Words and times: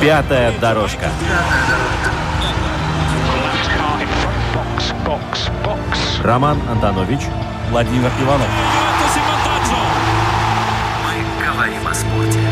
Пятая 0.00 0.52
дорожка. 0.58 1.10
Роман 6.22 6.58
Антонович, 6.70 7.20
Владимир 7.70 8.10
Иванов. 8.22 8.46
Мы 11.04 11.44
говорим 11.46 11.86
о 11.86 11.94
спорте. 11.94 12.49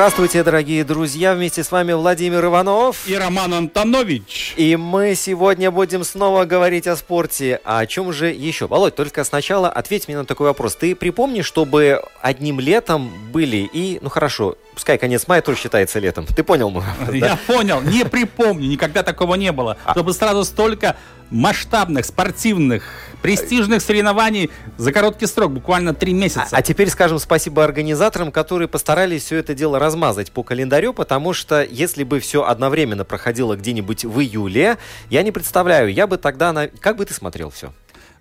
Здравствуйте, 0.00 0.42
дорогие 0.42 0.82
друзья! 0.82 1.34
Вместе 1.34 1.62
с 1.62 1.70
вами 1.70 1.92
Владимир 1.92 2.46
Иванов 2.46 3.06
и 3.06 3.14
Роман 3.14 3.52
Антонович. 3.52 4.54
И 4.56 4.74
мы 4.76 5.14
сегодня 5.14 5.70
будем 5.70 6.04
снова 6.04 6.46
говорить 6.46 6.86
о 6.86 6.96
спорте. 6.96 7.60
А 7.64 7.80
о 7.80 7.86
чем 7.86 8.10
же 8.10 8.28
еще? 8.28 8.66
Володь, 8.66 8.94
только 8.94 9.24
сначала 9.24 9.68
ответь 9.68 10.08
мне 10.08 10.16
на 10.16 10.24
такой 10.24 10.46
вопрос. 10.46 10.74
Ты 10.74 10.94
припомни, 10.94 11.42
чтобы 11.42 12.02
одним 12.22 12.60
летом 12.60 13.12
были 13.30 13.68
и, 13.70 13.98
ну 14.00 14.08
хорошо, 14.08 14.56
пускай 14.72 14.96
конец 14.96 15.28
мая 15.28 15.42
тоже 15.42 15.58
считается 15.58 15.98
летом. 15.98 16.24
Ты 16.24 16.44
понял 16.44 16.70
вопрос, 16.70 17.14
Я 17.14 17.20
да? 17.20 17.38
понял, 17.46 17.82
не 17.82 18.06
припомню, 18.06 18.68
никогда 18.68 19.02
такого 19.02 19.34
не 19.34 19.52
было. 19.52 19.76
А... 19.84 19.92
Чтобы 19.92 20.14
сразу 20.14 20.44
столько 20.44 20.96
масштабных, 21.30 22.06
спортивных, 22.06 22.84
престижных 23.22 23.82
соревнований 23.82 24.50
за 24.76 24.92
короткий 24.92 25.26
срок, 25.26 25.52
буквально 25.52 25.94
три 25.94 26.12
месяца. 26.12 26.48
А, 26.50 26.56
а 26.56 26.62
теперь 26.62 26.90
скажем 26.90 27.18
спасибо 27.18 27.62
организаторам, 27.62 28.32
которые 28.32 28.68
постарались 28.68 29.24
все 29.24 29.36
это 29.36 29.54
дело 29.54 29.78
размазать 29.90 30.30
по 30.30 30.44
календарю, 30.44 30.92
потому 30.92 31.32
что 31.32 31.64
если 31.64 32.04
бы 32.04 32.20
все 32.20 32.44
одновременно 32.44 33.04
проходило 33.04 33.56
где-нибудь 33.56 34.04
в 34.04 34.20
июле, 34.20 34.78
я 35.10 35.22
не 35.24 35.32
представляю, 35.32 35.92
я 35.92 36.06
бы 36.06 36.16
тогда... 36.16 36.52
На... 36.52 36.68
Как 36.68 36.96
бы 36.96 37.04
ты 37.04 37.12
смотрел 37.12 37.50
все? 37.50 37.72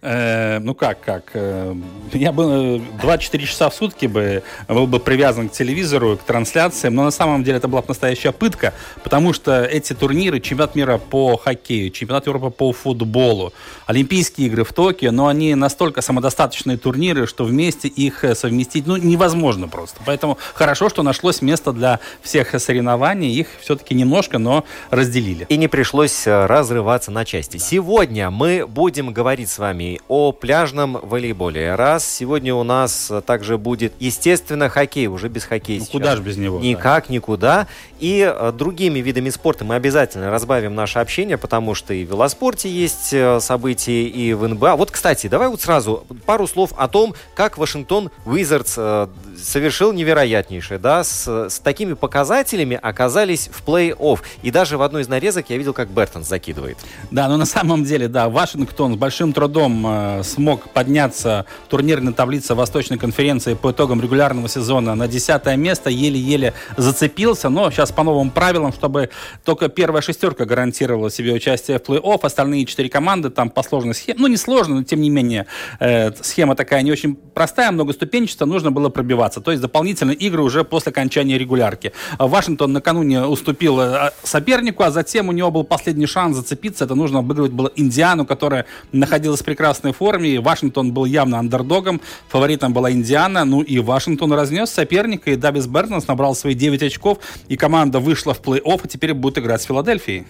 Э, 0.02 0.59
ну 0.59 0.75
как, 0.75 1.02
как? 1.02 1.31
Э, 1.33 1.75
я 2.14 2.31
бы 2.31 2.81
24 3.02 3.45
часа 3.45 3.69
в 3.69 3.75
сутки 3.75 4.06
бы 4.06 4.44
был 4.67 4.88
бы 4.88 5.00
привязан 5.00 5.50
к 5.50 5.52
телевизору, 5.52 6.17
к 6.17 6.22
трансляциям, 6.22 6.95
но 6.95 7.03
на 7.03 7.11
самом 7.11 7.44
деле 7.44 7.58
это 7.58 7.67
была 7.67 7.81
бы 7.81 7.89
настоящая 7.89 8.31
пытка, 8.31 8.73
потому 9.03 9.33
что 9.33 9.64
эти 9.64 9.94
турниры, 9.94 10.39
чемпионат 10.39 10.75
мира 10.75 10.97
по 10.97 11.36
хоккею, 11.36 11.91
чемпионат 11.91 12.28
Европы 12.28 12.50
по 12.50 12.72
футболу, 12.72 13.52
Олимпийские 13.88 14.47
игры 14.47 14.64
в 14.64 14.72
Токио, 14.72 15.11
но 15.11 15.28
они 15.28 15.53
настолько 15.56 16.02
самодостаточные 16.02 16.78
турниры, 16.78 17.28
что 17.28 17.44
вместе 17.44 17.89
их 17.89 18.23
совместить 18.36 18.88
ну, 18.88 18.95
невозможно 18.95 19.67
просто. 19.67 20.00
Поэтому 20.06 20.38
хорошо, 20.53 20.89
что 20.89 21.03
нашлось 21.03 21.41
место 21.41 21.73
для 21.73 22.00
всех 22.22 22.58
соревнований, 22.59 23.34
их 23.34 23.47
все-таки 23.59 23.95
немножко, 23.95 24.38
но 24.38 24.63
разделили. 24.91 25.45
И 25.50 25.58
не 25.58 25.67
пришлось 25.67 26.25
э, 26.25 26.45
разрываться 26.45 27.11
на 27.11 27.25
части. 27.25 27.58
Да. 27.58 27.63
Сегодня 27.63 28.30
мы 28.30 28.66
будем 28.66 29.11
говорить 29.11 29.50
с 29.50 29.58
вами 29.58 29.89
о 30.08 30.32
пляжном 30.32 31.00
волейболе. 31.02 31.76
Раз, 31.76 32.08
сегодня 32.08 32.54
у 32.54 32.64
нас 32.64 33.12
также 33.26 33.58
будет, 33.58 33.94
естественно, 34.00 34.70
хоккей, 34.70 35.08
уже 35.08 35.30
без 35.30 35.44
хоккея. 35.46 35.80
Ну, 35.80 35.86
куда 35.86 36.16
же 36.16 36.22
без 36.22 36.38
него? 36.38 36.59
Никак, 36.59 37.08
да. 37.08 37.14
никуда. 37.14 37.68
И 38.00 38.22
э, 38.22 38.52
другими 38.52 39.00
видами 39.00 39.30
спорта 39.30 39.66
мы 39.66 39.75
обязательно 39.75 40.31
разбавим 40.31 40.75
наше 40.75 41.00
общение, 41.00 41.38
потому 41.38 41.75
что 41.75 41.94
и 41.94 42.06
в 42.06 42.09
велоспорте 42.09 42.69
есть 42.69 43.13
э, 43.13 43.40
события, 43.40 44.03
и 44.03 44.34
в 44.34 44.47
НБА. 44.47 44.75
Вот, 44.75 44.91
кстати, 44.91 45.28
давай 45.28 45.47
вот 45.47 45.62
сразу 45.62 46.06
пару 46.25 46.47
слов 46.47 46.72
о 46.78 46.88
том, 46.88 47.13
как 47.36 47.58
Вашингтон 47.58 48.12
Уизардс 48.25 48.75
э, 48.78 49.08
совершил 49.42 49.92
невероятнейшее, 49.94 50.80
да, 50.80 51.03
с, 51.03 51.28
с 51.50 51.59
такими 51.59 51.94
показателями 51.94 52.80
оказались 52.81 53.50
в 53.52 53.68
плей-офф. 53.68 54.19
И 54.44 54.52
даже 54.52 54.78
в 54.78 54.81
одной 54.81 55.02
из 55.02 55.08
нарезок 55.08 55.50
я 55.50 55.58
видел, 55.58 55.74
как 55.74 55.90
Бертон 55.90 56.24
закидывает. 56.24 56.78
Да, 57.12 57.28
но 57.28 57.38
на 57.38 57.46
самом 57.46 57.84
деле, 57.84 58.08
да, 58.08 58.30
Вашингтон 58.30 58.94
с 58.94 58.97
большим 58.97 59.34
трудом 59.34 59.78
э, 59.88 60.23
смог 60.23 60.69
подняться 60.69 61.45
в 61.66 61.69
турнирной 61.69 62.13
таблице 62.13 62.56
Восточной 62.56 62.97
конференции 62.97 63.53
по 63.53 63.72
итогам 63.72 64.01
регулярного 64.01 64.47
сезона 64.50 64.95
на 64.95 65.07
десятое 65.07 65.56
место, 65.56 65.90
еле-еле 65.90 66.53
зацепился, 66.78 67.50
но 67.50 67.72
сейчас 67.72 67.91
по 67.91 68.03
новым 68.03 68.29
правилам, 68.31 68.73
чтобы 68.73 69.09
только 69.44 69.69
первая 69.69 70.01
шестерка 70.01 70.45
гарантировала 70.45 71.09
себе 71.09 71.34
участие 71.34 71.79
в 71.79 71.84
плей-офф, 71.84 72.19
остальные 72.23 72.66
четыре 72.66 72.89
команды 72.89 73.29
там 73.29 73.50
по 73.50 73.63
сложной 73.63 73.94
схеме, 73.94 74.19
ну 74.19 74.28
не 74.28 74.38
сложно, 74.38 74.75
но 74.75 74.84
тем 74.84 75.01
не 75.01 75.09
менее 75.09 75.45
э, 75.79 76.12
схема 76.22 76.56
такая 76.56 76.81
не 76.81 76.91
очень 76.91 77.16
простая, 77.16 77.72
многоступенчатая, 77.72 78.47
нужно 78.47 78.72
было 78.72 78.89
пробиваться, 78.89 79.41
то 79.41 79.51
есть 79.51 79.62
дополнительные 79.62 80.16
игры 80.16 80.44
уже 80.44 80.63
после 80.63 80.91
окончания 80.91 81.38
регулярки. 81.38 81.94
Вашингтон 82.18 82.73
накануне 82.73 83.25
уступил 83.25 83.79
э, 83.79 84.12
сопернику, 84.23 84.84
а 84.84 84.91
затем 84.91 85.29
у 85.29 85.31
него 85.31 85.51
был 85.51 85.63
последний 85.63 86.07
шанс 86.07 86.35
зацепиться, 86.35 86.85
это 86.85 86.95
нужно 86.95 87.19
обыгрывать 87.19 87.51
было 87.51 87.72
Индиану, 87.75 88.25
которая 88.25 88.66
находилась 88.91 89.41
в 89.41 89.45
прекрасной 89.69 89.94
форме, 89.94 90.40
Вашингтон 90.40 90.94
был 90.94 91.06
явно 91.06 91.38
андердогом, 91.38 92.02
фаворитом 92.28 92.74
была 92.74 92.91
Индиана, 92.91 93.46
ну 93.46 93.62
и 93.62 93.78
Вашингтон 93.78 94.34
разнес 94.34 94.72
соперника, 94.72 95.30
и 95.30 95.35
Дабис 95.35 95.68
Бертонс 95.68 96.07
набрал 96.07 96.34
свои 96.34 96.56
9 96.56 96.81
очков, 96.81 97.19
и 97.47 97.56
команда 97.56 98.00
вышла 98.00 98.34
в 98.34 98.41
плей-офф, 98.41 98.81
и 98.85 98.88
теперь 98.88 99.13
будет 99.13 99.38
играть 99.38 99.62
с 99.62 99.66
Филадельфией. 99.66 100.25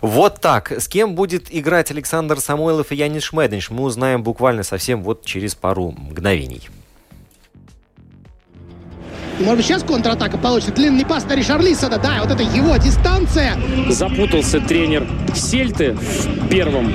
Вот 0.00 0.40
так. 0.40 0.70
С 0.70 0.86
кем 0.86 1.16
будет 1.16 1.52
играть 1.52 1.90
Александр 1.90 2.38
Самойлов 2.38 2.92
и 2.92 2.96
Янис 2.96 3.24
Шмеденш, 3.24 3.70
мы 3.70 3.82
узнаем 3.82 4.22
буквально 4.22 4.62
совсем 4.62 5.02
вот 5.02 5.24
через 5.24 5.56
пару 5.56 5.90
мгновений. 5.90 6.62
Может 9.40 9.56
быть, 9.56 9.66
сейчас 9.66 9.82
контратака 9.82 10.38
получится. 10.38 10.72
Длинный 10.72 11.04
пас 11.04 11.24
на 11.24 11.34
Ришарлисона. 11.34 11.98
Да, 11.98 12.20
вот 12.22 12.30
это 12.30 12.42
его 12.42 12.76
дистанция. 12.76 13.56
Запутался 13.88 14.60
тренер 14.60 15.06
Сельты 15.34 15.92
в 15.92 16.48
первом 16.48 16.92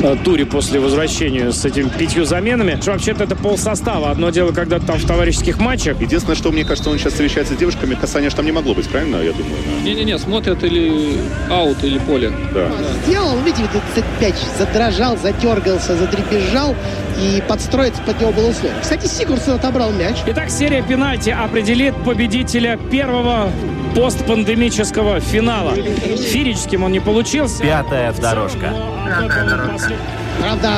э, 0.00 0.16
туре 0.24 0.46
после 0.46 0.78
возвращения 0.80 1.50
с 1.50 1.64
этими 1.64 1.88
пятью 1.88 2.24
заменами. 2.24 2.78
Вообще-то 2.84 3.24
это 3.24 3.36
пол 3.36 3.58
состава. 3.58 4.10
Одно 4.10 4.30
дело, 4.30 4.52
когда 4.52 4.78
там 4.78 4.98
в 4.98 5.06
товарищеских 5.06 5.58
матчах. 5.58 6.00
Единственное, 6.00 6.36
что 6.36 6.50
мне 6.52 6.64
кажется, 6.64 6.90
он 6.90 6.98
сейчас 6.98 7.12
встречается 7.12 7.54
с 7.54 7.56
девушками, 7.56 7.94
касания 7.94 8.30
там 8.30 8.44
не 8.44 8.52
могло 8.52 8.74
быть, 8.74 8.88
правильно, 8.88 9.16
я 9.16 9.32
думаю? 9.32 9.56
Не-не-не, 9.82 10.18
смотрят 10.18 10.62
или 10.62 11.18
аут, 11.50 11.82
или 11.82 11.98
поле. 11.98 12.32
Да. 12.54 12.70
Сделал, 13.06 13.36
видите, 13.40 13.64
этот 13.96 14.04
мяч 14.20 14.34
задрожал, 14.58 15.16
затергался, 15.16 15.96
задребезжал 15.96 16.76
и 17.20 17.42
подстроиться 17.46 18.00
под 18.02 18.20
него 18.20 18.32
было 18.32 18.48
условие. 18.48 18.78
Кстати, 18.80 19.06
Сигурсон 19.06 19.54
отобрал 19.54 19.90
мяч. 19.90 20.16
Итак, 20.26 20.50
серия 20.50 20.82
пенальти 20.82 21.30
определит 21.30 21.94
победителя 22.04 22.78
первого 22.90 23.50
постпандемического 23.94 25.20
финала. 25.20 25.74
Фирическим 25.74 26.84
он 26.84 26.92
не 26.92 27.00
получился. 27.00 27.62
Пятая 27.62 28.12
дорожка. 28.12 28.72
Пятая 29.06 29.48
дорожка. 29.48 29.92
Правда, 30.40 30.70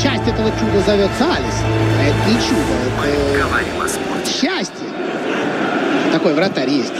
часть 0.00 0.28
этого 0.28 0.50
чуда 0.60 0.80
зовется 0.86 1.24
Алис. 1.24 1.56
А 1.98 2.02
это 2.04 2.30
не 2.30 2.36
чудо. 2.36 2.62
Мы 3.00 3.06
это 3.06 3.44
говорим 3.44 3.80
о 3.84 3.88
спорте. 3.88 4.30
Счастье. 4.30 4.86
Такой 6.12 6.34
вратарь 6.34 6.70
есть. 6.70 6.92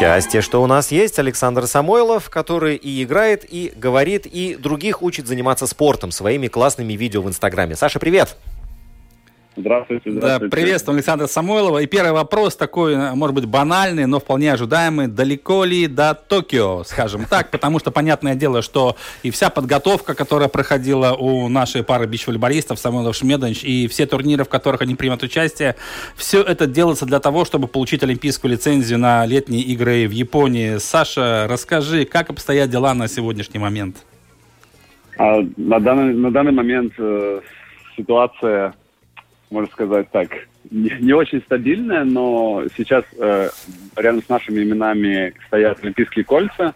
Счастье, 0.00 0.40
что 0.40 0.62
у 0.62 0.66
нас 0.66 0.92
есть 0.92 1.18
Александр 1.18 1.66
Самойлов, 1.66 2.30
который 2.30 2.74
и 2.74 3.04
играет, 3.04 3.44
и 3.46 3.70
говорит, 3.76 4.24
и 4.24 4.54
других 4.54 5.02
учит 5.02 5.26
заниматься 5.26 5.66
спортом 5.66 6.10
своими 6.10 6.48
классными 6.48 6.94
видео 6.94 7.20
в 7.20 7.28
Инстаграме. 7.28 7.76
Саша, 7.76 7.98
привет! 7.98 8.34
Здравствуйте, 9.60 10.10
здравствуйте. 10.10 10.50
Да, 10.50 10.56
приветствую 10.56 10.94
Александра 10.96 11.26
Самойлова. 11.26 11.78
И 11.78 11.86
первый 11.86 12.12
вопрос 12.12 12.56
такой, 12.56 12.96
может 13.14 13.34
быть, 13.34 13.44
банальный, 13.44 14.06
но 14.06 14.18
вполне 14.18 14.52
ожидаемый. 14.52 15.06
Далеко 15.06 15.64
ли 15.64 15.86
до 15.86 16.14
Токио, 16.14 16.82
скажем 16.84 17.24
так? 17.26 17.50
Потому 17.50 17.78
что, 17.78 17.90
понятное 17.90 18.34
дело, 18.34 18.62
что 18.62 18.96
и 19.22 19.30
вся 19.30 19.50
подготовка, 19.50 20.14
которая 20.14 20.48
проходила 20.48 21.12
у 21.12 21.48
нашей 21.48 21.82
пары 21.84 22.06
бич-волейболистов, 22.06 22.78
Самойлов 22.78 23.14
Шмедович, 23.14 23.64
и 23.64 23.86
все 23.88 24.06
турниры, 24.06 24.44
в 24.44 24.48
которых 24.48 24.80
они 24.82 24.94
примут 24.94 25.22
участие, 25.22 25.76
все 26.16 26.42
это 26.42 26.66
делается 26.66 27.04
для 27.04 27.20
того, 27.20 27.44
чтобы 27.44 27.68
получить 27.68 28.02
олимпийскую 28.02 28.52
лицензию 28.52 28.98
на 28.98 29.26
летние 29.26 29.62
игры 29.62 30.08
в 30.08 30.12
Японии. 30.12 30.78
Саша, 30.78 31.46
расскажи, 31.48 32.04
как 32.06 32.30
обстоят 32.30 32.70
дела 32.70 32.94
на 32.94 33.08
сегодняшний 33.08 33.60
момент? 33.60 34.04
А, 35.18 35.40
на, 35.56 35.80
данный, 35.80 36.14
на 36.14 36.30
данный 36.30 36.52
момент 36.52 36.94
э, 36.98 37.40
ситуация 37.96 38.74
можно 39.50 39.70
сказать 39.70 40.10
так, 40.10 40.28
не, 40.70 40.90
не 41.00 41.12
очень 41.12 41.40
стабильная, 41.42 42.04
но 42.04 42.64
сейчас 42.76 43.04
э, 43.18 43.50
рядом 43.96 44.22
с 44.22 44.28
нашими 44.28 44.62
именами 44.62 45.34
стоят 45.46 45.82
Олимпийские 45.82 46.24
кольца. 46.24 46.74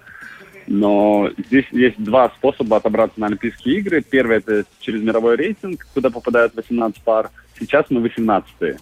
Но 0.67 1.31
здесь 1.37 1.67
есть 1.73 2.03
два 2.03 2.31
способа 2.31 2.79
отобраться 2.79 3.21
на 3.21 3.27
Олимпийские 3.27 3.79
игры. 3.79 4.03
Первый– 4.03 4.37
это 4.39 4.65
через 4.81 5.03
мировой 5.03 5.37
рейтинг, 5.37 5.87
куда 5.93 6.11
попадают 6.11 6.55
18 6.55 7.03
пар. 7.03 7.31
Сейчас 7.59 7.87
мы 7.91 8.01
18 8.01 8.51
-е. 8.61 8.79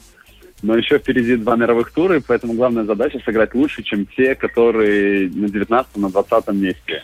Но 0.63 0.77
еще 0.77 0.99
впереди 0.99 1.37
два 1.37 1.57
мировых 1.57 1.91
тура, 1.91 2.23
поэтому 2.27 2.53
главная 2.55 2.85
задача 2.85 3.19
сыграть 3.25 3.53
лучше, 3.55 3.83
чем 3.83 4.07
те, 4.07 4.37
которые 4.37 5.29
на 5.29 5.49
19 5.49 5.97
на 5.97 6.09
20 6.09 6.49
месте. 6.53 7.03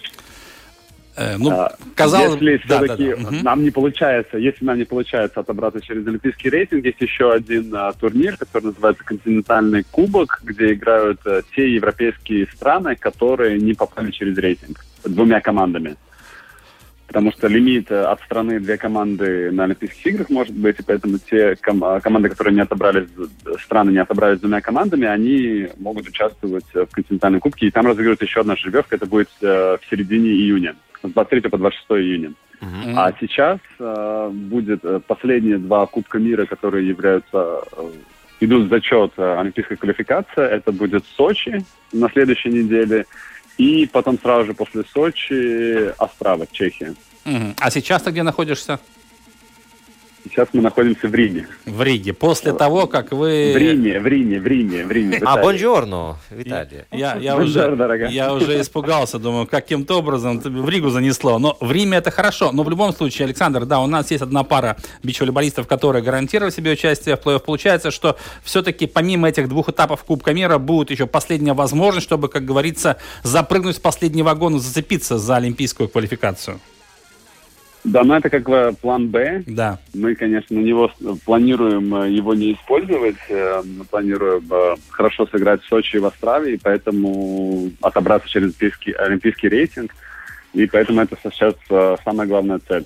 Э, 1.18 1.36
ну, 1.36 1.50
а, 1.50 1.74
казалось 1.96 2.40
Если 2.40 2.58
все-таки 2.58 3.10
да, 3.10 3.16
да, 3.16 3.30
да. 3.30 3.42
нам 3.42 3.64
не 3.64 3.72
получается, 3.72 4.38
если 4.38 4.64
нам 4.64 4.78
не 4.78 4.84
получается 4.84 5.40
отобраться 5.40 5.80
через 5.80 6.06
олимпийский 6.06 6.48
рейтинг, 6.48 6.84
есть 6.84 7.00
еще 7.00 7.32
один 7.32 7.74
а, 7.74 7.92
турнир, 7.92 8.36
который 8.36 8.66
называется 8.66 9.02
Континентальный 9.02 9.82
кубок, 9.82 10.40
где 10.44 10.74
играют 10.74 11.18
а, 11.26 11.42
те 11.56 11.74
европейские 11.74 12.46
страны, 12.46 12.94
которые 12.94 13.58
не 13.58 13.74
попали 13.74 14.12
через 14.12 14.38
рейтинг 14.38 14.84
двумя 15.04 15.40
командами. 15.40 15.96
Потому 17.08 17.32
что 17.32 17.48
лимит 17.48 17.90
э, 17.90 18.02
от 18.02 18.20
страны 18.20 18.60
две 18.60 18.76
команды 18.76 19.50
на 19.50 19.64
Олимпийских 19.64 20.06
играх 20.06 20.28
может 20.28 20.54
быть, 20.54 20.78
и 20.78 20.82
поэтому 20.82 21.18
те 21.18 21.56
ком- 21.56 21.82
а, 21.82 22.00
команды, 22.00 22.28
которые 22.28 22.54
не 22.54 22.60
отобрались, 22.60 23.08
страны 23.64 23.90
не 23.90 23.98
отобрались 23.98 24.38
двумя 24.38 24.60
командами, 24.60 25.08
они 25.08 25.68
могут 25.78 26.06
участвовать 26.06 26.66
в 26.74 26.86
континентальном 26.86 27.40
кубке, 27.40 27.66
и 27.66 27.70
там 27.72 27.86
разыгрывается 27.86 28.26
еще 28.26 28.40
одна 28.40 28.54
жеребьевка, 28.54 28.94
это 28.94 29.06
будет 29.06 29.30
в 29.40 29.80
середине 29.90 30.28
июня 30.28 30.76
с 31.02 31.08
23 31.08 31.40
по 31.42 31.58
26 31.58 31.90
июня. 31.90 32.32
Uh-huh. 32.60 32.94
А 32.96 33.12
сейчас 33.20 33.58
э, 33.78 34.30
будет 34.32 34.84
э, 34.84 35.00
последние 35.06 35.58
два 35.58 35.86
Кубка 35.86 36.18
мира, 36.18 36.44
которые 36.44 36.88
являются 36.88 37.62
э, 37.76 37.90
идут 38.40 38.66
в 38.66 38.68
зачет 38.68 39.12
э, 39.16 39.38
олимпийской 39.38 39.76
квалификации. 39.76 40.42
Это 40.42 40.72
будет 40.72 41.04
Сочи 41.16 41.64
на 41.92 42.08
следующей 42.10 42.50
неделе. 42.50 43.06
И 43.58 43.88
потом 43.92 44.18
сразу 44.18 44.46
же 44.46 44.54
после 44.54 44.84
Сочи 44.84 45.92
Острава, 45.98 46.46
Чехия. 46.50 46.94
Угу. 47.24 47.54
А 47.60 47.70
сейчас 47.70 48.02
ты 48.02 48.10
где 48.10 48.22
находишься? 48.22 48.80
Сейчас 50.28 50.48
мы 50.52 50.62
находимся 50.62 51.08
в 51.08 51.14
Риге. 51.14 51.46
В 51.64 51.82
Риге. 51.82 52.12
После 52.12 52.52
того, 52.52 52.86
как 52.86 53.12
вы... 53.12 53.52
В 53.54 53.56
Риме, 53.56 53.98
в 53.98 54.06
Риме, 54.06 54.40
в 54.40 54.46
Риме, 54.46 54.84
в 54.84 54.90
Риме. 54.90 55.20
А, 55.24 55.42
бонжорно, 55.42 56.16
Виталий. 56.30 56.82
Я, 56.92 57.16
я, 57.16 57.36
уже, 57.36 58.08
я 58.10 58.32
уже 58.34 58.60
испугался, 58.60 59.18
думаю, 59.18 59.46
каким-то 59.46 59.98
образом 59.98 60.40
в 60.40 60.68
Ригу 60.68 60.90
занесло. 60.90 61.38
Но 61.38 61.56
в 61.60 61.72
Риме 61.72 61.98
это 61.98 62.10
хорошо. 62.10 62.52
Но 62.52 62.62
в 62.62 62.70
любом 62.70 62.92
случае, 62.92 63.26
Александр, 63.26 63.64
да, 63.64 63.80
у 63.80 63.86
нас 63.86 64.10
есть 64.10 64.22
одна 64.22 64.44
пара 64.44 64.76
бич-волейболистов, 65.02 65.66
которые 65.66 66.02
гарантировали 66.02 66.50
себе 66.50 66.72
участие 66.72 67.16
в 67.16 67.20
плей-офф. 67.20 67.40
Получается, 67.40 67.90
что 67.90 68.16
все-таки 68.42 68.86
помимо 68.86 69.28
этих 69.28 69.48
двух 69.48 69.68
этапов 69.68 70.04
Кубка 70.04 70.32
мира 70.34 70.58
будет 70.58 70.90
еще 70.90 71.06
последняя 71.06 71.54
возможность, 71.54 72.06
чтобы, 72.06 72.28
как 72.28 72.44
говорится, 72.44 72.98
запрыгнуть 73.22 73.76
с 73.76 73.80
последнего 73.80 74.26
вагона, 74.26 74.58
зацепиться 74.58 75.18
за 75.18 75.36
олимпийскую 75.36 75.88
квалификацию. 75.88 76.60
Да, 77.84 78.02
но 78.04 78.16
это 78.16 78.28
как 78.28 78.48
бы 78.48 78.74
план 78.80 79.08
Б. 79.08 79.44
Да. 79.46 79.78
Мы, 79.94 80.14
конечно, 80.14 80.56
на 80.56 80.62
него 80.62 80.90
планируем 81.24 81.94
э, 81.94 82.10
его 82.10 82.34
не 82.34 82.52
использовать. 82.52 83.16
Э, 83.28 83.62
мы 83.64 83.84
планируем 83.84 84.44
э, 84.50 84.74
хорошо 84.90 85.26
сыграть 85.26 85.62
в 85.62 85.68
Сочи 85.68 85.96
и 85.96 85.98
в 85.98 86.04
Острове, 86.04 86.54
и 86.54 86.58
поэтому 86.58 87.70
отобраться 87.80 88.28
через 88.28 88.46
олимпийский, 88.48 88.92
олимпийский 88.92 89.48
рейтинг– 89.48 89.94
и 90.54 90.66
поэтому 90.66 91.02
это 91.02 91.16
сейчас 91.22 91.54
э, 91.68 91.96
самая 92.04 92.26
главная 92.26 92.60
цель. 92.66 92.84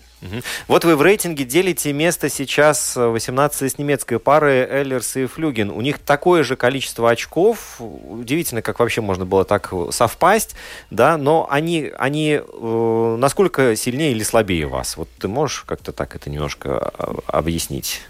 Вот 0.68 0.84
вы 0.84 0.96
в 0.96 1.02
рейтинге 1.02 1.44
делите 1.44 1.92
место 1.92 2.28
сейчас 2.28 2.96
18 2.96 3.72
с 3.72 3.78
немецкой 3.78 4.18
пары 4.18 4.66
Эллерс 4.70 5.16
и 5.16 5.26
Флюген. 5.26 5.70
У 5.70 5.80
них 5.80 5.98
такое 5.98 6.42
же 6.42 6.56
количество 6.56 7.10
очков. 7.10 7.80
Удивительно, 7.80 8.62
как 8.62 8.80
вообще 8.80 9.00
можно 9.00 9.24
было 9.24 9.44
так 9.44 9.72
совпасть. 9.90 10.54
Да? 10.90 11.16
Но 11.16 11.46
они, 11.50 11.92
они 11.98 12.40
э, 12.42 13.16
насколько 13.18 13.76
сильнее 13.76 14.12
или 14.12 14.22
слабее 14.22 14.66
вас? 14.66 14.96
Вот 14.96 15.08
ты 15.18 15.28
можешь 15.28 15.62
как-то 15.62 15.92
так 15.92 16.16
это 16.16 16.30
немножко 16.30 16.92
э, 16.98 17.14
объяснить? 17.26 18.02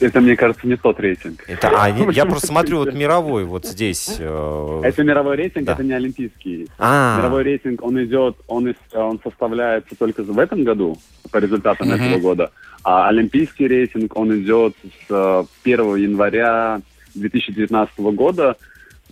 Это, 0.00 0.20
мне 0.20 0.36
кажется, 0.36 0.66
не 0.66 0.76
тот 0.76 1.00
рейтинг. 1.00 1.44
Это, 1.48 1.70
а, 1.74 1.88
я 1.88 2.26
просто 2.26 2.46
смотрю 2.48 2.78
вот 2.78 2.94
мировой 2.94 3.44
вот 3.44 3.64
здесь. 3.64 4.16
Э... 4.18 4.80
Это 4.84 5.02
мировой 5.02 5.36
рейтинг, 5.36 5.66
да. 5.66 5.72
это 5.72 5.82
не 5.82 5.92
олимпийский. 5.92 6.68
А-а-а. 6.78 7.18
Мировой 7.18 7.44
рейтинг, 7.44 7.82
он 7.82 8.02
идет, 8.04 8.36
он, 8.46 8.74
он 8.92 9.20
составляется 9.22 9.94
только 9.96 10.22
в 10.22 10.38
этом 10.38 10.64
году, 10.64 10.98
по 11.30 11.38
результатам 11.38 11.90
этого 11.90 12.18
года. 12.18 12.50
А 12.84 13.08
олимпийский 13.08 13.68
рейтинг, 13.68 14.16
он 14.16 14.38
идет 14.40 14.74
с 15.08 15.46
1 15.64 15.80
э, 15.80 16.00
января 16.00 16.80
2019 17.14 17.98
года, 17.98 18.56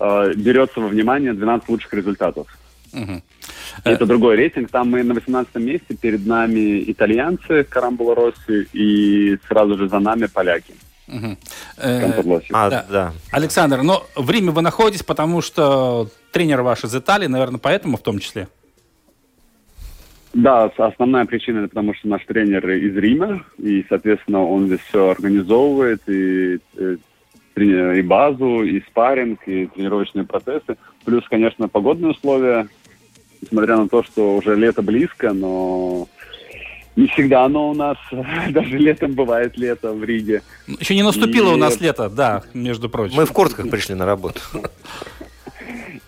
э, 0.01 0.33
берется 0.37 0.81
во 0.81 0.89
внимание 0.89 1.33
12 1.33 1.69
лучших 1.69 1.93
результатов. 1.95 2.47
Угу. 2.93 3.23
Это 3.85 4.07
другой 4.07 4.37
рейтинг. 4.37 4.71
Там 4.71 4.91
мы 4.91 5.03
на 5.03 5.15
18 5.15 5.55
месте. 5.57 5.95
Перед 5.95 6.27
нами 6.27 6.85
итальянцы 6.91 7.65
Карамбула 7.65 8.15
Росси 8.15 8.69
и 8.73 9.39
сразу 9.49 9.79
же 9.79 9.89
за 9.89 9.99
нами 9.99 10.27
поляки. 10.27 10.75
Угу. 11.09 11.37
а, 12.53 12.71
да. 12.71 12.87
да. 12.91 13.13
Александр, 13.33 13.83
но 13.83 14.07
в 14.15 14.31
Риме 14.31 14.51
вы 14.51 14.61
находитесь, 14.61 15.03
потому 15.03 15.41
что 15.41 16.09
тренер 16.33 16.63
ваш 16.63 16.85
из 16.85 16.95
Италии, 16.95 17.27
наверное, 17.27 17.59
поэтому 17.59 17.97
в 17.97 18.03
том 18.03 18.19
числе? 18.19 18.49
Да, 20.35 20.71
основная 20.77 21.25
причина, 21.25 21.61
это 21.61 21.69
потому 21.69 21.95
что 21.95 22.09
наш 22.09 22.25
тренер 22.27 22.69
из 22.71 22.95
Рима, 22.97 23.43
и, 23.57 23.85
соответственно, 23.89 24.45
он 24.45 24.67
здесь 24.67 24.81
все 24.89 25.09
организовывает, 25.09 26.03
и, 26.07 26.59
и, 26.77 26.99
и 27.57 28.03
базу, 28.03 28.63
и 28.63 28.81
спарринг, 28.83 29.41
и 29.49 29.67
тренировочные 29.67 30.27
процессы. 30.27 30.77
Плюс, 31.05 31.25
конечно, 31.29 31.69
погодные 31.69 32.11
условия 32.11 32.69
несмотря 33.41 33.77
на 33.77 33.89
то, 33.89 34.03
что 34.03 34.37
уже 34.37 34.55
лето 34.55 34.83
близко, 34.83 35.33
но 35.33 36.09
не 36.97 37.07
всегда 37.09 37.45
оно 37.45 37.71
у 37.71 37.75
нас, 37.75 37.97
даже 38.51 38.79
летом 38.79 39.13
бывает 39.13 39.57
лето 39.57 39.93
в 39.93 40.03
Риге. 40.05 40.43
Еще 40.67 40.95
не 40.95 41.03
наступило 41.03 41.51
и... 41.51 41.55
у 41.55 41.57
нас 41.57 41.81
лето, 41.81 42.09
да, 42.09 42.43
между 42.55 42.89
прочим. 42.89 43.17
Мы 43.17 43.27
в 43.27 43.33
куртках 43.33 43.71
пришли 43.71 43.95
на 43.95 44.07
работу. 44.07 44.41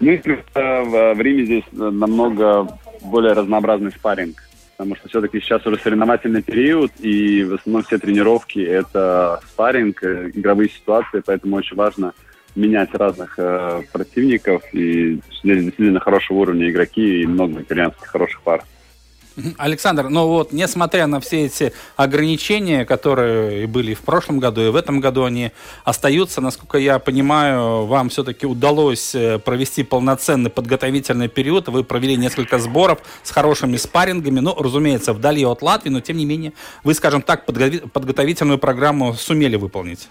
Ну 0.03 0.13
и 0.13 0.17
в 0.17 1.21
Риме 1.21 1.45
здесь 1.45 1.65
намного 1.73 2.79
более 3.03 3.35
разнообразный 3.35 3.91
спарринг, 3.91 4.43
потому 4.79 4.97
что 4.97 5.11
все-таки 5.11 5.41
сейчас 5.41 5.67
уже 5.67 5.79
соревновательный 5.79 6.41
период, 6.41 6.91
и 7.01 7.45
в 7.45 7.57
основном 7.57 7.83
все 7.83 7.99
тренировки– 7.99 8.61
это 8.61 9.41
спарринг, 9.47 10.03
э, 10.03 10.31
игровые 10.33 10.71
ситуации, 10.71 11.23
поэтому 11.23 11.57
очень 11.57 11.77
важно– 11.77 12.15
менять 12.55 12.95
разных 12.95 13.39
э, 13.39 13.83
противников. 13.93 14.63
И 14.73 15.21
здесь 15.43 15.65
действительно 15.65 16.01
хорошего 16.01 16.39
уровня 16.39 16.71
игроки 16.71 17.23
и 17.23 17.27
много 17.27 17.63
итальянских 17.63 18.07
хороших 18.07 18.41
пар. 18.43 18.65
Александр, 19.59 20.09
ну 20.09 20.27
вот, 20.27 20.53
несмотря 20.53 21.07
на 21.07 21.21
все 21.21 21.47
эти 21.47 21.73
ограничения, 21.97 22.85
которые 22.85 23.63
и 23.63 23.67
были 23.67 23.95
в 23.95 24.01
прошлом 24.01 24.39
году, 24.39 24.61
и 24.61 24.71
в 24.71 24.77
этом 24.77 25.01
году 25.01 25.25
они 25.25 25.53
остаются, 25.85 26.41
насколько 26.41 26.79
я 26.79 26.99
понимаю, 26.99 27.87
вам 27.87 28.09
все-таки 28.09 28.47
удалось 28.47 29.15
э, 29.15 29.39
провести 29.39 29.83
полноценный 29.83 30.51
подготовительный 30.51 31.29
период. 31.29 31.69
Вы 31.69 31.85
провели 31.85 32.17
несколько 32.17 32.59
сборов 32.59 33.01
с 33.23 33.31
хорошими 33.31 33.77
спаррингами, 33.77 34.41
ну, 34.41 34.55
разумеется, 34.55 35.13
вдали 35.13 35.45
от 35.45 35.63
Латвии, 35.63 35.91
но 35.91 36.01
тем 36.01 36.17
не 36.17 36.25
менее, 36.25 36.53
вы, 36.85 36.95
скажем 36.95 37.23
так, 37.23 37.47
подготовительную 37.47 38.59
программу 38.59 39.15
сумели 39.15 39.57
выполнить. 39.57 40.09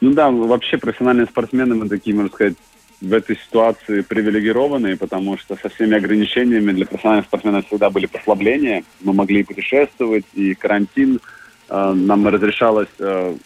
Ну 0.00 0.12
да, 0.12 0.30
вообще 0.30 0.78
профессиональные 0.78 1.26
спортсмены, 1.26 1.74
мы 1.74 1.88
такие, 1.88 2.14
можно 2.14 2.30
сказать, 2.30 2.54
в 3.00 3.12
этой 3.12 3.36
ситуации 3.36 4.00
привилегированные, 4.00 4.96
потому 4.96 5.36
что 5.36 5.56
со 5.56 5.68
всеми 5.68 5.96
ограничениями 5.96 6.72
для 6.72 6.86
профессиональных 6.86 7.26
спортсменов 7.26 7.66
всегда 7.66 7.90
были 7.90 8.06
послабления. 8.06 8.84
Мы 9.02 9.12
могли 9.12 9.42
путешествовать, 9.42 10.24
и 10.34 10.54
карантин 10.54 11.20
э, 11.68 11.92
нам 11.92 12.26
разрешалось 12.26 12.88
э, 12.98 13.36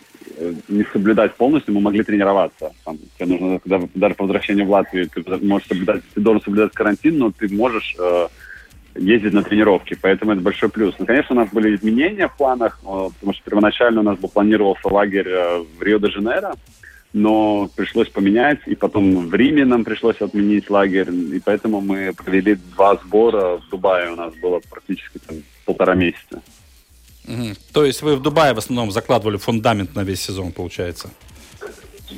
не 0.69 0.85
соблюдать 0.92 1.35
полностью, 1.35 1.75
мы 1.75 1.80
могли 1.80 2.04
тренироваться. 2.04 2.73
Там, 2.85 2.99
тебе 3.19 3.26
нужно, 3.26 3.59
когда, 3.59 3.80
даже 3.95 4.14
по 4.14 4.25
возвращению 4.25 4.66
в 4.66 4.71
Латвию, 4.71 5.09
ты, 5.09 5.25
можешь 5.42 5.69
соблюдать, 5.69 6.02
ты 6.14 6.21
должен 6.21 6.42
соблюдать 6.42 6.73
карантин, 6.73 7.19
но 7.19 7.33
ты 7.33 7.52
можешь 7.54 7.97
э, 7.99 8.28
ездить 8.94 9.32
на 9.32 9.42
тренировки, 9.42 9.97
поэтому 10.00 10.32
это 10.32 10.40
большой 10.40 10.68
плюс. 10.68 10.94
Ну, 10.99 11.06
конечно, 11.06 11.35
у 11.35 11.38
нас 11.38 11.49
были 11.50 11.75
изменения 11.75 12.28
в 12.28 12.37
планах, 12.37 12.80
э, 12.82 12.87
потому 12.87 13.35
что 13.35 13.42
первоначально 13.44 14.00
у 14.00 14.04
нас 14.04 14.18
был 14.18 14.28
планировался 14.28 14.88
лагерь 14.88 15.28
э, 15.28 15.64
в 15.78 15.82
Рио-де-Жанейро, 15.82 16.54
но 17.12 17.68
пришлось 17.75 18.09
поменять, 18.09 18.61
и 18.66 18.75
потом 18.75 19.28
в 19.28 19.35
Риме 19.35 19.64
нам 19.64 19.85
пришлось 19.85 20.20
отменить 20.20 20.70
лагерь, 20.70 21.11
и 21.11 21.40
поэтому 21.40 21.80
мы 21.80 22.12
провели 22.12 22.54
два 22.54 22.97
сбора 22.97 23.59
в 23.59 23.68
Дубае, 23.68 24.12
у 24.12 24.16
нас 24.16 24.35
было 24.35 24.61
практически 24.70 25.18
там, 25.18 25.38
полтора 25.64 25.94
месяца. 25.94 26.42
Угу. 27.26 27.54
То 27.73 27.85
есть 27.85 28.02
вы 28.02 28.16
в 28.16 28.23
Дубае 28.23 28.54
в 28.54 28.59
основном 28.59 28.90
закладывали 28.90 29.37
фундамент 29.37 29.94
на 29.94 30.02
весь 30.02 30.20
сезон, 30.20 30.52
получается? 30.52 31.11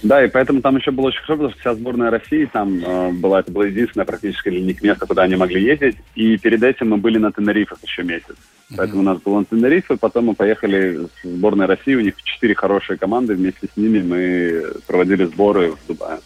Да, 0.03 0.25
и 0.25 0.29
поэтому 0.29 0.61
там 0.61 0.77
еще 0.77 0.91
было 0.91 1.07
очень 1.07 1.21
хорошо, 1.23 1.35
потому 1.35 1.51
что 1.51 1.61
вся 1.61 1.75
сборная 1.75 2.11
России 2.11 2.45
там 2.47 2.85
э, 2.85 3.11
была, 3.13 3.41
это 3.41 3.51
было 3.51 3.65
единственное 3.65 4.05
практически 4.05 4.51
для 4.51 4.61
них 4.61 4.83
место, 4.83 5.07
куда 5.07 5.23
они 5.23 5.37
могли 5.37 5.63
ездить. 5.63 5.97
И 6.15 6.37
перед 6.39 6.63
этим 6.63 6.91
мы 6.91 6.97
были 6.97 7.19
на 7.19 7.33
Тенерифах 7.33 7.79
еще 7.83 8.03
месяц. 8.03 8.31
Mm-hmm. 8.31 8.75
Поэтому 8.77 9.01
у 9.01 9.05
нас 9.05 9.19
был 9.19 9.39
на 9.39 9.45
Тенерифе, 9.45 9.97
потом 9.97 10.27
мы 10.27 10.35
поехали 10.35 11.09
в 11.23 11.27
сборную 11.27 11.69
России, 11.69 11.95
у 11.95 12.01
них 12.01 12.21
четыре 12.23 12.55
хорошие 12.55 12.97
команды, 12.97 13.35
вместе 13.35 13.69
с 13.73 13.77
ними 13.77 14.01
мы 14.01 14.73
проводили 14.87 15.25
сборы 15.25 15.73
в 15.73 15.87
Дубае. 15.87 16.19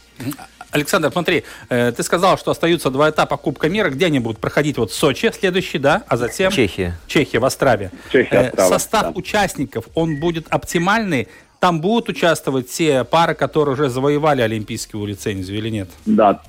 Александр, 0.71 1.11
смотри, 1.11 1.45
э, 1.69 1.93
ты 1.93 2.03
сказал, 2.03 2.37
что 2.37 2.51
остаются 2.51 2.91
два 2.91 3.09
этапа 3.11 3.37
Кубка 3.37 3.69
мира. 3.69 3.89
Где 3.89 4.07
они 4.07 4.19
будут 4.19 4.41
проходить? 4.41 4.77
Вот 4.79 4.93
Сочи 4.93 5.31
следующий, 5.33 5.79
да? 5.79 6.03
А 6.09 6.17
затем... 6.17 6.51
Чехия. 6.51 6.99
Чехия, 7.07 7.39
в 7.39 7.45
Острове. 7.45 7.91
Чехия, 8.13 8.37
Э, 8.37 8.49
Острава, 8.49 8.69
Состав 8.69 9.03
да. 9.03 9.11
участников, 9.15 9.87
он 9.95 10.21
будет 10.21 10.47
оптимальный? 10.51 11.29
Там 11.61 11.81
будут 11.81 12.09
участвовать 12.09 12.69
те 12.69 13.05
пары, 13.05 13.35
которые 13.35 13.75
уже 13.75 13.89
завоевали 13.89 14.43
олимпийскую 14.43 15.07
лицензию 15.07 15.59
или 15.59 15.71
нет? 15.71 15.89
Да, 16.05 16.41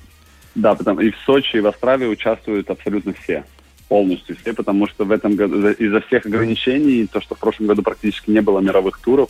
да, 0.56 0.76
потому 0.76 1.02
и 1.02 1.12
в 1.12 1.18
Сочи, 1.26 1.58
и 1.58 1.60
в 1.60 1.66
Острове 1.66 2.08
участвуют 2.08 2.70
абсолютно 2.70 3.14
все. 3.14 3.44
Полностью 3.88 4.36
все, 4.36 4.54
потому 4.54 4.88
что 4.88 5.06
в 5.06 5.12
этом 5.12 5.36
году 5.36 5.62
за- 5.62 5.72
из-за 5.72 6.02
всех 6.02 6.26
ограничений, 6.26 7.08
то, 7.08 7.22
что 7.22 7.36
в 7.36 7.40
прошлом 7.40 7.68
году 7.68 7.84
практически 7.84 8.30
не 8.32 8.42
было 8.42 8.60
мировых 8.60 9.00
туров, 9.00 9.30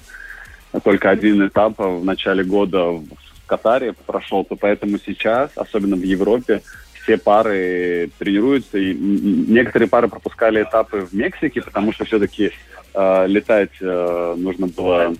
а 0.71 0.79
только 0.79 1.09
один 1.09 1.45
этап 1.47 1.77
в 1.77 2.03
начале 2.03 2.43
года 2.43 2.83
в 2.85 3.05
Катаре 3.45 3.93
прошел, 3.93 4.43
то 4.43 4.55
поэтому 4.55 4.97
сейчас, 4.97 5.51
особенно 5.55 5.95
в 5.95 6.01
Европе, 6.03 6.63
все 7.03 7.17
пары 7.17 8.09
тренируются, 8.17 8.77
и 8.77 8.93
некоторые 8.93 9.87
пары 9.87 10.07
пропускали 10.09 10.63
этапы 10.63 11.01
в 11.01 11.13
Мексике, 11.13 11.61
потому 11.61 11.93
что 11.93 12.03
все-таки 12.03 12.51
э, 12.93 13.27
летать 13.27 13.71
э, 13.79 14.35
нужно 14.37 14.67
было 14.67 15.13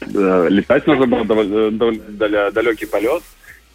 э, 0.00 0.46
летать 0.50 0.86
нужно 0.86 1.06
было 1.06 1.24
даля- 1.24 2.50
далекий 2.52 2.86
полет. 2.86 3.22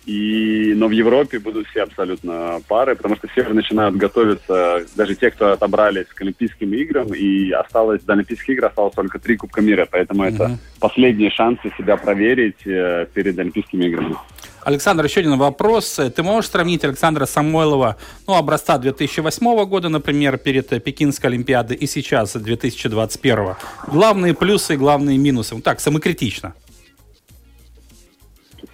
И, 0.06 0.74
но 0.76 0.88
в 0.88 0.92
Европе 0.92 1.38
будут 1.38 1.68
все 1.68 1.84
абсолютно 1.84 2.62
пары, 2.68 2.96
потому 2.96 3.16
что 3.16 3.28
все 3.28 3.44
начинают 3.44 3.96
готовиться, 3.96 4.84
даже 4.96 5.14
те, 5.14 5.30
кто 5.30 5.52
отобрались 5.52 6.08
к 6.08 6.22
Олимпийским 6.22 6.74
играм, 6.74 7.14
и 7.14 7.52
осталось 7.52 8.02
до 8.04 8.14
Олимпийских 8.14 8.50
игр 8.50 8.66
осталось 8.66 8.96
только 8.96 9.20
три 9.20 9.38
Кубка 9.38 9.62
мира, 9.62 9.88
поэтому 9.92 10.24
это 10.24 10.58
последние 10.80 11.30
шансы 11.30 11.72
себя 11.78 11.96
проверить 11.98 12.66
э, 12.66 13.06
перед 13.14 13.38
Олимпийскими 13.38 13.86
играми. 13.86 14.16
Александр, 14.64 15.06
еще 15.06 15.22
один 15.22 15.38
вопрос. 15.38 16.00
Ты 16.16 16.24
можешь 16.24 16.50
сравнить 16.52 16.84
Александра 16.84 17.26
Самойлова, 17.26 17.96
ну, 18.28 18.36
образца 18.36 18.78
2008 18.78 19.66
года, 19.66 19.90
например, 19.90 20.38
перед 20.38 20.72
э, 20.74 20.80
Пекинской 20.80 21.30
Олимпиадой 21.30 21.78
и 21.78 21.88
сейчас, 21.88 22.34
2021? 22.34 23.56
Главные 23.88 24.34
плюсы 24.34 24.74
и 24.74 24.78
главные 24.78 25.18
минусы. 25.18 25.56
Вот 25.56 25.64
так, 25.64 25.80
самокритично. 25.80 26.54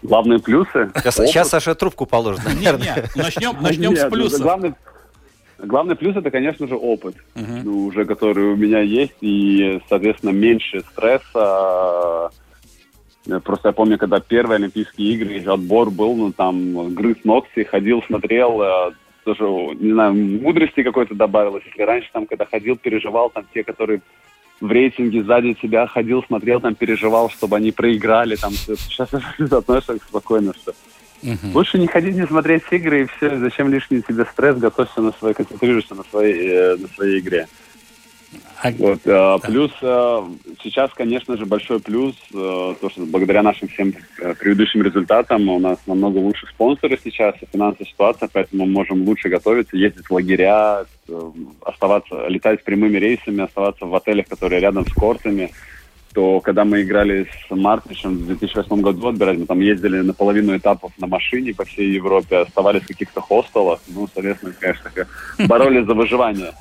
Главные 0.01 0.39
плюсы. 0.39 0.91
Сейчас, 0.95 1.19
опыт. 1.19 1.29
сейчас 1.29 1.49
Саша 1.49 1.75
трубку 1.75 2.05
положит, 2.05 2.43
наверное. 2.45 2.95
Не-не, 3.15 3.23
начнем, 3.23 3.55
начнем 3.61 3.91
Нет, 3.91 3.99
с 3.99 4.03
ну, 4.03 4.09
плюсов. 4.11 4.41
Главный, 4.41 4.73
главный 5.59 5.95
плюс 5.95 6.15
это, 6.15 6.29
конечно 6.31 6.67
же, 6.67 6.75
опыт, 6.75 7.15
Мгм. 7.35 7.61
ну, 7.63 7.85
уже 7.85 8.05
который 8.05 8.45
у 8.45 8.55
меня 8.55 8.81
есть, 8.81 9.15
и, 9.21 9.81
соответственно, 9.89 10.31
меньше 10.31 10.81
стресса. 10.91 12.29
Э, 13.27 13.39
Просто 13.39 13.69
я 13.69 13.73
помню, 13.73 13.97
когда 13.97 14.19
первые 14.19 14.57
Олимпийские 14.57 15.13
игры, 15.13 15.43
отбор 15.51 15.89
был, 15.89 16.15
ну, 16.15 16.31
там, 16.31 16.93
грыз 16.93 17.17
ногти, 17.23 17.63
ходил, 17.63 18.03
смотрел, 18.03 18.61
э, 18.61 18.91
тоже, 19.23 19.43
не 19.43 19.91
знаю, 19.93 20.13
мудрости 20.13 20.83
какой-то 20.83 21.15
добавилось. 21.15 21.63
Если 21.65 21.81
раньше, 21.81 22.09
там, 22.13 22.25
когда 22.25 22.45
ходил, 22.45 22.75
переживал, 22.77 23.29
там, 23.29 23.45
те, 23.53 23.63
которые 23.63 24.01
в 24.61 24.71
рейтинге 24.71 25.23
сзади 25.23 25.53
тебя 25.53 25.87
ходил, 25.87 26.23
смотрел, 26.23 26.61
там, 26.61 26.75
переживал, 26.75 27.29
чтобы 27.29 27.57
они 27.57 27.71
проиграли, 27.71 28.35
там, 28.35 28.53
сейчас 28.53 29.09
относишься 29.51 29.97
спокойно, 30.07 30.53
что 30.53 30.73
Мгм. 31.25 31.55
Лучше 31.55 31.79
не 31.79 31.87
ходить, 31.87 32.15
не 32.15 32.27
смотреть 32.27 32.63
игры, 32.71 33.03
и 33.03 33.05
все. 33.05 33.37
Зачем 33.39 33.71
лишний 33.71 34.01
тебе 34.01 34.25
стресс? 34.25 34.57
Готовься 34.57 35.01
на 35.01 35.11
своей, 35.13 35.33
концентрируйся 35.33 35.95
на 35.95 36.03
своей, 36.03 36.49
э, 36.49 36.75
на 36.75 36.87
своей 36.89 37.19
игре. 37.19 37.47
А- 38.61 38.71
Вот, 38.71 38.99
э, 39.05 39.37
Плюс 39.43 39.71
э, 39.81 40.21
сейчас, 40.63 40.91
конечно 40.93 41.37
же, 41.37 41.45
большой 41.45 41.79
плюс, 41.79 42.15
э, 42.33 42.75
то, 42.81 42.89
что 42.89 43.05
благодаря 43.05 43.43
нашим 43.43 43.67
всем 43.67 43.93
э, 44.19 44.33
предыдущим 44.35 44.81
результатам 44.81 45.47
у 45.49 45.59
нас 45.59 45.77
намного 45.85 46.17
лучше 46.17 46.47
спонсоры 46.47 46.97
сейчас, 47.03 47.35
и 47.41 47.47
финансовая 47.51 47.87
ситуация, 47.87 48.29
поэтому 48.31 48.65
мы 48.65 48.71
можем 48.71 49.03
лучше 49.03 49.29
готовиться, 49.29 49.77
ездить 49.77 50.07
в 50.07 50.11
лагеря, 50.11 50.85
э, 51.07 51.31
оставаться, 51.61 52.27
летать 52.27 52.61
с 52.61 52.63
прямыми 52.63 52.97
рейсами, 52.97 53.43
оставаться 53.43 53.85
в 53.85 53.93
отелях, 53.93 54.27
которые 54.27 54.61
рядом 54.61 54.85
с 54.87 54.93
кортами 54.93 55.51
то 56.15 56.39
когда 56.39 56.63
мы 56.63 56.81
играли 56.81 57.27
с 57.47 57.53
Мартышем 57.53 58.17
в 58.17 58.25
2008 58.27 58.81
году 58.81 59.09
отбирать, 59.09 59.37
мы 59.37 59.45
там 59.45 59.59
ездили 59.59 59.99
на 59.99 60.13
половину 60.13 60.55
этапов 60.55 60.93
на 60.97 61.07
машине 61.07 61.53
по 61.53 61.65
всей 61.65 61.91
Европе, 61.91 62.37
оставались 62.37 62.83
в 62.83 62.87
каких-то 62.87 63.19
хостелах, 63.19 63.81
ну, 63.87 64.07
соответственно, 64.13 64.53
конечно, 64.57 64.89
боролись 65.47 65.85
за 65.85 65.93
выживание. 65.93 66.53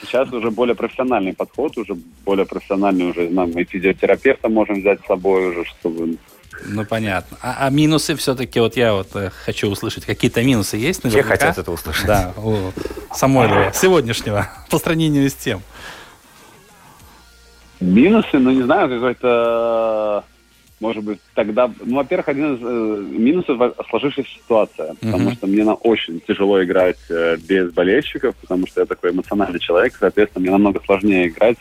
Сейчас 0.00 0.32
уже 0.32 0.50
более 0.50 0.74
профессиональный 0.74 1.34
подход, 1.34 1.76
уже 1.76 1.96
более 2.24 2.46
профессиональный, 2.46 3.10
уже 3.10 3.28
нам 3.28 3.50
и 3.50 3.64
физиотерапевта 3.64 4.48
можем 4.48 4.80
взять 4.80 5.00
с 5.04 5.06
собой 5.06 5.50
уже, 5.50 5.64
чтобы... 5.66 6.16
Ну, 6.64 6.84
понятно. 6.86 7.36
А, 7.42 7.66
а 7.66 7.70
минусы 7.70 8.16
все-таки, 8.16 8.58
вот 8.58 8.74
я 8.76 8.94
вот 8.94 9.14
э, 9.14 9.30
хочу 9.44 9.68
услышать, 9.68 10.06
какие-то 10.06 10.42
минусы 10.42 10.78
есть 10.78 11.00
Все 11.00 11.08
наверняка? 11.08 11.36
хотят 11.36 11.58
это 11.58 11.70
услышать. 11.70 12.06
Да, 12.06 12.32
у 12.38 12.72
Самойлова 13.14 13.70
сегодняшнего 13.74 14.48
по 14.70 14.78
сравнению 14.78 15.28
с 15.28 15.34
тем. 15.34 15.60
Минусы, 17.80 18.38
ну, 18.38 18.50
не 18.50 18.62
знаю, 18.62 18.88
какой-то, 18.88 20.24
может 20.80 21.04
быть, 21.04 21.20
тогда... 21.34 21.70
Ну, 21.84 21.96
во-первых, 21.96 22.28
один 22.28 22.54
из 22.56 22.60
э, 22.62 23.18
минусов 23.18 23.74
сложившаяся 23.88 24.30
ситуация, 24.32 24.94
потому 24.94 25.24
Мгм. 25.24 25.32
что 25.32 25.46
мне 25.46 25.64
на 25.64 25.74
очень 25.74 26.20
тяжело 26.26 26.62
играть 26.62 26.98
э, 27.08 27.36
без 27.36 27.72
болельщиков, 27.72 28.34
потому 28.36 28.66
что 28.66 28.80
я 28.80 28.86
такой 28.86 29.10
эмоциональный 29.10 29.60
человек, 29.60 29.94
соответственно, 29.98 30.42
мне 30.42 30.50
намного 30.50 30.80
сложнее 30.84 31.28
играть 31.28 31.58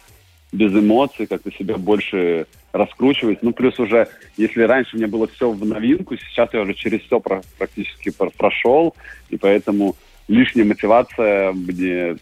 без 0.52 0.72
эмоций, 0.72 1.28
как-то 1.28 1.52
себя 1.52 1.78
больше 1.78 2.48
раскручивать. 2.74 3.44
Ну, 3.44 3.54
плюс 3.54 3.78
уже, 3.80 4.08
если 4.38 4.62
раньше 4.62 4.98
мне 4.98 5.08
было 5.08 5.28
все 5.28 5.52
в 5.52 5.66
новинку, 5.66 6.16
сейчас 6.18 6.50
я 6.54 6.62
уже 6.62 6.74
через 6.74 7.02
все 7.02 7.20
про- 7.20 7.42
практически 7.58 8.10
про- 8.10 8.30
прошел, 8.30 8.96
и 9.30 9.38
поэтому 9.38 9.96
лишняя 10.28 10.66
мотивация 10.66 11.52
мне 11.54 12.18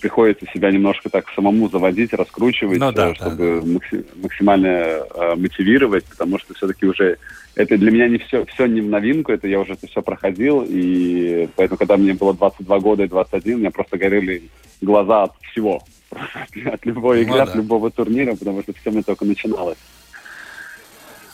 приходится 0.00 0.46
себя 0.52 0.70
немножко 0.70 1.08
так 1.10 1.28
самому 1.34 1.68
заводить, 1.68 2.12
раскручивать, 2.12 2.78
Ну 2.78 2.92
да, 2.92 3.10
э, 3.10 3.14
чтобы 3.14 3.62
макси- 3.62 4.04
максимально 4.22 4.66
э, 4.66 5.34
мотивировать, 5.36 6.04
потому 6.04 6.38
что 6.38 6.54
все-таки 6.54 6.86
уже 6.86 7.18
это 7.54 7.76
для 7.76 7.90
меня 7.90 8.08
не 8.08 8.18
все, 8.18 8.44
все 8.46 8.66
не 8.66 8.80
в 8.80 8.88
новинку, 8.88 9.32
это 9.32 9.48
я 9.48 9.58
уже 9.60 9.72
это 9.72 9.86
все 9.86 10.00
проходил, 10.02 10.64
и 10.66 11.48
поэтому, 11.56 11.76
когда 11.78 11.96
мне 11.96 12.14
было 12.14 12.32
22 12.34 12.78
года 12.80 13.04
и 13.04 13.08
21, 13.08 13.54
у 13.54 13.58
меня 13.58 13.70
просто 13.70 13.98
горели 13.98 14.42
глаза 14.80 15.24
от 15.24 15.32
всего. 15.50 15.82
От 16.64 16.86
любой 16.86 17.22
игры, 17.22 17.36
Ну 17.36 17.42
от 17.42 17.52
да. 17.52 17.56
любого 17.58 17.90
турнира, 17.90 18.34
потому 18.34 18.62
что 18.62 18.72
все 18.72 18.90
мне 18.90 19.02
только 19.02 19.24
начиналось. 19.26 19.76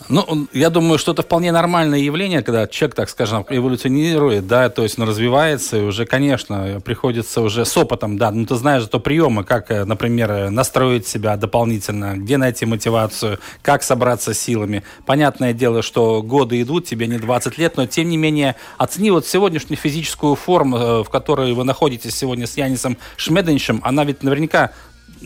Ну, 0.09 0.49
я 0.53 0.69
думаю, 0.69 0.99
что 0.99 1.13
это 1.13 1.23
вполне 1.23 1.51
нормальное 1.51 1.99
явление, 1.99 2.43
когда 2.43 2.67
человек, 2.67 2.95
так 2.95 3.09
скажем, 3.09 3.47
эволюционирует, 3.49 4.47
да, 4.47 4.69
то 4.69 4.83
есть 4.83 4.99
он 4.99 5.09
развивается, 5.09 5.79
и 5.79 5.83
уже, 5.83 6.05
конечно, 6.05 6.81
приходится 6.85 7.41
уже 7.41 7.65
с 7.65 7.75
опытом, 7.77 8.19
да, 8.19 8.31
ну, 8.31 8.45
ты 8.45 8.55
знаешь 8.57 8.83
зато 8.83 9.01
приемы, 9.01 9.45
как, 9.45 9.71
э, 9.71 9.85
например, 9.85 10.31
э, 10.31 10.51
настроить 10.51 11.07
себя 11.07 11.37
дополнительно, 11.37 12.17
где 12.17 12.37
найти 12.37 12.67
мотивацию, 12.67 13.39
как 13.63 13.83
собраться 13.83 14.35
силами. 14.35 14.83
Понятное 15.07 15.55
дело, 15.55 15.81
что 15.81 16.23
годы 16.23 16.61
идут, 16.61 16.85
тебе 16.85 17.07
не 17.07 17.19
20 17.19 17.57
лет, 17.57 17.77
но, 17.79 17.87
тем 17.87 18.09
не 18.11 18.19
менее, 18.19 18.57
оцени 18.77 19.11
вот 19.11 19.27
сегодняшнюю 19.27 19.79
физическую 19.79 20.35
форму, 20.35 20.77
э, 20.77 21.03
в 21.03 21.09
которой 21.09 21.55
вы 21.55 21.65
находитесь 21.65 22.15
сегодня 22.15 22.47
с 22.47 22.59
Янисом 22.59 22.99
Шмеденшем, 23.17 23.81
она 23.83 24.05
ведь 24.05 24.23
наверняка 24.23 24.73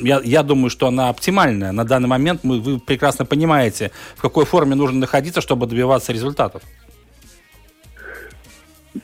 я, 0.04 0.20
я 0.24 0.42
думаю, 0.42 0.70
что 0.70 0.86
она 0.86 1.08
оптимальная. 1.08 1.72
На 1.72 1.84
данный 1.84 2.08
момент 2.08 2.44
мы, 2.44 2.60
вы 2.60 2.78
прекрасно 2.78 3.24
понимаете, 3.24 3.90
в 4.16 4.22
какой 4.22 4.44
форме 4.44 4.74
нужно 4.74 4.98
находиться, 4.98 5.40
чтобы 5.40 5.66
добиваться 5.66 6.12
результатов. 6.12 6.62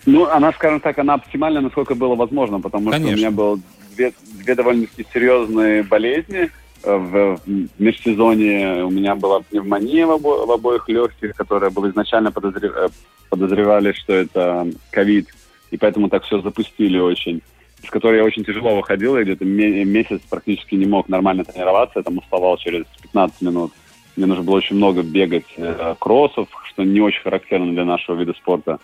Ну, 0.06 0.26
она, 0.26 0.52
скажем 0.52 0.80
так, 0.80 0.98
она 0.98 1.14
оптимальна, 1.14 1.60
насколько 1.60 1.94
было 1.94 2.14
возможно, 2.14 2.60
потому 2.60 2.90
что 2.90 2.92
Конечно. 2.98 3.14
у 3.14 3.18
меня 3.18 3.30
было 3.30 3.60
две, 3.94 4.12
две 4.44 4.54
довольно-таки 4.54 5.06
серьезные 5.12 5.82
болезни. 5.82 6.50
Э, 6.82 6.96
В, 6.96 7.36
в 7.46 7.68
межсезонье 7.78 8.84
у 8.84 8.90
меня 8.90 9.14
была 9.14 9.40
пневмония 9.40 10.06
в, 10.06 10.10
обо- 10.10 10.46
в 10.46 10.50
обоих 10.50 10.88
легких, 10.88 11.34
которая 11.36 11.70
была 11.70 11.90
изначально 11.90 12.28
подозре- 12.30 12.72
э, 12.74 12.88
подозревали, 13.30 13.92
что 13.92 14.12
это 14.12 14.66
ковид, 14.90 15.28
и 15.70 15.76
поэтому 15.76 16.08
так 16.08 16.24
все 16.24 16.40
запустили 16.40 16.98
очень. 16.98 17.40
С 17.86 17.90
которой 17.90 18.16
я 18.16 18.24
очень 18.24 18.44
тяжело 18.44 18.76
выходил, 18.76 19.16
я 19.16 19.24
где-то 19.24 19.44
ме- 19.44 19.84
месяц 19.84 20.20
практически 20.30 20.74
не 20.74 20.86
мог 20.86 21.08
нормально 21.08 21.44
тренироваться, 21.44 21.98
я 21.98 22.02
там 22.02 22.18
уставал 22.18 22.56
через 22.56 22.84
15 23.02 23.42
минут. 23.42 23.72
Мне 24.16 24.26
нужно 24.26 24.44
было 24.44 24.56
очень 24.56 24.76
много 24.76 25.02
бегать 25.02 25.46
э, 25.56 25.94
кроссов, 25.98 26.48
что 26.68 26.84
не 26.84 27.00
очень 27.00 27.22
характерно 27.22 27.72
для 27.72 27.84
нашего 27.84 28.16
вида 28.16 28.32
спорта. 28.34 28.78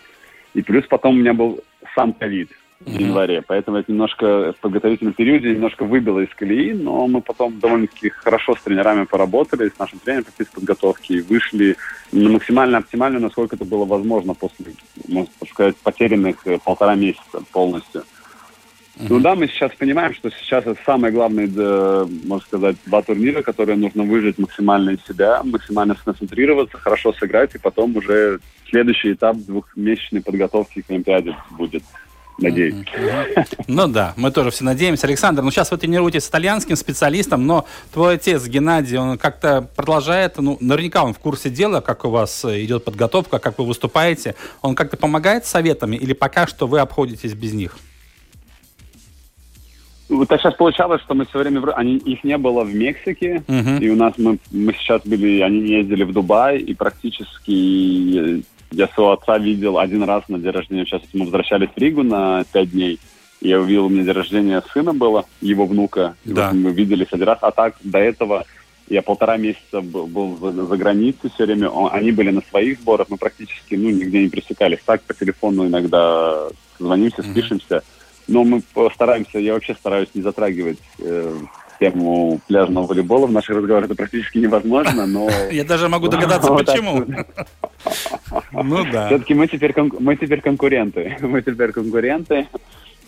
И 0.54 0.62
плюс 0.62 0.85
потом 0.88 1.14
у 1.14 1.19
меня 1.19 1.33
был 1.35 1.61
сам 1.95 2.12
ковид 2.12 2.50
в 2.80 2.99
январе, 2.99 3.42
поэтому 3.47 3.76
это 3.76 3.92
немножко 3.92 4.54
в 4.54 4.61
подготовительном 4.61 5.12
периоде 5.12 5.50
немножко 5.50 5.85
выбило 5.85 6.21
из 6.21 6.35
колеи, 6.35 6.73
но 6.73 7.07
мы 7.07 7.21
потом 7.21 7.59
довольно-таки 7.59 8.09
хорошо 8.09 8.57
с 8.57 8.62
тренерами 8.62 9.04
поработали, 9.04 9.69
с 9.69 9.78
нашим 9.78 9.99
тренером 9.99 10.25
по 10.25 10.30
физподготовке 10.42 11.14
и 11.16 11.21
вышли 11.21 11.76
на 12.11 12.30
максимально 12.30 12.78
оптимально, 12.78 13.21
насколько 13.21 13.57
это 13.57 13.66
было 13.66 13.85
возможно 13.85 14.33
после, 14.33 14.73
можно 15.07 15.30
сказать, 15.50 15.76
потерянных 15.76 16.47
э, 16.47 16.59
полтора 16.64 16.95
месяца 16.95 17.42
полностью. 17.52 18.02
Ну 18.99 19.21
да, 19.21 19.35
мы 19.35 19.47
сейчас 19.47 19.73
понимаем, 19.79 20.15
что 20.15 20.31
сейчас 20.31 20.67
это 20.67 20.79
самые 20.85 21.13
главные, 21.13 21.47
да, 21.47 22.07
можно 22.25 22.47
сказать, 22.47 22.77
два 22.87 23.03
турнира, 23.03 23.43
которые 23.43 23.77
нужно 23.77 24.03
выжить 24.03 24.39
максимально 24.39 24.91
из 24.91 25.05
себя, 25.07 25.43
максимально 25.43 25.95
сконцентрироваться, 25.95 26.77
хорошо 26.77 27.13
сыграть, 27.13 27.55
и 27.55 27.59
потом 27.59 27.97
уже 27.97 28.41
следующий 28.69 29.13
этап 29.13 29.37
двухмесячной 29.37 30.23
подготовки 30.23 30.83
к 30.83 30.91
Олимпиаде 30.91 31.35
будет. 31.51 31.83
Надеюсь. 32.39 32.75
Ну 33.69 33.87
да, 33.87 34.15
мы 34.17 34.31
тоже 34.31 34.51
все 34.51 34.65
надеемся. 34.65 35.07
Александр, 35.07 35.43
ну 35.43 35.51
сейчас 35.51 35.71
вы 35.71 35.77
тренируетесь 35.77 36.25
с 36.25 36.31
итальянским 36.31 36.75
специалистом, 36.75 37.47
но 37.47 37.67
твой 37.93 38.15
отец 38.15 38.47
Геннадий, 38.47 38.97
он 38.97 39.19
как-то 39.19 39.69
продолжает, 39.77 40.39
ну, 40.39 40.57
наверняка 40.61 41.05
он 41.05 41.13
в 41.13 41.19
курсе 41.19 41.51
дела, 41.51 41.81
как 41.81 42.05
у 42.07 42.11
вас 42.11 42.45
идет 42.45 42.85
подготовка, 42.85 43.39
как 43.39 43.59
вы 43.59 43.67
выступаете. 43.67 44.37
Он 44.63 44.75
как-то 44.75 44.97
помогает 44.97 45.45
советами 45.45 45.97
или 45.97 46.15
пока 46.15 46.47
что 46.47 46.67
вы 46.67 46.81
обходитесь 46.81 47.35
без 47.35 47.53
них? 47.53 47.77
Вот 50.11 50.29
так 50.29 50.40
сейчас 50.40 50.55
получалось, 50.55 51.00
что 51.02 51.14
мы 51.14 51.25
все 51.25 51.38
время... 51.38 51.61
Они, 51.75 51.97
их 51.97 52.25
не 52.25 52.37
было 52.37 52.64
в 52.64 52.75
Мексике, 52.75 53.45
uh-huh. 53.47 53.81
и 53.81 53.88
у 53.90 53.97
нас 53.97 54.14
мы, 54.19 54.38
мы 54.50 54.73
сейчас 54.73 55.02
были... 55.05 55.40
Они 55.40 55.61
ездили 55.61 56.02
в 56.02 56.12
Дубай, 56.12 56.59
и 56.59 56.75
практически 56.75 58.45
я 58.73 58.88
своего 58.88 59.12
отца 59.12 59.38
видел 59.38 59.79
один 59.79 60.02
раз 60.02 60.25
на 60.29 60.38
день 60.38 60.50
рождения. 60.50 60.85
Сейчас 60.85 61.02
мы 61.12 61.25
возвращались 61.25 61.71
в 61.75 61.79
Ригу 61.79 62.02
на 62.02 62.45
пять 62.52 62.73
дней. 62.73 62.99
Я 63.40 63.61
увидел, 63.61 63.87
у 63.87 63.88
меня 63.88 64.02
день 64.02 64.12
рождения 64.12 64.62
сына 64.73 64.93
было, 64.93 65.26
его 65.40 65.64
внука. 65.67 66.17
Да. 66.25 66.49
Вот 66.49 66.57
мы 66.57 66.73
виделись 66.73 67.09
один 67.12 67.26
раз. 67.26 67.38
А 67.43 67.52
так, 67.52 67.76
до 67.83 67.99
этого 67.99 68.45
я 68.88 69.02
полтора 69.02 69.37
месяца 69.37 69.81
был, 69.81 70.09
был 70.09 70.37
за, 70.38 70.67
за 70.67 70.76
границей 70.76 71.31
все 71.33 71.47
время. 71.47 71.69
Он, 71.71 71.88
они 71.93 72.11
были 72.11 72.31
на 72.31 72.43
своих 72.43 72.81
сборах. 72.81 73.09
Мы 73.11 73.17
практически 73.17 73.76
ну, 73.76 73.90
нигде 73.90 74.25
не 74.25 74.29
пересекались. 74.29 74.81
Так, 74.85 75.02
по 75.02 75.14
телефону 75.14 75.69
иногда 75.69 76.49
звонимся, 76.81 77.23
mm-hmm. 77.23 77.83
Но 78.31 78.45
мы 78.45 78.63
стараемся, 78.95 79.39
я 79.39 79.55
вообще 79.55 79.75
стараюсь 79.75 80.09
не 80.15 80.23
затрагивать 80.23 80.79
э, 81.01 81.37
тему 81.81 82.41
пляжного 82.47 82.87
волейбола 82.87 83.27
в 83.27 83.33
наших 83.33 83.57
разговорах. 83.57 83.87
Это 83.87 83.97
практически 83.97 84.39
невозможно, 84.39 85.05
но... 85.07 85.29
Я 85.51 85.65
даже 85.65 85.89
могу 85.89 86.07
догадаться, 86.07 86.53
почему. 86.53 87.05
Ну 88.53 88.85
да. 88.93 89.09
Все-таки 89.09 89.35
мы 89.35 89.49
теперь, 89.49 89.75
мы 89.99 90.15
теперь 90.15 90.41
конкуренты. 90.41 91.17
Мы 91.23 91.43
теперь 91.43 91.73
конкуренты. 91.73 92.47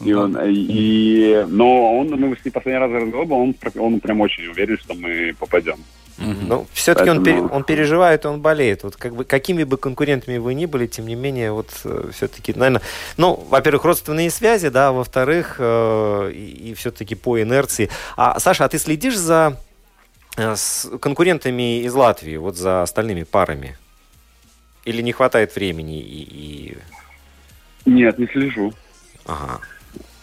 И 0.01 0.13
он, 0.13 0.37
и, 0.45 1.45
но 1.47 1.99
он, 1.99 2.09
мы 2.09 2.37
с 2.37 2.45
ним 2.45 2.53
последний 2.53 2.81
раз 2.81 2.91
разговаривали, 2.91 3.33
он, 3.33 3.55
он 3.77 4.01
прям 4.01 4.21
очень 4.21 4.47
уверен, 4.49 4.77
что 4.79 4.95
мы 4.95 5.33
попадем. 5.39 5.77
Ну, 6.19 6.67
все-таки 6.73 7.11
Поэтому... 7.11 7.45
он, 7.45 7.53
он 7.53 7.65
переживает, 7.65 8.27
он 8.27 8.41
болеет. 8.41 8.85
Вот 8.85 8.97
как 8.97 9.15
бы, 9.15 9.25
какими 9.25 9.65
бы 9.65 9.77
конкурентами 9.77 10.39
вы 10.39 10.55
ни 10.55 10.67
были, 10.67 10.87
тем 10.87 11.07
не 11.07 11.15
менее, 11.15 11.53
вот 11.53 11.69
э, 11.85 12.11
все-таки, 12.13 12.53
наверное, 12.55 12.83
ну, 13.17 13.35
во-первых, 13.49 13.85
родственные 13.85 14.31
связи, 14.31 14.69
да, 14.69 14.89
а 14.89 14.93
во-вторых, 14.93 15.57
э, 15.59 16.33
и, 16.35 16.71
и 16.71 16.75
все-таки 16.75 17.15
по 17.15 17.41
инерции. 17.41 17.89
А, 18.17 18.39
Саша, 18.39 18.65
а 18.65 18.69
ты 18.69 18.79
следишь 18.79 19.17
за 19.17 19.57
э, 20.37 20.55
с 20.55 20.89
конкурентами 21.01 21.81
из 21.81 21.95
Латвии, 21.95 22.37
вот 22.37 22.57
за 22.57 22.83
остальными 22.83 23.25
парами? 23.25 23.77
Или 24.85 25.03
не 25.03 25.13
хватает 25.13 25.55
времени 25.55 26.01
и... 26.01 26.23
и... 26.23 26.79
Нет, 27.85 28.19
не 28.19 28.27
слежу. 28.27 28.73
Ага. 29.27 29.61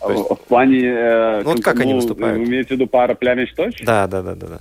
есть... 0.08 0.30
В 0.30 0.48
плане... 0.48 0.86
Э, 0.86 1.42
ну, 1.44 1.52
вот 1.52 1.64
как 1.64 1.76
ну, 1.76 1.82
они 1.82 1.94
выступают? 1.96 2.38
Вы 2.38 2.46
имеете 2.46 2.70
в 2.70 2.72
виду 2.72 2.88
пара 2.88 3.16
плямич 3.16 3.54
точь? 3.54 3.82
Да, 3.84 4.08
да, 4.08 4.22
да, 4.22 4.36
да, 4.36 4.48
да. 4.48 4.60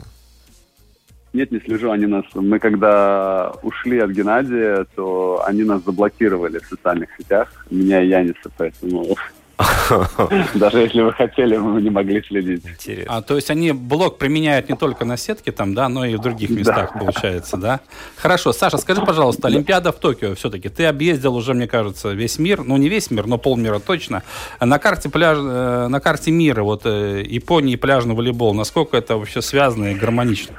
Нет, 1.38 1.52
не 1.52 1.61
слежу, 1.61 1.92
они 1.92 2.07
нас... 2.07 2.25
Мы 2.35 2.59
когда 2.59 3.52
ушли 3.62 4.00
от 4.00 4.11
Геннадия, 4.11 4.87
то 4.97 5.45
они 5.47 5.62
нас 5.62 5.85
заблокировали 5.85 6.59
в 6.59 6.66
социальных 6.66 7.11
сетях, 7.16 7.64
меня 7.71 8.02
и 8.02 8.09
Яниса, 8.09 8.50
поэтому... 8.57 9.16
Даже 10.54 10.78
если 10.78 11.00
вы 11.00 11.12
хотели, 11.12 11.57
мы 11.57 11.80
не 11.80 11.90
могли 11.90 12.21
следить. 12.23 12.64
Интересно. 12.66 13.16
А, 13.16 13.23
то 13.23 13.37
есть 13.37 13.50
они 13.50 13.71
блок 13.71 14.18
применяют 14.18 14.68
не 14.68 14.76
только 14.76 15.04
на 15.04 15.16
сетке 15.16 15.52
там, 15.52 15.75
да, 15.75 15.88
но 15.88 16.04
и 16.04 16.16
в 16.16 16.21
других 16.21 16.50
местах, 16.50 16.90
да. 16.95 16.99
получается, 16.99 17.57
да? 17.57 17.80
Хорошо. 18.16 18.52
Саша, 18.52 18.78
скажи, 18.78 19.00
пожалуйста, 19.00 19.47
Олимпиада 19.47 19.92
в 19.92 19.97
Токио 19.97 20.35
все-таки. 20.35 20.68
Ты 20.68 20.87
объездил 20.87 21.37
уже, 21.37 21.54
мне 21.54 21.68
кажется, 21.68 22.11
весь 22.11 22.40
мир. 22.40 22.64
Ну, 22.64 22.76
не 22.78 22.88
весь 22.88 23.12
мир, 23.12 23.26
но 23.26 23.38
полмира 23.38 23.78
точно. 23.78 24.25
На 24.61 24.80
карте, 24.80 25.09
пляж, 25.09 25.38
э, 25.40 25.87
на 25.88 26.00
карте 26.00 26.33
мира, 26.33 26.64
вот 26.64 26.83
э, 26.85 27.23
Япония 27.25 27.75
и 27.75 27.76
пляжный 27.76 28.16
волейбол, 28.16 28.54
насколько 28.54 28.97
это 28.97 29.16
вообще 29.16 29.40
связано 29.40 29.92
и 29.92 29.95
гармонично? 29.95 30.57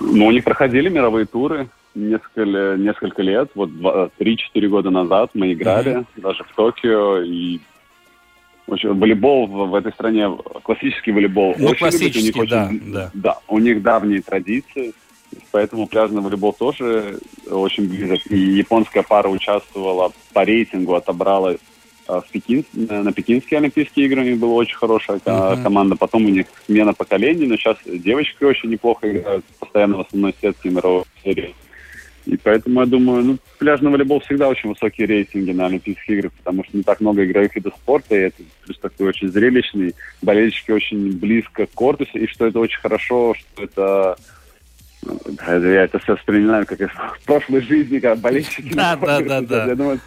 Ну, 0.00 0.26
у 0.26 0.30
них 0.30 0.44
проходили 0.44 0.88
мировые 0.88 1.26
туры 1.26 1.68
несколько, 1.94 2.76
несколько 2.76 3.22
лет. 3.22 3.50
Вот 3.54 3.70
3-4 3.70 4.68
года 4.68 4.90
назад 4.90 5.30
мы 5.34 5.52
играли 5.52 5.98
mm-hmm. 5.98 6.20
даже 6.20 6.44
в 6.44 6.54
Токио. 6.54 7.22
И 7.22 7.60
очень, 8.66 8.94
волейбол 8.94 9.46
в, 9.46 9.70
в 9.70 9.74
этой 9.74 9.92
стране, 9.92 10.30
классический 10.62 11.12
волейбол. 11.12 11.54
Ну, 11.58 11.68
очень 11.68 11.78
классический, 11.78 12.32
любит, 12.32 12.36
у 12.36 12.40
них 12.42 12.50
да, 12.50 12.66
очень, 12.66 12.92
да. 12.92 13.10
Да, 13.14 13.38
у 13.48 13.58
них 13.58 13.82
давние 13.82 14.22
традиции. 14.22 14.92
Поэтому 15.50 15.86
пляжный 15.86 16.22
волейбол 16.22 16.52
тоже 16.52 17.18
очень 17.50 17.88
близок. 17.88 18.20
И 18.30 18.36
японская 18.36 19.02
пара 19.02 19.28
участвовала 19.28 20.12
по 20.32 20.44
рейтингу, 20.44 20.94
отобралась 20.94 21.58
в 22.06 22.24
Пекин, 22.30 22.64
на 22.72 23.12
Пекинские 23.12 23.58
Олимпийские 23.58 24.06
игры 24.06 24.22
у 24.22 24.24
них 24.24 24.38
была 24.38 24.54
очень 24.54 24.76
хорошая 24.76 25.18
uh-huh. 25.18 25.62
команда. 25.62 25.96
Потом 25.96 26.26
у 26.26 26.28
них 26.28 26.46
смена 26.66 26.92
поколений, 26.92 27.46
но 27.46 27.56
сейчас 27.56 27.78
девочки 27.86 28.44
очень 28.44 28.70
неплохо 28.70 29.10
играют, 29.10 29.44
постоянно 29.58 29.98
в 29.98 30.00
основной 30.00 30.34
сетке 30.40 30.70
мировой 30.70 31.04
серии. 31.22 31.54
И 32.26 32.38
поэтому 32.38 32.80
я 32.80 32.86
думаю, 32.86 33.22
ну, 33.22 33.38
пляжный 33.58 33.90
волейбол 33.90 34.20
всегда 34.20 34.48
очень 34.48 34.70
высокие 34.70 35.06
рейтинги 35.06 35.50
на 35.50 35.66
Олимпийских 35.66 36.08
играх, 36.08 36.32
потому 36.32 36.64
что 36.64 36.76
не 36.76 36.82
так 36.82 37.00
много 37.00 37.24
игровых 37.24 37.54
видов 37.54 37.74
спорта, 37.74 38.16
и 38.16 38.20
это 38.20 38.42
плюс 38.64 38.78
такой 38.78 39.08
очень 39.08 39.28
зрелищный, 39.28 39.94
болельщики 40.22 40.70
очень 40.70 41.12
близко 41.18 41.66
к 41.66 41.72
корту, 41.72 42.06
и 42.14 42.26
что 42.26 42.46
это 42.46 42.58
очень 42.60 42.80
хорошо, 42.80 43.34
что 43.34 43.62
это 43.62 44.16
я 45.48 45.84
это 45.84 45.98
все 45.98 46.16
вспоминаю, 46.16 46.66
как 46.66 46.80
из 46.80 46.90
прошлой 47.24 47.60
жизни, 47.60 47.98
как 47.98 48.18
болельщики. 48.18 48.72
Да, 48.74 48.96
да, 48.96 49.40
да, 49.40 49.74
да. 49.74 49.98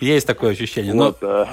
Есть 0.00 0.26
такое 0.26 0.52
ощущение. 0.52 0.94
Вот, 0.94 1.20
но... 1.22 1.46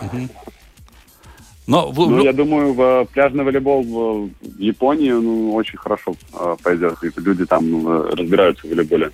Но, 1.68 1.92
ну, 1.92 2.24
я 2.24 2.32
думаю, 2.32 2.74
в 2.74 3.08
пляжный 3.12 3.44
волейбол 3.44 3.82
в 3.84 4.30
Японии 4.60 5.10
ну, 5.10 5.56
очень 5.56 5.80
хорошо 5.80 6.16
э, 6.34 6.56
пойдет. 6.62 6.98
И 7.04 7.10
люди 7.20 7.46
там 7.46 7.68
ну, 7.68 8.04
разбираются 8.04 8.68
в 8.68 8.70
волейболе. 8.70 9.10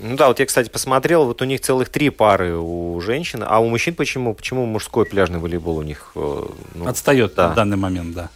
Ну 0.00 0.16
да, 0.16 0.26
вот 0.26 0.40
я, 0.40 0.46
кстати, 0.46 0.68
посмотрел, 0.68 1.26
вот 1.26 1.42
у 1.42 1.44
них 1.44 1.60
целых 1.60 1.88
три 1.88 2.10
пары 2.10 2.56
у 2.56 3.00
женщин, 3.00 3.44
а 3.46 3.60
у 3.60 3.68
мужчин 3.68 3.94
почему? 3.94 4.34
Почему 4.34 4.66
мужской 4.66 5.06
пляжный 5.06 5.38
волейбол 5.38 5.78
у 5.78 5.82
них? 5.82 6.10
Ну, 6.14 6.50
Отстает 6.84 7.34
да. 7.36 7.52
в 7.52 7.54
данный 7.54 7.76
момент, 7.76 8.14
да. 8.14 8.30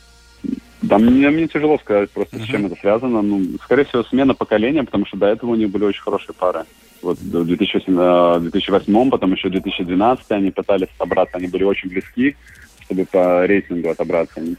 Да, 0.90 0.98
мне, 0.98 1.30
мне 1.30 1.46
тяжело 1.46 1.78
сказать 1.78 2.10
просто, 2.10 2.36
uh-huh. 2.36 2.42
с 2.42 2.46
чем 2.46 2.66
это 2.66 2.74
связано. 2.74 3.22
Ну, 3.22 3.44
скорее 3.62 3.84
всего, 3.84 4.02
смена 4.02 4.34
поколения, 4.34 4.82
потому 4.82 5.06
что 5.06 5.16
до 5.16 5.26
этого 5.26 5.50
у 5.50 5.54
них 5.54 5.70
были 5.70 5.84
очень 5.84 6.02
хорошие 6.02 6.34
пары. 6.34 6.64
Вот 7.00 7.16
в 7.18 7.44
2008, 7.44 8.40
2008 8.40 9.10
потом 9.10 9.32
еще 9.32 9.48
в 9.48 9.52
2012 9.52 10.30
они 10.32 10.50
пытались 10.50 10.88
отобраться, 10.98 11.38
они 11.38 11.46
были 11.46 11.62
очень 11.62 11.88
близки, 11.88 12.36
чтобы 12.80 13.06
по 13.06 13.46
рейтингу 13.46 13.88
отобраться. 13.88 14.40
Не, 14.40 14.56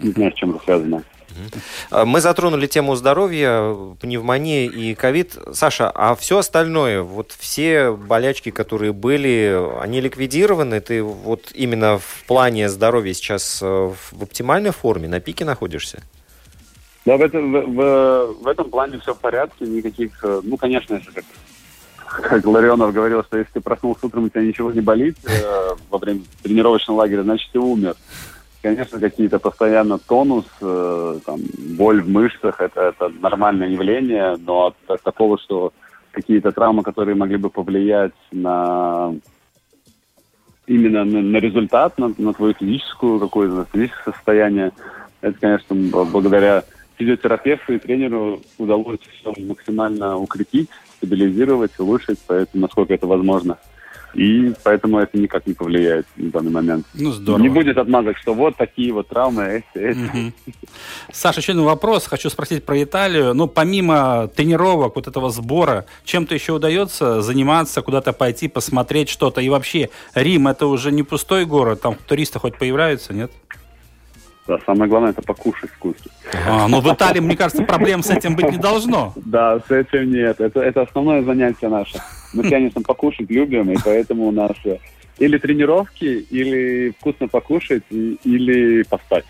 не 0.00 0.10
знаю, 0.12 0.32
с 0.32 0.34
чем 0.34 0.50
это 0.50 0.64
связано. 0.64 1.04
Мы 1.90 2.20
затронули 2.20 2.66
тему 2.66 2.94
здоровья, 2.96 3.74
пневмонии 4.00 4.66
и 4.66 4.94
ковид. 4.94 5.36
Саша, 5.52 5.90
а 5.90 6.14
все 6.14 6.38
остальное, 6.38 7.02
вот 7.02 7.34
все 7.38 7.92
болячки, 7.92 8.50
которые 8.50 8.92
были, 8.92 9.58
они 9.80 10.00
ликвидированы? 10.00 10.80
Ты 10.80 11.02
вот 11.02 11.50
именно 11.54 11.98
в 11.98 12.24
плане 12.26 12.68
здоровья 12.68 13.12
сейчас 13.12 13.60
э, 13.62 13.66
в 13.66 14.22
оптимальной 14.22 14.72
форме, 14.72 15.08
на 15.08 15.20
пике 15.20 15.44
находишься? 15.44 16.02
Да, 17.04 17.16
в 17.16 17.22
этом, 17.22 17.52
в, 17.52 17.66
в, 17.66 18.42
в 18.42 18.46
этом 18.46 18.70
плане 18.70 18.98
все 18.98 19.14
в 19.14 19.18
порядке, 19.18 19.64
никаких, 19.64 20.22
э, 20.22 20.40
ну, 20.42 20.56
конечно, 20.56 20.94
если 20.94 21.10
как, 21.10 21.24
как 22.22 22.44
Ларионов 22.44 22.92
говорил, 22.92 23.22
что 23.24 23.38
если 23.38 23.52
ты 23.54 23.60
проснулся 23.60 24.06
утром, 24.06 24.24
у 24.24 24.28
тебя 24.28 24.42
ничего 24.42 24.70
не 24.72 24.80
болит 24.80 25.16
э, 25.24 25.70
во 25.88 25.98
время 25.98 26.20
тренировочного 26.42 26.98
лагеря, 26.98 27.22
значит, 27.22 27.50
ты 27.52 27.58
умер 27.58 27.94
конечно, 28.62 29.00
какие-то 29.00 29.38
постоянно 29.38 29.98
тонус, 29.98 30.46
э, 30.60 31.18
там, 31.24 31.40
боль 31.76 32.02
в 32.02 32.08
мышцах, 32.08 32.60
это, 32.60 32.80
это 32.80 33.08
нормальное 33.08 33.68
явление, 33.68 34.36
но 34.36 34.66
от, 34.66 34.76
от 34.88 35.02
такого, 35.02 35.38
что 35.38 35.72
какие-то 36.10 36.52
травмы, 36.52 36.82
которые 36.82 37.14
могли 37.14 37.36
бы 37.36 37.50
повлиять 37.50 38.12
на 38.32 39.14
именно 40.66 41.04
на, 41.04 41.22
на 41.22 41.36
результат, 41.38 41.98
на, 41.98 42.12
на 42.18 42.34
твою 42.34 42.54
физическую 42.54 43.20
какое-то 43.20 43.66
физическое 43.72 44.12
состояние, 44.12 44.72
это, 45.20 45.38
конечно, 45.40 45.76
благодаря 46.04 46.64
физиотерапевту 46.96 47.74
и 47.74 47.78
тренеру 47.78 48.40
удалось 48.58 49.00
все 49.00 49.32
максимально 49.38 50.16
укрепить, 50.16 50.68
стабилизировать, 50.96 51.78
улучшить, 51.78 52.18
поэтому 52.26 52.62
насколько 52.62 52.94
это 52.94 53.06
возможно. 53.06 53.58
И 54.14 54.52
поэтому 54.64 54.98
это 54.98 55.18
никак 55.18 55.46
не 55.46 55.54
повлияет 55.54 56.06
на 56.16 56.30
данный 56.30 56.50
момент. 56.50 56.86
Ну, 56.94 57.12
здорово. 57.12 57.42
Не 57.42 57.48
будет 57.48 57.76
отмазок, 57.76 58.16
что 58.18 58.34
вот 58.34 58.56
такие 58.56 58.92
вот 58.92 59.08
травмы, 59.08 59.64
эти, 59.74 59.84
эти. 59.84 59.98
Мгм. 59.98 60.34
Саша, 61.12 61.40
еще 61.40 61.52
один 61.52 61.64
вопрос. 61.64 62.06
Хочу 62.06 62.30
спросить 62.30 62.64
про 62.64 62.82
Италию. 62.82 63.34
Ну, 63.34 63.46
помимо 63.46 64.28
тренировок, 64.28 64.96
вот 64.96 65.06
этого 65.06 65.30
сбора, 65.30 65.84
чем-то 66.04 66.34
еще 66.34 66.52
удается 66.52 67.20
заниматься, 67.22 67.82
куда-то 67.82 68.12
пойти, 68.12 68.48
посмотреть 68.48 69.08
что-то? 69.08 69.40
И 69.40 69.48
вообще, 69.48 69.90
Рим 70.14 70.48
это 70.48 70.66
уже 70.66 70.90
не 70.90 71.02
пустой 71.02 71.44
город, 71.44 71.80
там 71.82 71.96
туристы 72.06 72.38
хоть 72.38 72.56
появляются, 72.58 73.12
нет? 73.12 73.30
Да, 74.48 74.58
самое 74.64 74.88
главное 74.88 75.10
это 75.10 75.20
покушать 75.20 75.70
вкусно. 75.70 76.10
А, 76.46 76.68
ну, 76.68 76.80
в 76.80 76.90
Италии, 76.90 77.20
мне 77.20 77.36
кажется, 77.36 77.62
проблем 77.64 78.02
с 78.02 78.08
этим 78.08 78.34
быть 78.34 78.50
не 78.50 78.56
должно. 78.56 79.12
Да, 79.16 79.60
с 79.68 79.70
этим 79.70 80.10
нет. 80.10 80.40
Это, 80.40 80.60
это 80.60 80.82
основное 80.82 81.22
занятие 81.22 81.68
наше. 81.68 82.00
Мы, 82.34 82.42
конечно, 82.50 82.82
покушать 82.82 83.30
любим, 83.30 83.70
и 83.70 83.76
поэтому 83.84 84.26
у 84.26 84.32
нас 84.32 84.52
э, 84.64 84.78
или 85.18 85.38
тренировки, 85.38 86.04
или 86.30 86.90
вкусно 86.98 87.28
покушать, 87.28 87.82
и- 87.90 88.18
или 88.24 88.82
поспать. 88.84 89.24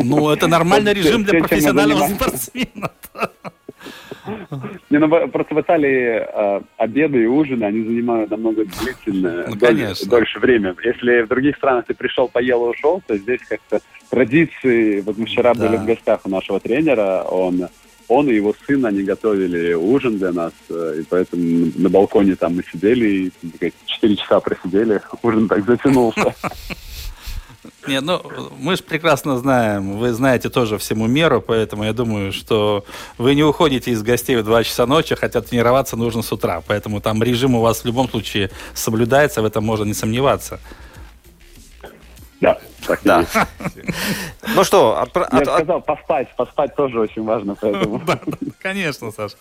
Ну, 0.00 0.30
это 0.30 0.46
нормальный 0.46 0.94
режим 0.94 1.24
для 1.24 1.40
профессионального 1.40 2.06
спортсмена. 2.08 2.90
Не, 4.88 4.98
ну, 4.98 5.28
просто 5.28 5.54
в 5.54 5.60
Италии 5.60 6.22
э, 6.24 6.60
обеды 6.78 7.24
и 7.24 7.26
ужины, 7.26 7.64
они 7.64 7.84
занимают 7.84 8.30
намного 8.30 8.64
длительное, 8.64 9.46
Ну, 9.48 9.54
дольше, 9.56 10.06
дольше 10.08 10.38
время. 10.38 10.74
Если 10.82 11.22
в 11.22 11.28
других 11.28 11.56
странах 11.56 11.84
ты 11.86 11.94
пришел, 11.94 12.28
поел 12.28 12.64
и 12.66 12.70
ушел, 12.70 13.02
то 13.06 13.16
здесь 13.18 13.40
как-то 13.46 13.80
традиции... 14.08 15.02
Вот 15.02 15.18
мы 15.18 15.26
вчера 15.26 15.52
Да. 15.52 15.66
были 15.66 15.76
в 15.76 15.84
гостях 15.84 16.20
у 16.24 16.30
нашего 16.30 16.58
тренера, 16.58 17.22
он, 17.24 17.68
он 18.08 18.28
и 18.28 18.34
его 18.34 18.54
сын, 18.66 18.84
они 18.86 19.02
готовили 19.02 19.74
ужин 19.74 20.18
для 20.18 20.32
нас, 20.32 20.52
э, 20.68 21.00
и 21.00 21.02
поэтому 21.04 21.72
на 21.76 21.88
балконе 21.88 22.36
там 22.36 22.56
мы 22.56 22.64
сидели, 22.70 23.30
и 23.42 23.48
так, 23.58 23.72
четыре 23.86 24.16
часа 24.16 24.40
просидели, 24.40 25.00
ужин 25.22 25.48
так 25.48 25.64
затянулся. 25.66 26.34
Нет, 27.86 28.02
ну, 28.02 28.22
мы 28.58 28.76
же 28.76 28.82
прекрасно 28.82 29.38
знаем, 29.38 29.98
вы 29.98 30.12
знаете 30.12 30.48
тоже 30.48 30.78
всему 30.78 31.06
меру, 31.06 31.42
поэтому 31.42 31.84
я 31.84 31.92
думаю, 31.92 32.32
что 32.32 32.84
вы 33.18 33.34
не 33.34 33.42
уходите 33.42 33.90
из 33.90 34.02
гостей 34.02 34.36
в 34.36 34.44
2 34.44 34.64
часа 34.64 34.86
ночи, 34.86 35.14
хотя 35.14 35.42
тренироваться 35.42 35.96
нужно 35.96 36.22
с 36.22 36.32
утра, 36.32 36.62
поэтому 36.66 37.00
там 37.00 37.22
режим 37.22 37.54
у 37.54 37.60
вас 37.60 37.82
в 37.82 37.84
любом 37.84 38.08
случае 38.08 38.50
соблюдается, 38.74 39.42
в 39.42 39.44
этом 39.44 39.64
можно 39.64 39.84
не 39.84 39.94
сомневаться. 39.94 40.60
Да, 42.40 42.58
так 42.86 43.00
Да. 43.02 43.24
Ну 44.54 44.64
что, 44.64 45.06
Я 45.14 45.38
от- 45.38 45.48
сказал, 45.48 45.80
поспать, 45.80 46.28
поспать 46.36 46.74
тоже 46.76 47.00
очень 47.00 47.24
важно, 47.24 47.56
поэтому... 47.60 48.00
Да, 48.06 48.18
конечно, 48.62 49.10
Саша. 49.10 49.36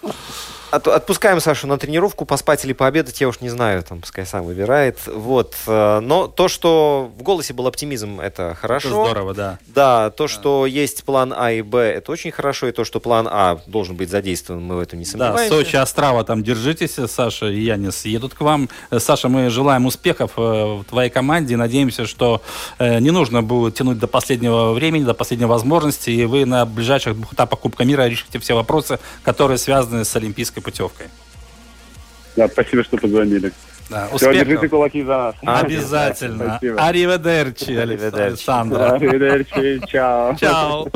От- 0.71 0.87
отпускаем 0.87 1.39
Сашу 1.39 1.67
на 1.67 1.77
тренировку, 1.77 2.25
поспать 2.25 2.65
или 2.65 2.73
пообедать, 2.73 3.19
я 3.21 3.27
уж 3.27 3.41
не 3.41 3.49
знаю, 3.49 3.83
там, 3.83 3.99
пускай 4.01 4.25
сам 4.25 4.43
выбирает. 4.45 4.99
Вот. 5.07 5.55
э, 5.67 5.99
Но 5.99 6.27
то, 6.27 6.47
что 6.47 7.11
в 7.17 7.21
голосе 7.21 7.53
был 7.53 7.67
оптимизм, 7.67 8.19
это 8.19 8.43
Это 8.43 8.55
хорошо. 8.55 8.89
здорово, 8.89 9.33
да. 9.33 9.59
Да, 9.67 10.09
то, 10.09 10.27
что 10.27 10.65
есть 10.65 11.03
план 11.03 11.33
А 11.37 11.51
и 11.51 11.61
Б, 11.61 11.77
это 11.79 12.11
очень 12.11 12.31
хорошо, 12.31 12.67
и 12.67 12.71
то, 12.71 12.85
что 12.85 12.99
план 12.99 13.27
А 13.29 13.59
должен 13.67 13.95
быть 13.95 14.09
задействован, 14.09 14.63
мы 14.63 14.77
в 14.77 14.79
этом 14.79 14.97
не 14.99 15.05
Да, 15.05 15.11
сомневаемся. 15.11 15.49
Сочи, 15.55 15.75
Острава, 15.75 16.23
там 16.23 16.41
держитесь, 16.43 16.95
Саша 17.11 17.47
и 17.47 17.59
Янис 17.59 18.05
едут 18.05 18.33
к 18.33 18.41
вам. 18.41 18.67
Э, 18.89 18.99
Саша, 18.99 19.29
мы 19.29 19.49
желаем 19.49 19.85
успехов 19.85 20.31
э, 20.37 20.41
в 20.41 20.83
твоей 20.85 21.09
команде 21.11 21.55
надеемся, 21.57 22.07
что 22.07 22.41
не 22.79 23.11
нужно 23.11 23.32
будет 23.41 23.75
тянуть 23.75 23.97
до 23.99 24.07
последнего 24.07 24.73
времени, 24.73 25.03
до 25.03 25.13
последней 25.13 25.45
возможности, 25.45 26.09
и 26.09 26.25
вы 26.25 26.45
на 26.45 26.65
ближайших 26.65 27.15
двух 27.15 27.33
этапах 27.33 27.59
Кубка 27.59 27.85
мира 27.85 28.07
решите 28.07 28.39
все 28.39 28.53
вопросы, 28.53 28.99
которые 29.23 29.57
связаны 29.57 30.05
с 30.05 30.15
олимпийской 30.15 30.61
путевкой. 30.61 31.07
Да, 32.35 32.47
спасибо, 32.47 32.83
что 32.83 32.97
позвонили. 32.97 33.51
Да, 33.89 34.07
Все, 34.15 34.33
держите 34.33 34.55
успехов. 34.55 34.69
кулаки 34.71 35.03
за 35.03 35.33
нас. 35.43 35.61
Обязательно. 35.61 36.45
Спасибо. 36.57 36.81
Ариведерчи, 36.81 37.71
Ариведерчи. 37.71 38.15
Александра. 38.21 38.95
Arrivederci, 38.97 39.85
чао. 39.87 40.35
Чао. 40.39 40.87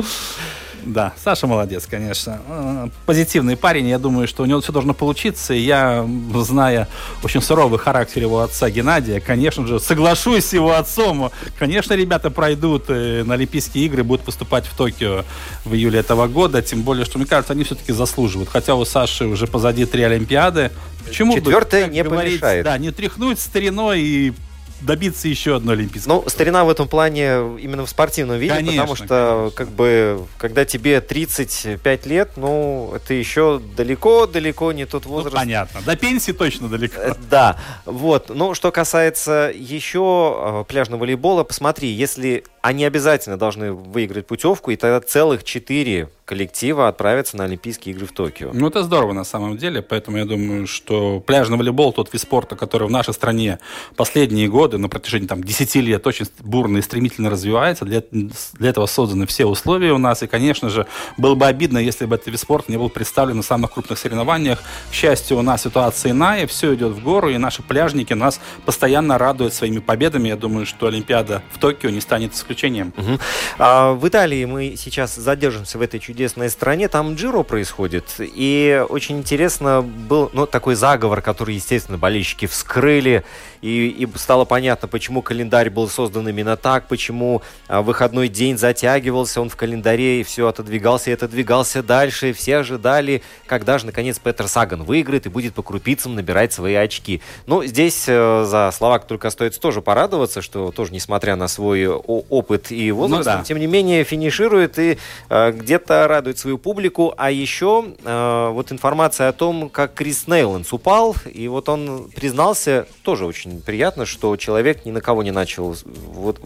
Да, 0.88 1.12
Саша 1.22 1.46
молодец, 1.46 1.86
конечно. 1.86 2.40
Э, 2.48 2.88
Позитивный 3.04 3.56
парень. 3.56 3.88
Я 3.88 3.98
думаю, 3.98 4.26
что 4.26 4.42
у 4.42 4.46
него 4.46 4.60
все 4.62 4.72
должно 4.72 4.94
получиться. 4.94 5.52
И 5.52 5.60
я, 5.60 6.08
зная 6.34 6.88
очень 7.22 7.42
суровый 7.42 7.78
характер 7.78 8.22
его 8.22 8.40
отца 8.40 8.70
Геннадия, 8.70 9.20
конечно 9.20 9.66
же, 9.66 9.80
соглашусь 9.80 10.46
с 10.46 10.52
его 10.54 10.72
отцом. 10.72 11.30
Конечно, 11.58 11.92
ребята 11.92 12.30
пройдут 12.30 12.84
э, 12.88 13.22
на 13.24 13.34
Олимпийские 13.34 13.84
игры, 13.84 14.02
будут 14.02 14.24
поступать 14.24 14.64
в 14.64 14.74
Токио 14.76 15.24
в 15.66 15.74
июле 15.74 16.00
этого 16.00 16.26
года. 16.26 16.62
Тем 16.62 16.82
более, 16.82 17.04
что, 17.04 17.18
мне 17.18 17.26
кажется, 17.26 17.52
они 17.52 17.64
все-таки 17.64 17.92
заслуживают. 17.92 18.48
Хотя 18.48 18.74
у 18.74 18.84
Саши 18.86 19.26
уже 19.26 19.46
позади 19.46 19.84
три 19.84 20.02
Олимпиады. 20.04 20.70
Почему 21.06 21.34
бы, 21.34 21.40
Четвертая 21.40 21.84
как 21.84 21.92
не 21.92 22.02
говорится, 22.02 22.40
помешает. 22.40 22.64
Да, 22.64 22.78
не 22.78 22.90
тряхнуть 22.92 23.38
стариной 23.38 24.00
и 24.00 24.32
добиться 24.80 25.28
еще 25.28 25.56
одной 25.56 25.74
Олимпийской. 25.76 26.08
Ну, 26.08 26.24
старина 26.28 26.64
в 26.64 26.70
этом 26.70 26.88
плане 26.88 27.26
именно 27.60 27.84
в 27.84 27.90
спортивном 27.90 28.38
виде, 28.38 28.54
Конечно, 28.54 28.82
потому 28.82 28.96
что, 28.96 29.06
конечно. 29.06 29.50
как 29.56 29.68
бы, 29.70 30.26
когда 30.38 30.64
тебе 30.64 31.00
35 31.00 32.06
лет, 32.06 32.30
ну, 32.36 32.92
это 32.94 33.14
еще 33.14 33.60
далеко-далеко 33.76 34.72
не 34.72 34.86
тот 34.86 35.04
Ну, 35.06 35.10
возраст. 35.12 35.34
понятно. 35.36 35.80
До 35.82 35.96
пенсии 35.96 36.32
точно 36.32 36.68
далеко. 36.68 37.00
Э, 37.00 37.14
Да, 37.30 37.56
вот. 37.84 38.28
Ну, 38.30 38.54
что 38.54 38.70
касается 38.72 39.52
еще 39.54 40.62
э, 40.62 40.64
пляжного 40.68 41.00
волейбола, 41.00 41.44
посмотри, 41.44 41.88
если 41.88 42.44
они 42.68 42.84
обязательно 42.84 43.38
должны 43.38 43.72
выиграть 43.72 44.26
путевку, 44.26 44.70
и 44.70 44.76
тогда 44.76 45.00
целых 45.00 45.42
четыре 45.42 46.10
коллектива 46.26 46.88
отправятся 46.88 47.38
на 47.38 47.44
Олимпийские 47.44 47.94
игры 47.94 48.04
в 48.04 48.12
Токио. 48.12 48.50
Ну, 48.52 48.68
это 48.68 48.82
здорово 48.82 49.14
на 49.14 49.24
самом 49.24 49.56
деле, 49.56 49.80
поэтому 49.80 50.18
я 50.18 50.26
думаю, 50.26 50.66
что 50.66 51.20
пляжный 51.20 51.56
волейбол 51.56 51.94
тот 51.94 52.12
вид 52.12 52.20
спорта, 52.20 52.56
который 52.56 52.86
в 52.86 52.90
нашей 52.90 53.14
стране 53.14 53.58
последние 53.96 54.48
годы, 54.48 54.76
на 54.76 54.90
протяжении 54.90 55.26
там 55.26 55.42
10 55.42 55.76
лет 55.76 56.06
очень 56.06 56.26
бурно 56.40 56.76
и 56.76 56.82
стремительно 56.82 57.30
развивается. 57.30 57.86
Для, 57.86 58.02
для 58.10 58.68
этого 58.68 58.84
созданы 58.84 59.26
все 59.26 59.46
условия 59.46 59.94
у 59.94 59.98
нас, 59.98 60.22
и, 60.22 60.26
конечно 60.26 60.68
же, 60.68 60.86
было 61.16 61.34
бы 61.34 61.46
обидно, 61.46 61.78
если 61.78 62.04
бы 62.04 62.16
этот 62.16 62.26
вид 62.26 62.38
спорта 62.38 62.70
не 62.70 62.76
был 62.76 62.90
представлен 62.90 63.38
на 63.38 63.42
самых 63.42 63.72
крупных 63.72 63.98
соревнованиях. 63.98 64.62
К 64.90 64.92
счастью, 64.92 65.38
у 65.38 65.42
нас 65.42 65.62
ситуация 65.62 66.12
иная, 66.12 66.46
все 66.46 66.74
идет 66.74 66.92
в 66.92 67.02
гору, 67.02 67.30
и 67.30 67.38
наши 67.38 67.62
пляжники 67.62 68.12
нас 68.12 68.38
постоянно 68.66 69.16
радуют 69.16 69.54
своими 69.54 69.78
победами. 69.78 70.28
Я 70.28 70.36
думаю, 70.36 70.66
что 70.66 70.88
Олимпиада 70.88 71.42
в 71.50 71.58
Токио 71.58 71.88
не 71.88 72.02
станет 72.02 72.34
исключением. 72.34 72.57
Мгм. 72.96 73.18
А 73.58 73.92
в 73.92 74.06
Италии 74.06 74.44
мы 74.44 74.74
сейчас 74.76 75.14
задержимся 75.14 75.78
в 75.78 75.82
этой 75.82 76.00
чудесной 76.00 76.50
стране. 76.50 76.88
Там 76.88 77.14
Джиро 77.14 77.42
происходит. 77.42 78.04
И 78.18 78.84
очень 78.88 79.18
интересно 79.18 79.82
был 79.82 80.30
ну, 80.32 80.46
такой 80.46 80.74
заговор, 80.74 81.22
который, 81.22 81.54
естественно, 81.54 81.98
болельщики 81.98 82.46
вскрыли. 82.46 83.24
И, 83.60 83.88
и 83.88 84.08
стало 84.16 84.44
понятно, 84.44 84.88
почему 84.88 85.22
календарь 85.22 85.70
был 85.70 85.88
создан 85.88 86.28
именно 86.28 86.56
так, 86.56 86.86
почему 86.86 87.42
а, 87.66 87.82
выходной 87.82 88.28
день 88.28 88.56
затягивался, 88.56 89.40
он 89.40 89.48
в 89.48 89.56
календаре 89.56 90.20
и 90.20 90.22
все 90.22 90.48
отодвигался 90.48 91.10
и 91.10 91.14
отодвигался 91.14 91.82
дальше. 91.82 92.32
Все 92.32 92.58
ожидали, 92.58 93.22
когда 93.46 93.78
же, 93.78 93.86
наконец, 93.86 94.18
Петер 94.18 94.48
Саган 94.48 94.84
выиграет 94.84 95.26
и 95.26 95.28
будет 95.28 95.54
по 95.54 95.62
крупицам 95.62 96.14
набирать 96.14 96.52
свои 96.52 96.74
очки. 96.74 97.20
Ну, 97.46 97.64
здесь 97.64 98.04
э, 98.06 98.44
за 98.46 98.70
Словак 98.72 99.06
только 99.06 99.28
остается 99.28 99.60
тоже 99.60 99.82
порадоваться, 99.82 100.40
что 100.42 100.70
тоже, 100.70 100.92
несмотря 100.92 101.36
на 101.36 101.48
свой 101.48 101.88
о- 101.88 102.24
опыт 102.38 102.70
и 102.70 102.92
возраст, 102.92 103.24
да. 103.24 103.38
он, 103.38 103.44
тем 103.44 103.58
не 103.58 103.66
менее, 103.66 104.04
финиширует 104.04 104.78
и 104.78 104.98
э, 105.28 105.52
где-то 105.52 106.06
радует 106.08 106.38
свою 106.38 106.58
публику. 106.58 107.14
А 107.16 107.30
еще 107.30 107.84
э, 108.04 108.50
вот 108.52 108.72
информация 108.72 109.28
о 109.28 109.32
том, 109.32 109.68
как 109.68 109.94
Крис 109.94 110.26
Нейланс 110.26 110.72
упал, 110.72 111.16
и 111.32 111.48
вот 111.48 111.68
он 111.68 112.10
признался, 112.14 112.86
тоже 113.02 113.26
очень 113.26 113.60
приятно, 113.60 114.06
что 114.06 114.36
человек 114.36 114.84
ни 114.84 114.90
на 114.90 115.00
кого 115.00 115.22
не 115.22 115.32
начал 115.32 115.76
вот 116.12 116.40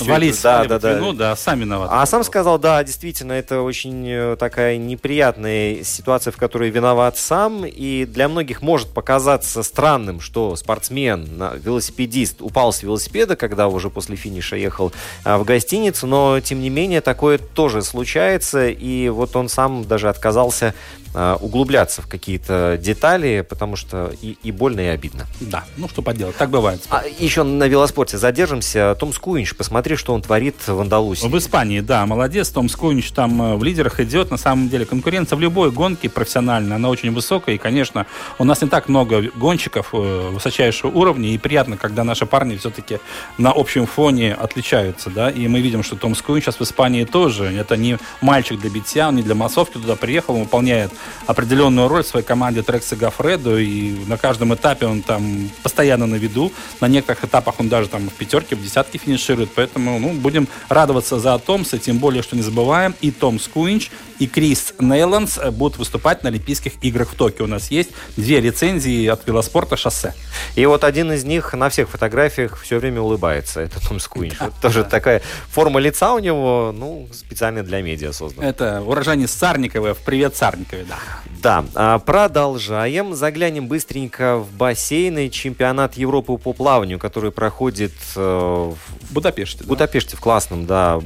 Валить 0.00 0.40
да, 0.42 0.64
да, 0.64 0.78
да. 0.78 0.94
вину, 0.94 1.12
да, 1.12 1.36
сами 1.36 1.60
виноваты. 1.60 1.92
А 1.94 2.04
сам 2.06 2.24
сказал, 2.24 2.58
да, 2.58 2.82
действительно, 2.82 3.32
это 3.32 3.60
очень 3.60 4.04
э, 4.08 4.36
такая 4.36 4.76
неприятная 4.76 5.84
ситуация, 5.84 6.32
в 6.32 6.36
которой 6.36 6.70
виноват 6.70 7.16
сам. 7.16 7.64
И 7.64 8.04
для 8.04 8.28
многих 8.28 8.62
может 8.62 8.88
показаться 8.88 9.62
странным, 9.62 10.20
что 10.20 10.56
спортсмен, 10.56 11.28
велосипедист 11.62 12.42
упал 12.42 12.72
с 12.72 12.82
велосипеда, 12.82 13.36
когда 13.36 13.68
уже 13.68 13.90
после 13.90 14.16
финиша 14.16 14.56
ехал 14.56 14.92
а, 15.24 15.33
в 15.38 15.44
гостиницу. 15.44 16.06
Но, 16.06 16.40
тем 16.40 16.60
не 16.60 16.70
менее, 16.70 17.00
такое 17.00 17.38
тоже 17.38 17.82
случается. 17.82 18.68
И 18.68 19.08
вот 19.08 19.36
он 19.36 19.48
сам 19.48 19.84
даже 19.84 20.08
отказался 20.08 20.74
углубляться 21.14 22.02
в 22.02 22.08
какие-то 22.08 22.78
детали, 22.80 23.46
потому 23.48 23.76
что 23.76 24.12
и, 24.20 24.36
и 24.42 24.50
больно, 24.50 24.80
и 24.80 24.86
обидно. 24.86 25.26
Да, 25.40 25.64
ну 25.76 25.88
что 25.88 26.02
поделать, 26.02 26.36
так 26.36 26.50
бывает. 26.50 26.82
А 26.90 27.04
еще 27.18 27.42
на 27.42 27.68
велоспорте 27.68 28.18
задержимся. 28.18 28.96
Том 28.98 29.12
Скуинч, 29.12 29.54
посмотри, 29.54 29.96
что 29.96 30.14
он 30.14 30.22
творит 30.22 30.56
в 30.66 30.80
Андалусии. 30.80 31.26
В 31.26 31.38
Испании, 31.38 31.80
да, 31.80 32.06
молодец. 32.06 32.50
Том 32.50 32.68
Скунич 32.68 33.10
там 33.12 33.40
э, 33.42 33.56
в 33.56 33.64
лидерах 33.64 34.00
идет. 34.00 34.30
На 34.30 34.36
самом 34.36 34.68
деле 34.68 34.84
конкуренция 34.84 35.36
в 35.36 35.40
любой 35.40 35.70
гонке 35.70 36.08
профессиональная, 36.08 36.76
она 36.76 36.88
очень 36.88 37.12
высокая. 37.12 37.54
И, 37.54 37.58
конечно, 37.58 38.06
у 38.38 38.44
нас 38.44 38.62
не 38.62 38.68
так 38.68 38.88
много 38.88 39.22
гонщиков 39.34 39.90
э, 39.92 40.30
высочайшего 40.32 40.90
уровня. 40.90 41.30
И 41.30 41.38
приятно, 41.38 41.76
когда 41.76 42.04
наши 42.04 42.26
парни 42.26 42.56
все-таки 42.56 42.98
на 43.38 43.50
общем 43.50 43.86
фоне 43.86 44.34
отличаются, 44.34 45.10
да. 45.10 45.30
и 45.30 45.48
мы 45.48 45.60
видим, 45.60 45.82
что 45.82 45.96
Том 45.96 46.14
Скуин 46.14 46.42
сейчас 46.42 46.60
в 46.60 46.62
Испании 46.62 47.04
тоже. 47.04 47.44
Это 47.44 47.76
не 47.76 47.98
мальчик 48.20 48.60
для 48.60 48.70
битья, 48.70 49.08
он 49.08 49.16
не 49.16 49.22
для 49.22 49.34
массовки 49.34 49.74
туда 49.74 49.96
приехал, 49.96 50.34
он 50.34 50.42
выполняет 50.42 50.92
определенную 51.26 51.88
роль 51.88 52.02
в 52.02 52.06
своей 52.06 52.24
команде 52.24 52.62
Трекса 52.62 52.96
Гафредо, 52.96 53.58
и 53.58 53.92
на 54.06 54.16
каждом 54.16 54.54
этапе 54.54 54.86
он 54.86 55.02
там 55.02 55.50
постоянно 55.62 56.06
на 56.06 56.16
виду. 56.16 56.52
На 56.80 56.88
некоторых 56.88 57.24
этапах 57.24 57.54
он 57.58 57.68
даже 57.68 57.88
там 57.88 58.08
в 58.08 58.12
пятерке, 58.12 58.56
в 58.56 58.62
десятке 58.62 58.98
финиширует, 58.98 59.50
поэтому, 59.54 59.98
ну, 59.98 60.12
будем 60.12 60.48
радоваться 60.68 61.18
за 61.18 61.38
Томса, 61.38 61.78
тем 61.78 61.98
более, 61.98 62.22
что 62.22 62.36
не 62.36 62.42
забываем, 62.42 62.94
и 63.00 63.10
Том 63.10 63.40
Скуинч, 63.40 63.90
и 64.24 64.26
Крист 64.26 64.72
Нейландс 64.78 65.38
будут 65.52 65.78
выступать 65.78 66.22
на 66.22 66.30
Олимпийских 66.30 66.72
играх 66.82 67.10
в 67.10 67.14
Токио. 67.14 67.44
У 67.44 67.48
нас 67.48 67.70
есть 67.70 67.90
две 68.16 68.40
лицензии 68.40 69.06
от 69.06 69.26
велоспорта 69.26 69.76
шоссе. 69.76 70.14
И 70.54 70.64
вот 70.64 70.82
один 70.82 71.12
из 71.12 71.24
них 71.24 71.52
на 71.52 71.68
всех 71.68 71.90
фотографиях 71.90 72.58
все 72.58 72.78
время 72.78 73.02
улыбается. 73.02 73.60
Это 73.60 73.86
Том 73.86 74.00
Скуиньш. 74.00 74.34
Тоже 74.62 74.84
такая 74.84 75.20
форма 75.50 75.78
лица 75.78 76.14
у 76.14 76.20
него, 76.20 76.72
ну, 76.74 77.06
специально 77.12 77.62
для 77.62 77.82
медиа 77.82 78.12
создана. 78.12 78.48
Это 78.48 78.80
уроженец 78.80 79.30
Царникавы. 79.30 79.94
Привет, 79.94 80.34
Царникаве, 80.36 80.86
да. 80.88 80.96
Да, 81.42 81.64
а, 81.74 81.98
продолжаем. 81.98 83.14
Заглянем 83.14 83.68
быстренько 83.68 84.38
в 84.38 84.50
бассейны. 84.52 85.28
Чемпионат 85.28 85.98
Европы 85.98 86.38
по 86.38 86.54
плаванию, 86.54 86.98
который 86.98 87.30
проходит 87.30 87.92
э, 88.16 88.20
в 88.20 89.12
Будапеште. 89.12 89.64
В 89.64 89.66
Будапеште, 89.66 90.16
в 90.16 90.20
классном, 90.20 90.64
да, 90.64 90.98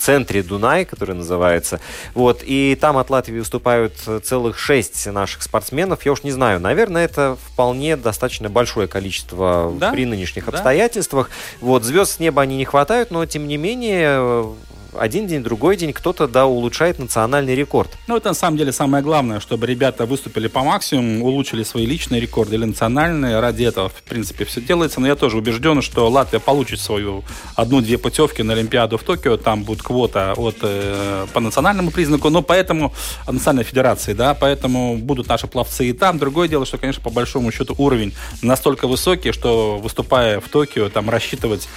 центре 0.00 0.42
Дунай, 0.42 0.84
который 0.84 1.14
называется. 1.14 1.80
Вот, 2.14 2.42
и 2.42 2.76
там 2.80 2.96
от 2.96 3.10
Латвии 3.10 3.38
выступают 3.38 3.94
целых 4.24 4.58
шесть 4.58 5.06
наших 5.06 5.42
спортсменов. 5.42 6.04
Я 6.04 6.12
уж 6.12 6.22
не 6.22 6.30
знаю, 6.30 6.60
наверное, 6.60 7.04
это 7.04 7.36
вполне 7.52 7.96
достаточно 7.96 8.48
большое 8.48 8.88
количество 8.88 9.72
да? 9.78 9.92
при 9.92 10.06
нынешних 10.06 10.46
да? 10.46 10.52
обстоятельствах. 10.52 11.30
Вот, 11.60 11.84
звезд 11.84 12.12
с 12.12 12.18
неба 12.18 12.42
они 12.42 12.56
не 12.56 12.64
хватают, 12.64 13.10
но 13.10 13.24
тем 13.26 13.46
не 13.46 13.56
менее 13.56 14.54
один 14.98 15.26
день, 15.26 15.42
другой 15.42 15.76
день 15.76 15.92
кто-то, 15.92 16.26
да, 16.26 16.46
улучшает 16.46 16.98
национальный 16.98 17.54
рекорд. 17.54 17.90
Ну, 18.06 18.16
это 18.16 18.28
на 18.28 18.34
самом 18.34 18.56
деле 18.56 18.72
самое 18.72 19.02
главное, 19.02 19.40
чтобы 19.40 19.66
ребята 19.66 20.06
выступили 20.06 20.48
по 20.48 20.62
максимуму, 20.62 21.26
улучшили 21.26 21.62
свои 21.62 21.86
личные 21.86 22.20
рекорды 22.20 22.56
или 22.56 22.64
национальные. 22.64 23.40
Ради 23.40 23.64
этого, 23.64 23.88
в 23.88 24.02
принципе, 24.02 24.44
все 24.44 24.60
делается. 24.60 25.00
Но 25.00 25.06
я 25.06 25.16
тоже 25.16 25.36
убежден, 25.36 25.82
что 25.82 26.08
Латвия 26.08 26.40
получит 26.40 26.80
свою 26.80 27.24
одну-две 27.54 27.98
путевки 27.98 28.42
на 28.42 28.54
Олимпиаду 28.54 28.98
в 28.98 29.02
Токио. 29.02 29.36
Там 29.36 29.62
будет 29.64 29.82
квота 29.82 30.34
от, 30.36 30.56
э, 30.62 31.26
по 31.32 31.40
национальному 31.40 31.90
признаку. 31.90 32.30
Но 32.30 32.42
поэтому, 32.42 32.92
национальной 33.26 33.64
федерации, 33.64 34.12
да, 34.12 34.34
поэтому 34.34 34.96
будут 34.96 35.28
наши 35.28 35.46
пловцы 35.46 35.88
и 35.88 35.92
там. 35.92 36.18
Другое 36.18 36.48
дело, 36.48 36.66
что, 36.66 36.78
конечно, 36.78 37.02
по 37.02 37.10
большому 37.10 37.52
счету 37.52 37.74
уровень 37.78 38.12
настолько 38.42 38.88
высокий, 38.88 39.32
что 39.32 39.78
выступая 39.78 40.40
в 40.40 40.48
Токио, 40.48 40.88
там 40.88 41.08
рассчитывать 41.10 41.68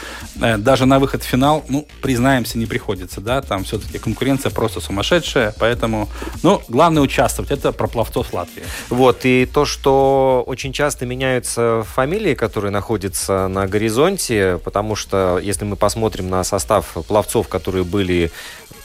э, 0.41 0.58
даже 0.58 0.86
на 0.86 0.99
выход 0.99 1.23
в 1.23 1.26
финал, 1.26 1.63
ну, 1.69 1.88
признаемся, 2.02 2.58
не 2.58 2.65
приходится 2.65 3.02
находится, 3.03 3.21
да, 3.21 3.41
там 3.41 3.63
все-таки 3.63 3.99
конкуренция 3.99 4.51
просто 4.51 4.79
сумасшедшая, 4.79 5.53
поэтому, 5.59 6.09
ну, 6.41 6.61
главное 6.67 7.01
участвовать, 7.01 7.51
это 7.51 7.71
про 7.71 7.87
пловцов 7.87 8.33
Латвии. 8.33 8.63
Вот, 8.89 9.25
и 9.25 9.45
то, 9.45 9.65
что 9.65 10.43
очень 10.47 10.73
часто 10.73 11.05
меняются 11.05 11.83
фамилии, 11.93 12.33
которые 12.33 12.71
находятся 12.71 13.47
на 13.47 13.67
горизонте, 13.67 14.59
потому 14.63 14.95
что, 14.95 15.39
если 15.43 15.65
мы 15.65 15.75
посмотрим 15.75 16.29
на 16.29 16.43
состав 16.43 16.85
пловцов, 17.07 17.47
которые 17.47 17.83
были 17.83 18.31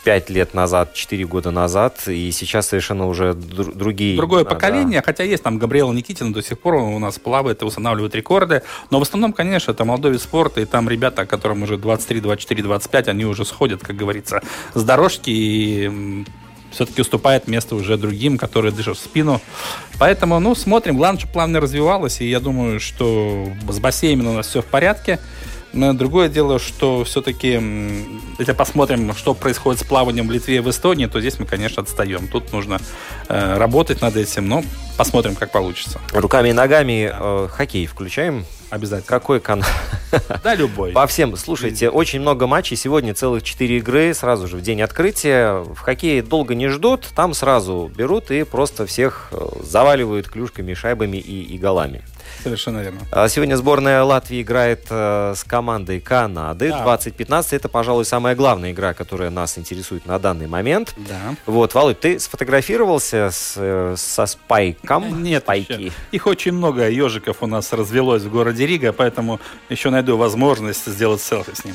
5 0.08 0.30
лет 0.30 0.54
назад, 0.54 0.94
4 0.94 1.26
года 1.26 1.50
назад, 1.50 2.08
и 2.08 2.30
сейчас 2.32 2.68
совершенно 2.68 3.06
уже 3.06 3.34
др- 3.34 3.74
другие. 3.74 4.16
Другое 4.16 4.42
да, 4.42 4.48
поколение, 4.48 5.00
да. 5.00 5.04
хотя 5.04 5.22
есть 5.22 5.42
там 5.42 5.58
Габриэл 5.58 5.92
Никитин 5.92 6.32
до 6.32 6.42
сих 6.42 6.58
пор 6.58 6.76
у 6.76 6.98
нас 6.98 7.18
плавает 7.18 7.60
и 7.60 7.66
устанавливает 7.66 8.14
рекорды, 8.14 8.62
но 8.90 9.00
в 9.00 9.02
основном, 9.02 9.34
конечно, 9.34 9.72
это 9.72 9.84
молодой 9.84 10.12
вид 10.12 10.22
спорта, 10.22 10.62
и 10.62 10.64
там 10.64 10.88
ребята, 10.88 11.26
которым 11.26 11.62
уже 11.62 11.76
23, 11.76 12.22
24, 12.22 12.62
25, 12.62 13.08
они 13.08 13.26
уже 13.26 13.44
сходят, 13.44 13.82
как 13.82 13.96
говорится, 13.96 14.40
с 14.72 14.82
дорожки 14.82 15.28
и 15.28 16.24
все-таки 16.70 17.02
уступает 17.02 17.46
место 17.46 17.74
уже 17.74 17.98
другим, 17.98 18.38
которые 18.38 18.72
дышат 18.72 18.96
в 18.96 19.00
спину. 19.00 19.42
Поэтому, 19.98 20.40
ну, 20.40 20.54
смотрим. 20.54 20.96
Главное, 20.96 21.18
чтобы 21.18 21.34
плавно 21.34 21.60
развивалось, 21.60 22.22
и 22.22 22.30
я 22.30 22.40
думаю, 22.40 22.80
что 22.80 23.46
с 23.68 23.78
бассейном 23.78 24.28
у 24.28 24.32
нас 24.32 24.46
все 24.46 24.62
в 24.62 24.66
порядке. 24.66 25.18
Но 25.72 25.92
другое 25.92 26.28
дело, 26.28 26.58
что 26.58 27.04
все-таки, 27.04 27.60
если 28.38 28.52
посмотрим, 28.52 29.14
что 29.14 29.34
происходит 29.34 29.80
с 29.80 29.84
плаванием 29.84 30.26
в 30.26 30.30
Литве 30.30 30.56
и 30.56 30.60
в 30.60 30.70
Эстонии, 30.70 31.06
то 31.06 31.20
здесь 31.20 31.38
мы, 31.38 31.46
конечно, 31.46 31.82
отстаем. 31.82 32.28
Тут 32.28 32.52
нужно 32.52 32.80
э, 33.28 33.56
работать 33.56 34.00
над 34.00 34.16
этим, 34.16 34.48
но 34.48 34.64
посмотрим, 34.96 35.34
как 35.34 35.52
получится. 35.52 36.00
Руками 36.12 36.48
и 36.48 36.52
ногами 36.52 37.10
э, 37.12 37.48
хоккей 37.50 37.86
включаем? 37.86 38.44
Обязательно. 38.70 39.08
Какой 39.08 39.40
канал? 39.40 39.68
Да, 40.42 40.54
любой. 40.54 40.92
По 40.92 41.06
всем. 41.06 41.36
Слушайте, 41.36 41.90
очень 41.90 42.20
много 42.20 42.46
матчей. 42.46 42.76
Сегодня 42.76 43.12
целых 43.12 43.42
четыре 43.42 43.76
игры. 43.78 44.14
Сразу 44.14 44.48
же 44.48 44.56
в 44.56 44.62
день 44.62 44.80
открытия. 44.80 45.62
В 45.62 45.76
хоккее 45.76 46.22
долго 46.22 46.54
не 46.54 46.68
ждут. 46.68 47.06
Там 47.14 47.34
сразу 47.34 47.90
берут 47.94 48.30
и 48.30 48.44
просто 48.44 48.86
всех 48.86 49.28
э, 49.32 49.38
заваливают 49.62 50.28
клюшками, 50.28 50.72
шайбами 50.72 51.18
и, 51.18 51.42
и 51.42 51.58
голами. 51.58 52.02
Совершенно 52.42 52.80
верно. 52.80 53.00
А 53.10 53.28
сегодня 53.28 53.56
сборная 53.56 54.02
Латвии 54.02 54.42
играет 54.42 54.86
э, 54.90 55.34
с 55.36 55.44
командой 55.44 56.00
Канады. 56.00 56.70
Да. 56.70 56.82
2015 56.84 57.52
это, 57.54 57.68
пожалуй, 57.68 58.04
самая 58.04 58.34
главная 58.34 58.72
игра, 58.72 58.94
которая 58.94 59.30
нас 59.30 59.58
интересует 59.58 60.06
на 60.06 60.18
данный 60.18 60.46
момент. 60.46 60.94
Да. 60.96 61.34
Вот, 61.46 61.74
Володь, 61.74 62.00
ты 62.00 62.18
сфотографировался 62.18 63.30
с, 63.32 63.54
э, 63.56 63.94
со 63.96 64.26
спайком? 64.26 65.22
Нет, 65.22 65.42
Спайки. 65.42 65.72
Еще. 65.72 65.92
их 66.12 66.26
очень 66.26 66.52
много 66.52 66.88
ежиков 66.88 67.38
у 67.40 67.46
нас 67.46 67.72
развелось 67.72 68.22
в 68.22 68.30
городе 68.30 68.66
Рига, 68.66 68.92
поэтому 68.92 69.40
еще 69.68 69.90
найду 69.90 70.16
возможность 70.16 70.86
сделать 70.86 71.20
селфи 71.20 71.54
с 71.54 71.64
ним. 71.64 71.74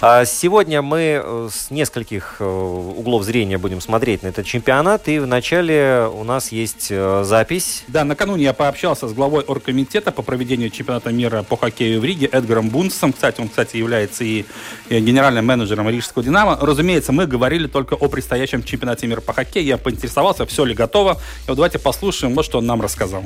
А 0.00 0.24
сегодня 0.24 0.82
мы 0.82 1.20
э, 1.22 1.48
с 1.52 1.70
нескольких 1.70 2.36
э, 2.40 2.44
углов 2.44 3.24
зрения 3.24 3.58
будем 3.58 3.80
смотреть 3.80 4.22
на 4.22 4.28
этот 4.28 4.46
чемпионат, 4.46 5.08
и 5.08 5.18
вначале 5.18 6.08
у 6.12 6.24
нас 6.24 6.52
есть 6.52 6.88
э, 6.90 7.22
запись. 7.24 7.84
Да, 7.88 8.04
накануне 8.04 8.44
я 8.44 8.52
пообщался 8.52 9.08
с 9.08 9.12
главой 9.12 9.42
оргкомитета 9.44 9.89
по 9.98 10.22
проведению 10.22 10.70
чемпионата 10.70 11.10
мира 11.10 11.42
по 11.42 11.56
хоккею 11.56 12.00
в 12.00 12.04
Риге 12.04 12.26
Эдгаром 12.26 12.68
Бунсом. 12.68 13.12
Кстати, 13.12 13.40
он, 13.40 13.48
кстати, 13.48 13.76
является 13.76 14.22
и 14.22 14.44
генеральным 14.88 15.44
менеджером 15.44 15.88
Рижского 15.88 16.22
«Динамо». 16.22 16.56
Разумеется, 16.60 17.12
мы 17.12 17.26
говорили 17.26 17.66
только 17.66 17.94
о 17.94 18.08
предстоящем 18.08 18.62
чемпионате 18.62 19.08
мира 19.08 19.20
по 19.20 19.32
хоккею. 19.32 19.66
Я 19.66 19.78
поинтересовался, 19.78 20.46
все 20.46 20.64
ли 20.64 20.74
готово. 20.74 21.20
И 21.46 21.48
вот 21.48 21.56
давайте 21.56 21.80
послушаем, 21.80 22.34
вот 22.34 22.44
что 22.44 22.58
он 22.58 22.66
нам 22.66 22.80
рассказал. 22.80 23.24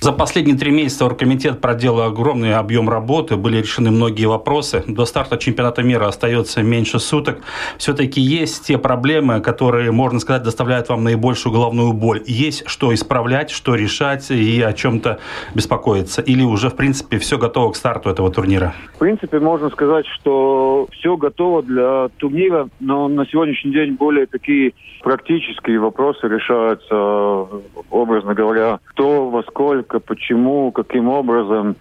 За 0.00 0.12
последние 0.12 0.56
три 0.56 0.70
месяца 0.70 1.06
оргкомитет 1.06 1.60
проделал 1.60 2.02
огромный 2.02 2.54
объем 2.54 2.88
работы, 2.88 3.34
были 3.34 3.56
решены 3.56 3.90
многие 3.90 4.26
вопросы. 4.26 4.84
До 4.86 5.04
старта 5.04 5.38
чемпионата 5.38 5.82
мира 5.82 6.06
остается 6.06 6.62
меньше 6.62 7.00
суток. 7.00 7.40
Все-таки 7.78 8.20
есть 8.20 8.64
те 8.64 8.78
проблемы, 8.78 9.40
которые, 9.40 9.90
можно 9.90 10.20
сказать, 10.20 10.44
доставляют 10.44 10.88
вам 10.88 11.02
наибольшую 11.02 11.52
головную 11.52 11.92
боль. 11.94 12.22
Есть 12.26 12.68
что 12.68 12.94
исправлять, 12.94 13.50
что 13.50 13.74
решать 13.74 14.30
и 14.30 14.62
о 14.62 14.72
чем-то 14.72 15.18
беспокоиться. 15.56 16.22
Или 16.22 16.44
уже, 16.44 16.70
в 16.70 16.76
принципе, 16.76 17.18
все 17.18 17.36
готово 17.36 17.72
к 17.72 17.76
старту 17.76 18.08
этого 18.08 18.30
турнира? 18.30 18.74
В 18.94 18.98
принципе, 18.98 19.40
можно 19.40 19.68
сказать, 19.70 20.06
что 20.06 20.86
все 20.92 21.16
готово 21.16 21.64
для 21.64 22.08
турнира, 22.18 22.68
но 22.78 23.08
на 23.08 23.26
сегодняшний 23.26 23.72
день 23.72 23.94
более 23.94 24.26
такие 24.26 24.74
практические 25.02 25.80
вопросы 25.80 26.28
решаются, 26.28 27.48
образно 27.90 28.34
говоря, 28.34 28.78
кто 28.84 29.28
во 29.28 29.42
сколько 29.42 29.87
насколько, 29.88 30.00
почему, 30.00 30.72
каким 30.72 31.08
образом, 31.08 31.76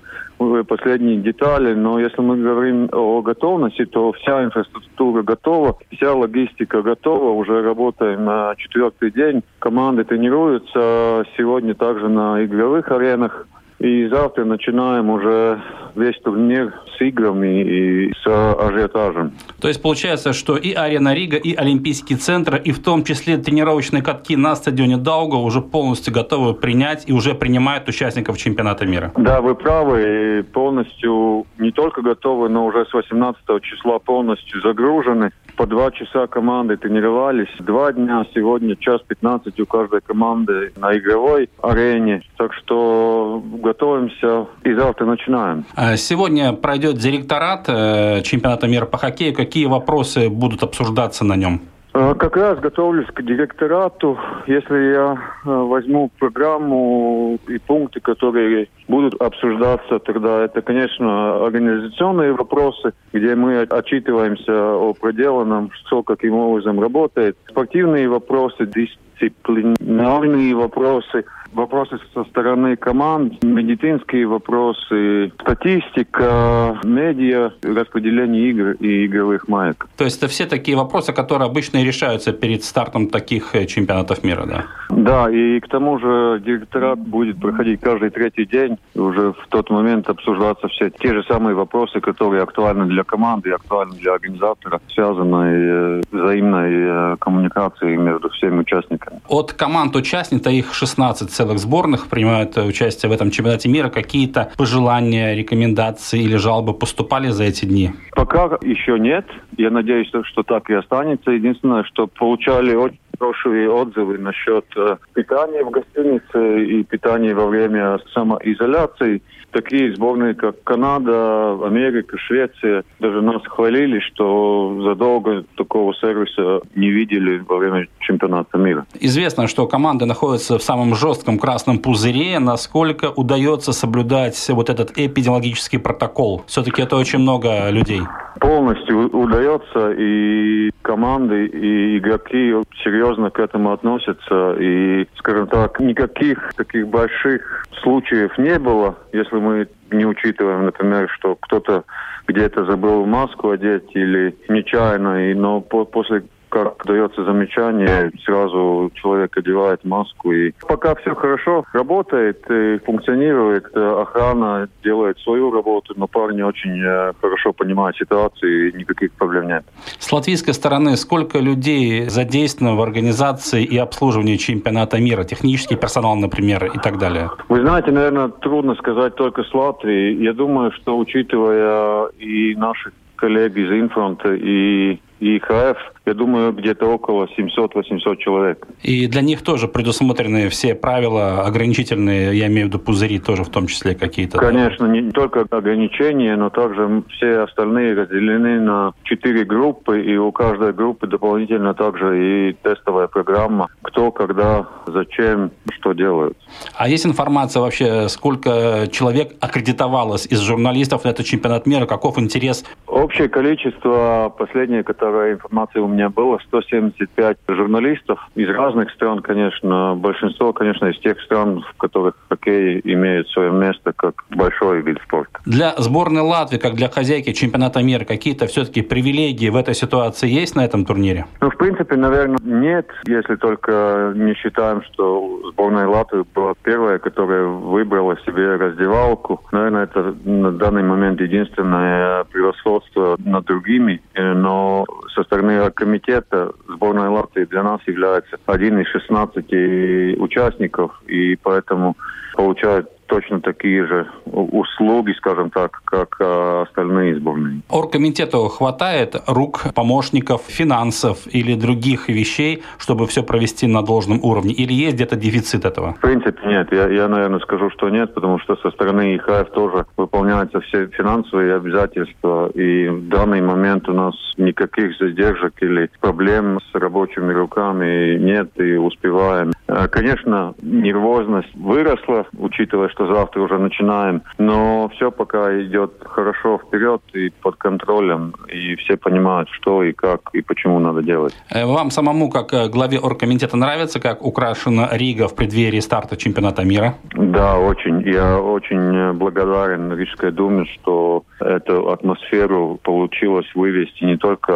последние 0.68 1.18
детали. 1.18 1.74
Но 1.74 2.00
если 2.00 2.22
мы 2.22 2.38
говорим 2.38 2.90
о 2.92 3.22
готовности, 3.22 3.86
то 3.86 4.12
вся 4.14 4.44
инфраструктура 4.44 5.24
готова, 5.24 5.78
вся 5.92 6.14
логистика 6.14 6.82
готова. 6.82 7.32
Уже 7.32 7.62
работаем 7.62 8.26
на 8.26 8.56
четвертый 8.58 9.12
день. 9.12 9.44
Команды 9.60 10.04
тренируются 10.04 11.26
сегодня 11.38 11.74
также 11.74 12.08
на 12.08 12.44
игровых 12.46 12.92
аренах. 12.92 13.48
И 13.80 14.08
завтра 14.08 14.44
начинаем 14.44 15.10
уже 15.10 15.62
весь 15.96 16.20
турнир 16.22 16.74
с 16.98 17.02
играми 17.02 17.62
и 17.62 18.14
с 18.14 18.26
ажиотажем. 18.26 19.34
То 19.62 19.68
есть 19.68 19.82
получается, 19.82 20.34
что 20.34 20.58
и 20.58 20.74
Арена 20.74 21.14
Рига, 21.14 21.38
и 21.38 21.54
Олимпийский 21.54 22.16
центр, 22.16 22.56
и 22.56 22.72
в 22.72 22.82
том 22.82 23.04
числе 23.04 23.38
тренировочные 23.38 24.02
катки 24.02 24.36
на 24.36 24.56
стадионе 24.56 24.98
Дауга 24.98 25.36
уже 25.36 25.62
полностью 25.62 26.14
готовы 26.14 26.56
принять 26.56 27.08
и 27.08 27.14
уже 27.14 27.36
принимают 27.36 27.88
участников 27.88 28.38
чемпионата 28.38 28.86
мира. 28.86 29.12
Да, 29.16 29.42
вы 29.42 29.54
правы. 29.54 30.40
И 30.40 30.42
полностью 30.42 31.46
не 31.60 31.72
только 31.72 32.02
готовы, 32.02 32.50
но 32.50 32.66
уже 32.66 32.86
с 32.86 32.94
18 32.94 33.42
числа 33.62 34.00
полностью 34.00 34.62
загружены. 34.62 35.32
По 35.58 35.66
два 35.66 35.90
часа 35.90 36.28
команды 36.28 36.78
тренировались. 36.78 37.50
Два 37.60 37.92
дня, 37.92 38.24
сегодня 38.36 38.76
час 38.76 39.02
15 39.08 39.60
у 39.60 39.66
каждой 39.66 40.02
команды 40.02 40.72
на 40.78 40.96
игровой 40.96 41.50
арене. 41.64 42.22
Так 42.38 42.54
что 42.54 43.42
готовимся 43.44 44.46
и 44.64 44.74
завтра 44.74 45.06
начинаем. 45.06 45.66
А 45.76 45.98
сегодня 45.98 46.54
пройдет 46.54 46.98
директорат 46.98 47.66
э, 47.70 48.22
чемпионата 48.22 48.68
мира 48.68 48.86
по 48.86 49.00
хоккею. 49.00 49.34
Какие 49.34 49.66
вопросы 49.66 50.30
будут 50.30 50.62
обсуждаться 50.62 51.26
на 51.26 51.36
нем? 51.36 51.62
А, 52.00 52.14
как 52.14 52.38
раз 52.38 52.60
готовлюсь 52.60 53.08
к 53.08 53.24
директорату. 53.24 54.20
Если 54.46 54.94
я 54.94 55.18
а, 55.44 55.64
возьму 55.64 56.12
программу 56.20 57.40
и 57.48 57.58
пункты, 57.58 58.02
которые 58.02 58.68
будут 58.88 59.20
обсуждаться, 59.20 59.98
тогда 60.00 60.46
это, 60.46 60.62
конечно, 60.62 61.44
организационные 61.44 62.34
вопросы, 62.34 62.94
где 63.14 63.34
мы 63.34 63.62
отчитываемся 63.62 64.76
о 64.76 64.94
проделанном, 64.94 65.72
что 65.72 66.04
каким 66.04 66.36
образом 66.36 66.80
работает. 66.80 67.36
Спортивные 67.50 68.08
вопросы, 68.08 68.68
дисциплинарные 68.68 70.54
вопросы– 70.54 71.26
вопросы 71.58 72.00
со 72.14 72.24
стороны 72.26 72.76
команд, 72.78 73.44
медицинские 73.44 74.28
вопросы, 74.28 75.32
статистика, 75.42 76.78
медиа, 76.84 77.52
распределение 77.64 78.50
игр 78.50 78.72
и 78.80 79.06
игровых 79.06 79.48
маек. 79.48 79.88
То 79.98 80.06
есть 80.06 80.18
это 80.18 80.28
все 80.28 80.46
такие 80.46 80.78
вопросы, 80.78 81.14
которые 81.14 81.48
обычно 81.48 81.84
решаются 81.84 82.32
перед 82.32 82.64
стартом 82.64 83.08
таких 83.10 83.56
э, 83.56 83.66
чемпионатов 83.66 84.24
мира, 84.24 84.46
да? 84.46 84.66
Да, 84.90 85.30
и 85.32 85.60
к 85.60 85.68
тому 85.68 86.00
же 86.00 86.42
директорат 86.46 87.00
будет 87.00 87.40
проходить 87.40 87.82
каждый 87.82 88.10
третий 88.10 88.46
день. 88.46 88.78
Уже 88.96 89.34
в 89.34 89.48
тот 89.50 89.70
момент 89.70 90.10
обсуждаться 90.10 90.68
все 90.68 90.90
те 90.90 91.14
же 91.14 91.24
самые 91.24 91.56
вопросы, 91.56 92.00
которые 92.00 92.44
актуальны 92.44 92.86
для 92.86 93.04
команды 93.04 93.50
и 93.50 93.54
актуальны 93.54 93.96
для 93.96 94.14
организатора, 94.14 94.80
связанные 94.94 96.02
э, 96.02 96.02
взаимной 96.12 97.14
э, 97.14 97.16
коммуникацией 97.20 97.98
между 97.98 98.30
всеми 98.30 98.60
участниками. 98.60 99.20
От 99.28 99.54
команд 99.54 99.96
участников, 99.96 100.52
их 100.52 100.74
16 100.74 101.30
целых 101.32 101.47
сборных 101.56 102.08
принимают 102.08 102.58
участие 102.58 103.10
в 103.10 103.14
этом 103.14 103.32
чемпионате 103.32 103.70
мира. 103.70 103.90
Какие-то 103.90 104.52
пожелания, 104.58 105.36
рекомендации 105.36 106.22
или 106.22 106.36
жалобы 106.36 106.74
поступали 106.74 107.30
за 107.30 107.46
эти 107.46 107.66
дни? 107.66 107.92
Пока 108.12 108.58
еще 108.62 109.00
нет. 109.00 109.26
Я 109.58 109.72
надеюсь, 109.72 110.08
что 110.08 110.44
так 110.44 110.70
и 110.70 110.74
останется. 110.74 111.32
Единственное, 111.32 111.84
что 111.84 112.08
получали 112.08 112.76
очень 112.76 113.00
хорошие 113.20 113.70
отзывы 113.70 114.18
насчет 114.18 114.66
э, 114.76 114.98
питания 115.14 115.64
в 115.64 115.72
гостинице 115.72 116.66
и 116.66 116.84
питания 116.84 117.34
во 117.34 117.48
время 117.48 118.00
самоизоляции. 118.14 119.22
Такие 119.52 119.96
сборные, 119.96 120.36
как 120.36 120.62
Канада, 120.64 121.54
Америка, 121.66 122.18
Швеция, 122.18 122.84
даже 123.00 123.22
нас 123.22 123.42
хвалили, 123.46 124.00
что 124.00 124.82
задолго 124.84 125.46
такого 125.56 125.94
сервиса 125.96 126.62
не 126.76 126.92
видели 126.92 127.40
во 127.40 127.58
время 127.58 127.88
чемпионата 128.00 128.58
мира. 128.58 128.86
Известно, 129.00 129.48
что 129.48 129.66
команды 129.66 130.06
находятся 130.06 130.58
в 130.58 130.64
самом 130.64 130.96
жестком 130.96 131.27
красном 131.36 131.80
пузыре. 131.80 132.40
Насколько 132.40 133.12
удается 133.12 133.74
соблюдать 133.74 134.50
вот 134.50 134.70
этот 134.70 134.98
эпидемиологический 134.98 135.80
протокол? 135.80 136.44
Все-таки 136.48 136.82
это 136.82 136.96
очень 136.96 137.20
много 137.20 137.70
людей. 137.70 138.02
Полностью 138.40 139.10
удается, 139.10 139.92
и 139.98 140.72
команды, 140.82 141.48
и 141.48 141.98
игроки 141.98 142.54
серьезно 142.84 143.30
к 143.30 143.40
этому 143.40 143.74
относятся. 143.74 144.56
И, 144.60 145.08
скажем 145.18 145.48
так, 145.48 145.80
никаких 145.80 146.54
таких 146.56 146.88
больших 146.88 147.66
случаев 147.82 148.38
не 148.38 148.58
было, 148.60 148.96
если 149.12 149.36
мы 149.36 149.68
не 149.92 150.06
учитываем, 150.06 150.66
например, 150.66 151.10
что 151.18 151.36
кто-то 151.36 151.84
где-то 152.28 152.66
забыл 152.66 153.06
маску 153.06 153.52
одеть 153.52 153.90
или 153.94 154.36
нечаянно, 154.50 155.32
и, 155.32 155.34
но 155.34 155.62
по, 155.62 155.86
после 155.86 156.24
как 156.50 156.86
дается 156.86 157.24
замечание, 157.24 158.12
сразу 158.26 158.92
человек 158.96 159.38
одевает 159.38 159.84
маску. 159.86 160.32
И 160.32 160.54
пока 160.68 160.96
все 160.96 161.16
хорошо 161.16 161.66
работает 161.74 162.50
и 162.50 162.80
функционирует, 162.80 163.66
э, 163.74 164.02
охрана 164.02 164.70
делает 164.84 165.20
свою 165.20 165.52
работу, 165.52 165.94
но 165.96 166.08
парни 166.08 166.42
очень 166.42 166.82
э, 166.82 167.14
хорошо 167.22 167.54
понимают 167.54 167.98
ситуацию 167.98 168.70
и 168.70 168.78
никаких 168.78 169.12
проблем 169.14 169.48
нет. 169.48 169.66
С 170.00 170.12
латвийской 170.12 170.54
стороны 170.54 170.96
сколько 170.98 171.40
людей 171.40 172.10
задействовано 172.10 172.76
в 172.76 172.82
организации 172.82 173.64
и 173.64 173.78
обслуживании 173.78 174.38
чемпионата 174.38 175.00
мира? 175.00 175.24
Технический 175.24 175.76
персонал, 175.76 176.16
например, 176.16 176.66
и 176.66 176.80
так 176.80 176.98
далее? 176.98 177.30
Вы 177.50 177.62
знаете, 177.62 177.92
наверное, 177.92 178.30
трудно 178.30 178.76
сказать 178.76 179.16
только 179.16 179.44
с 179.44 179.54
Латвии. 179.54 180.24
Я 180.24 180.34
думаю, 180.34 180.72
что 180.72 180.98
учитывая 180.98 182.08
и 182.20 182.56
наших 182.56 182.94
коллег 183.16 183.58
из 183.58 183.70
Инфронта 183.72 184.34
и 184.34 185.00
и 185.20 185.38
ИХФ, 185.38 185.78
я 186.06 186.14
думаю, 186.14 186.54
где-то 186.54 186.86
около 186.86 187.28
700-800 187.38 188.18
человек. 188.18 188.68
И 188.82 189.08
для 189.08 189.22
них 189.22 189.42
тоже 189.42 189.68
предусмотрены 189.68 190.50
все 190.50 190.76
правила 190.76 191.42
ограничительные, 191.46 192.38
я 192.38 192.48
имею 192.48 192.68
в 192.68 192.70
виду 192.70 192.80
пузыри 192.80 193.20
тоже 193.20 193.44
в 193.44 193.50
том 193.50 193.68
числе 193.68 193.96
какие-то? 193.96 194.38
Конечно, 194.38 194.88
да? 194.88 194.94
не 194.94 195.12
только 195.12 195.42
ограничения, 195.50 196.36
но 196.36 196.50
также 196.50 197.04
все 197.10 197.40
остальные 197.40 197.96
разделены 197.96 198.62
на 198.62 198.94
четыре 199.04 199.44
группы, 199.44 200.02
и 200.02 200.18
у 200.18 200.32
каждой 200.32 200.74
группы 200.74 201.08
дополнительно 201.08 201.74
также 201.74 202.50
и 202.50 202.54
тестовая 202.54 203.08
программа, 203.08 203.68
кто, 203.82 204.12
когда, 204.12 204.68
зачем, 204.86 205.52
что 205.72 205.94
делают. 205.94 206.38
А 206.76 206.88
есть 206.88 207.06
информация 207.06 207.62
вообще, 207.62 208.08
сколько 208.10 208.88
человек 208.92 209.34
аккредитовалось 209.42 210.26
из 210.26 210.40
журналистов 210.40 211.04
на 211.04 211.10
этот 211.10 211.26
чемпионат 211.26 211.66
мира, 211.66 211.86
каков 211.86 212.18
интерес? 212.20 212.64
Общее 212.88 213.30
количество, 213.30 214.34
последнее, 214.38 214.84
которое 214.84 215.07
которая 215.08 215.34
информация 215.34 215.82
у 215.82 215.88
меня 215.88 216.10
была, 216.10 216.38
175 216.48 217.38
журналистов 217.48 218.20
из 218.36 218.50
разных 218.50 218.92
стран, 218.92 219.22
конечно. 219.22 219.96
Большинство, 219.96 220.52
конечно, 220.52 220.88
из 220.88 221.00
тех 221.00 221.20
стран, 221.22 221.62
в 221.62 221.78
которых 221.78 222.16
хоккей 222.30 222.82
имеет 222.84 223.28
свое 223.30 223.52
место 223.52 223.94
как 223.96 224.26
большой 224.30 224.82
вид 224.82 224.98
спорта. 225.06 225.40
Для 225.46 225.74
сборной 225.78 226.22
Латвии, 226.22 226.58
как 226.58 226.74
для 226.74 226.90
хозяйки 226.90 227.32
чемпионата 227.32 227.82
мира, 227.82 228.04
какие-то 228.04 228.48
все-таки 228.48 228.82
привилегии 228.82 229.50
в 229.50 229.56
этой 229.56 229.74
ситуации 229.74 230.28
есть 230.28 230.56
на 230.56 230.66
этом 230.66 230.86
турнире? 230.86 231.26
Ну, 231.42 231.50
в 231.50 231.58
принципе, 231.58 231.96
наверное, 231.96 232.38
нет, 232.44 232.88
если 233.08 233.36
только 233.36 234.14
не 234.16 234.34
считаем, 234.36 234.82
что 234.92 235.40
сборная 235.52 235.88
Латвии 235.88 236.26
была 236.36 236.54
первая, 236.64 237.00
которая 237.00 237.46
выбрала 237.46 238.18
себе 238.26 238.56
раздевалку. 238.56 239.42
Наверное, 239.52 239.84
это 239.84 240.14
на 240.26 240.52
данный 240.52 240.84
момент 240.84 241.22
единственное 241.22 242.26
превосходство 242.26 243.16
над 243.24 243.46
другими, 243.46 244.02
но 244.16 244.86
со 245.14 245.24
стороны 245.24 245.70
комитета 245.72 246.52
сборная 246.68 247.10
Латвии 247.10 247.46
для 247.46 247.64
нас 247.64 247.82
является 247.88 248.38
один 248.46 248.80
из 248.80 248.88
16 248.88 250.20
участников, 250.20 250.92
и 251.08 251.36
поэтому 251.36 251.96
получают 252.36 252.90
точно 253.08 253.42
такие 253.42 253.86
же 253.86 254.08
услуги, 254.26 255.14
скажем 255.18 255.50
так, 255.50 255.82
как 255.86 256.18
э, 256.20 256.64
остальные 256.68 257.16
сборные. 257.16 257.62
Оргкомитету 257.70 258.48
хватает 258.48 259.16
рук, 259.28 259.74
помощников, 259.74 260.42
финансов 260.48 261.28
или 261.28 261.56
других 261.56 262.10
вещей, 262.10 262.64
чтобы 262.78 263.08
все 263.08 263.24
провести 263.24 263.68
на 263.68 263.82
должном 263.82 264.20
уровне? 264.24 264.54
Или 264.54 264.74
есть 264.74 264.96
где-то 264.96 265.16
дефицит 265.16 265.66
этого? 265.66 265.94
В 265.94 266.02
принципе, 266.02 266.40
нет. 266.48 266.68
Я, 266.72 266.88
я, 266.90 267.08
наверное, 267.08 267.40
скажу, 267.40 267.70
что 267.72 267.90
нет, 267.90 268.14
потому 268.14 268.40
что 268.40 268.56
со 268.58 268.72
стороны 268.72 269.16
ИХФ 269.16 269.50
тоже 269.52 269.86
выполняются 269.98 270.60
все 270.62 270.88
финансовые 270.88 271.56
обязательства, 271.56 272.50
и 272.50 272.88
в 272.88 273.08
данный 273.10 273.42
момент 273.42 273.88
у 273.90 273.94
нас 273.94 274.16
никаких 274.38 274.98
задержек 274.98 275.54
или 275.62 275.90
проблем 276.00 276.60
с 276.60 276.76
рабочими 276.76 277.34
руками 277.34 278.18
нет, 278.18 278.50
и 278.60 278.76
успеваем. 278.76 279.52
Э, 279.68 279.88
конечно, 279.88 280.54
нервозность 280.62 281.54
выросла, 281.56 282.26
учитывая, 282.38 282.90
что 282.98 283.14
завтра 283.14 283.42
уже 283.42 283.58
начинаем. 283.60 284.22
Но 284.38 284.90
все 284.96 285.12
пока 285.12 285.62
идет 285.62 285.92
хорошо 286.04 286.58
вперед 286.58 287.02
и 287.14 287.30
под 287.30 287.56
контролем. 287.56 288.34
И 288.52 288.76
все 288.76 288.98
понимают, 288.98 289.50
что 289.50 289.84
и 289.84 289.94
как 289.94 290.22
и 290.34 290.42
почему 290.42 290.80
надо 290.80 291.04
делать. 291.04 291.34
Э, 291.52 291.66
вам 291.66 291.92
самому, 291.92 292.30
как 292.30 292.54
э, 292.54 292.68
главе 292.70 293.00
оргкомитета, 293.00 293.56
нравится, 293.56 294.00
как 294.00 294.26
украшена 294.26 294.90
Рига 294.92 295.28
в 295.28 295.36
преддверии 295.36 295.80
старта 295.80 296.18
чемпионата 296.18 296.64
мира? 296.64 296.96
Да, 297.14 297.58
очень. 297.60 298.02
Я 298.02 298.40
очень 298.40 299.14
благодарен 299.14 299.94
Рижской 299.94 300.32
думе, 300.32 300.66
что 300.66 301.24
эту 301.40 301.92
атмосферу 301.92 302.80
получилось 302.84 303.48
вывести 303.54 304.04
не 304.04 304.18
только 304.18 304.54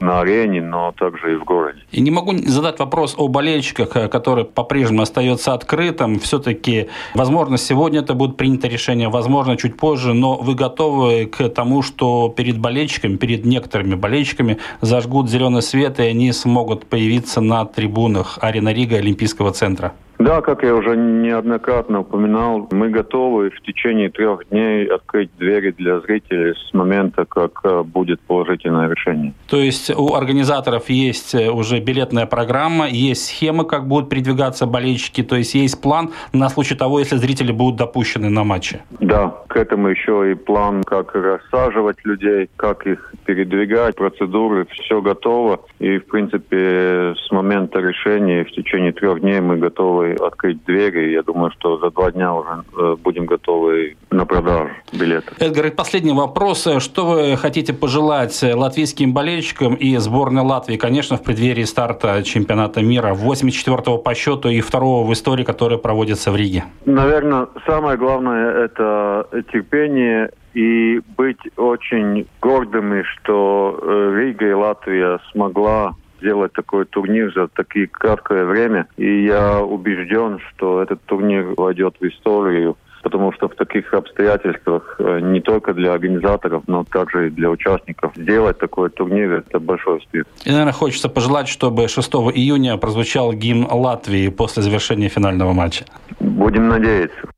на 0.00 0.20
арене, 0.20 0.60
но 0.60 0.92
также 0.92 1.34
и 1.34 1.36
в 1.36 1.44
городе. 1.44 1.80
И 1.90 2.00
не 2.00 2.10
могу 2.10 2.32
задать 2.36 2.78
вопрос 2.78 3.14
о 3.16 3.28
болельщиках, 3.28 3.96
э, 3.96 4.08
который 4.08 4.44
по-прежнему 4.44 5.02
остается 5.02 5.54
открытым. 5.54 6.18
Все-таки, 6.18 6.88
возможно, 7.14 7.56
сегодня 7.70 8.00
это 8.00 8.14
будет 8.14 8.36
принято 8.36 8.66
решение, 8.66 9.08
возможно, 9.08 9.56
чуть 9.56 9.76
позже, 9.76 10.12
но 10.12 10.36
вы 10.36 10.56
готовы 10.56 11.26
к 11.26 11.48
тому, 11.50 11.82
что 11.82 12.28
перед 12.28 12.58
болельщиками, 12.58 13.16
перед 13.16 13.44
некоторыми 13.44 13.94
болельщиками 13.94 14.58
зажгут 14.80 15.30
зеленый 15.30 15.62
свет, 15.62 16.00
и 16.00 16.02
они 16.02 16.32
смогут 16.32 16.86
появиться 16.86 17.40
на 17.40 17.64
трибунах 17.64 18.38
Арена 18.42 18.72
Рига 18.72 18.96
Олимпийского 18.96 19.52
центра? 19.52 19.92
Да, 20.20 20.42
как 20.42 20.62
я 20.62 20.74
уже 20.74 20.96
неоднократно 20.96 22.00
упоминал, 22.00 22.68
мы 22.72 22.90
готовы 22.90 23.48
в 23.48 23.60
течение 23.62 24.10
трех 24.10 24.46
дней 24.50 24.84
открыть 24.84 25.30
двери 25.38 25.70
для 25.70 26.00
зрителей 26.00 26.54
с 26.54 26.74
момента, 26.74 27.24
как 27.24 27.60
э, 27.64 27.82
будет 27.82 28.20
положительное 28.20 28.90
решение. 28.90 29.32
То 29.48 29.56
есть 29.56 29.90
у 29.90 30.14
организаторов 30.14 30.90
есть 30.90 31.34
э, 31.34 31.50
уже 31.50 31.80
билетная 31.80 32.26
программа, 32.26 32.86
есть 32.86 33.24
схемы, 33.28 33.64
как 33.64 33.88
будут 33.88 34.10
передвигаться 34.10 34.66
болельщики, 34.66 35.22
то 35.22 35.36
есть 35.36 35.54
есть 35.54 35.80
план 35.80 36.10
на 36.34 36.50
случай 36.50 36.74
того, 36.74 36.98
если 36.98 37.16
зрители 37.16 37.52
будут 37.52 37.76
допущены 37.76 38.28
на 38.28 38.44
матче? 38.44 38.82
Да, 39.00 39.34
к 39.48 39.56
этому 39.56 39.88
еще 39.88 40.32
и 40.32 40.34
план, 40.34 40.82
как 40.84 41.14
рассаживать 41.14 41.96
людей, 42.04 42.50
как 42.56 42.86
их 42.86 43.14
передвигать, 43.24 43.96
процедуры, 43.96 44.66
все 44.70 45.00
готово. 45.00 45.60
И, 45.78 45.96
в 45.96 46.06
принципе, 46.08 47.14
с 47.16 47.30
момента 47.30 47.80
решения 47.80 48.44
в 48.44 48.50
течение 48.50 48.92
трех 48.92 49.20
дней 49.20 49.40
мы 49.40 49.56
готовы 49.56 50.09
открыть 50.14 50.64
двери. 50.64 51.12
Я 51.12 51.22
думаю, 51.22 51.50
что 51.52 51.78
за 51.78 51.90
два 51.90 52.10
дня 52.10 52.34
уже 52.34 52.64
э, 52.76 52.96
будем 53.02 53.26
готовы 53.26 53.96
на 54.10 54.24
продажу 54.26 54.70
билетов. 54.92 55.34
Эдгар, 55.38 55.66
и 55.66 55.70
последний 55.70 56.12
вопрос. 56.12 56.66
Что 56.78 57.06
вы 57.06 57.36
хотите 57.36 57.72
пожелать 57.72 58.42
латвийским 58.42 59.12
болельщикам 59.12 59.74
и 59.74 59.96
сборной 59.96 60.42
Латвии, 60.42 60.76
конечно, 60.76 61.16
в 61.16 61.22
преддверии 61.22 61.64
старта 61.64 62.22
чемпионата 62.22 62.82
мира, 62.82 63.14
84-го 63.14 63.98
по 63.98 64.14
счету 64.14 64.48
и 64.48 64.60
второго 64.60 65.06
в 65.06 65.12
истории, 65.12 65.44
который 65.44 65.78
проводится 65.78 66.30
в 66.30 66.36
Риге? 66.36 66.64
Наверное, 66.84 67.48
самое 67.66 67.96
главное– 67.96 68.64
это 68.64 69.26
терпение 69.52 70.30
и 70.54 71.00
быть 71.16 71.38
очень 71.56 72.26
гордыми, 72.40 73.02
что 73.02 73.78
э, 73.80 74.20
Рига 74.20 74.48
и 74.48 74.52
Латвия 74.52 75.18
смогла 75.30 75.94
сделать 76.20 76.52
такой 76.52 76.84
турнир 76.84 77.32
за 77.34 77.48
такие 77.48 77.86
краткое 77.86 78.44
время. 78.44 78.86
И 78.96 79.24
я 79.24 79.60
убежден, 79.60 80.38
что 80.50 80.82
этот 80.82 81.02
турнир 81.02 81.54
войдет 81.56 81.96
в 82.00 82.04
историю 82.06 82.76
потому 83.02 83.32
что 83.32 83.48
в 83.48 83.54
таких 83.54 83.92
обстоятельствах 83.94 84.96
э, 84.98 85.20
не 85.20 85.40
только 85.40 85.72
для 85.74 85.92
организаторов, 85.92 86.64
но 86.66 86.84
также 86.84 87.28
и 87.28 87.30
для 87.30 87.50
участников 87.50 88.12
сделать 88.16 88.58
такой 88.58 88.90
турнир– 88.90 89.32
это 89.48 89.58
большой 89.58 89.98
успех. 89.98 90.24
И, 90.44 90.50
наверное, 90.50 90.72
хочется 90.72 91.08
пожелать, 91.08 91.48
чтобы 91.48 91.88
6 91.88 92.12
июня 92.34 92.76
прозвучал 92.76 93.32
гимн 93.32 93.66
Латвии 93.70 94.28
после 94.28 94.62
завершения 94.62 95.08
финального 95.08 95.52
матча. 95.52 95.84
Будем 96.20 96.68
надеяться. 96.68 97.28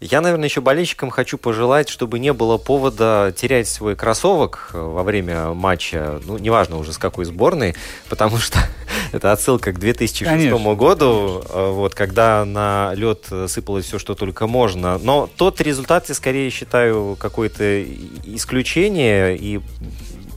Я, 0.00 0.20
наверное, 0.20 0.48
еще 0.48 0.60
болельщикам 0.60 1.10
хочу 1.10 1.38
пожелать, 1.38 1.88
чтобы 1.88 2.18
не 2.18 2.32
было 2.32 2.58
повода 2.58 3.32
терять 3.36 3.68
свой 3.68 3.94
кроссовок 3.94 4.70
э, 4.72 4.78
во 4.78 5.02
время 5.04 5.54
матча, 5.54 6.20
ну, 6.26 6.38
неважно 6.38 6.78
уже 6.78 6.92
с 6.92 6.98
какой 6.98 7.24
сборной, 7.24 7.76
потому 8.08 8.38
что 8.38 8.58
это 9.12 9.32
отсылка 9.32 9.72
к 9.72 9.78
2006 9.78 10.28
Конечно. 10.28 10.74
году, 10.74 11.44
э, 11.48 11.70
вот, 11.70 11.94
когда 11.94 12.44
на 12.44 12.92
лед 12.94 13.26
сыпалось 13.46 13.84
все, 13.84 13.98
что 13.98 14.14
только 14.14 14.46
можно. 14.46 14.98
Но 14.98 15.28
тот 15.36 15.60
результат 15.60 16.08
я 16.08 16.14
скорее 16.14 16.50
считаю 16.50 17.16
какое-то 17.18 17.84
исключение, 18.24 19.36
и 19.36 19.60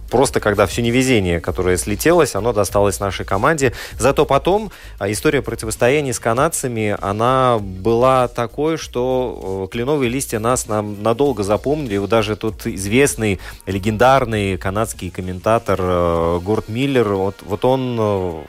просто 0.10 0.40
когда 0.40 0.66
все 0.66 0.82
невезение, 0.82 1.40
которое 1.40 1.78
слетелось, 1.78 2.36
оно 2.36 2.54
досталось 2.54 3.00
нашей 3.00 3.26
команде. 3.26 3.74
Зато 3.98 4.26
потом 4.26 4.72
а, 5.00 5.12
история 5.12 5.42
противостояния 5.42 6.14
с 6.14 6.20
канадцами, 6.20 6.96
она 7.02 7.60
была 7.60 8.28
такой, 8.28 8.78
что 8.78 9.68
кленовые 9.72 10.10
листья 10.10 10.40
нас 10.40 10.68
нам 10.68 11.02
надолго 11.02 11.44
запомнили. 11.44 11.98
Вот 11.98 12.10
даже 12.10 12.36
тут 12.36 12.66
известный, 12.68 13.40
легендарный 13.66 14.58
канадский 14.58 15.10
комментатор 15.10 15.80
э, 15.82 16.40
Горд 16.44 16.70
Миллер, 16.70 17.14
вот, 17.14 17.38
вот 17.42 17.66
он 17.66 17.98
э, 18.00 18.44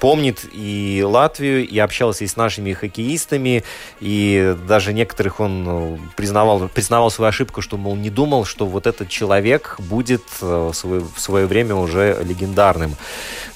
помнит 0.00 0.44
и 0.52 1.02
Латвию, 1.06 1.66
и 1.66 1.78
общался 1.78 2.24
и 2.24 2.26
с 2.26 2.36
нашими 2.36 2.72
хоккеистами, 2.72 3.64
и 4.00 4.56
даже 4.66 4.92
некоторых 4.92 5.40
он 5.40 5.64
э, 5.66 5.98
признавал, 6.16 6.68
признавал 6.68 7.10
свою 7.10 7.28
ошибку, 7.28 7.60
что, 7.60 7.76
мол, 7.76 7.96
не 7.96 8.10
думал, 8.10 8.44
что 8.44 8.66
вот 8.66 8.86
этот 8.86 9.08
человек 9.08 9.76
будет 9.78 10.22
свой 10.72 11.02
в 11.14 11.20
свое 11.20 11.46
время 11.46 11.74
уже 11.74 12.22
легендарным. 12.22 12.96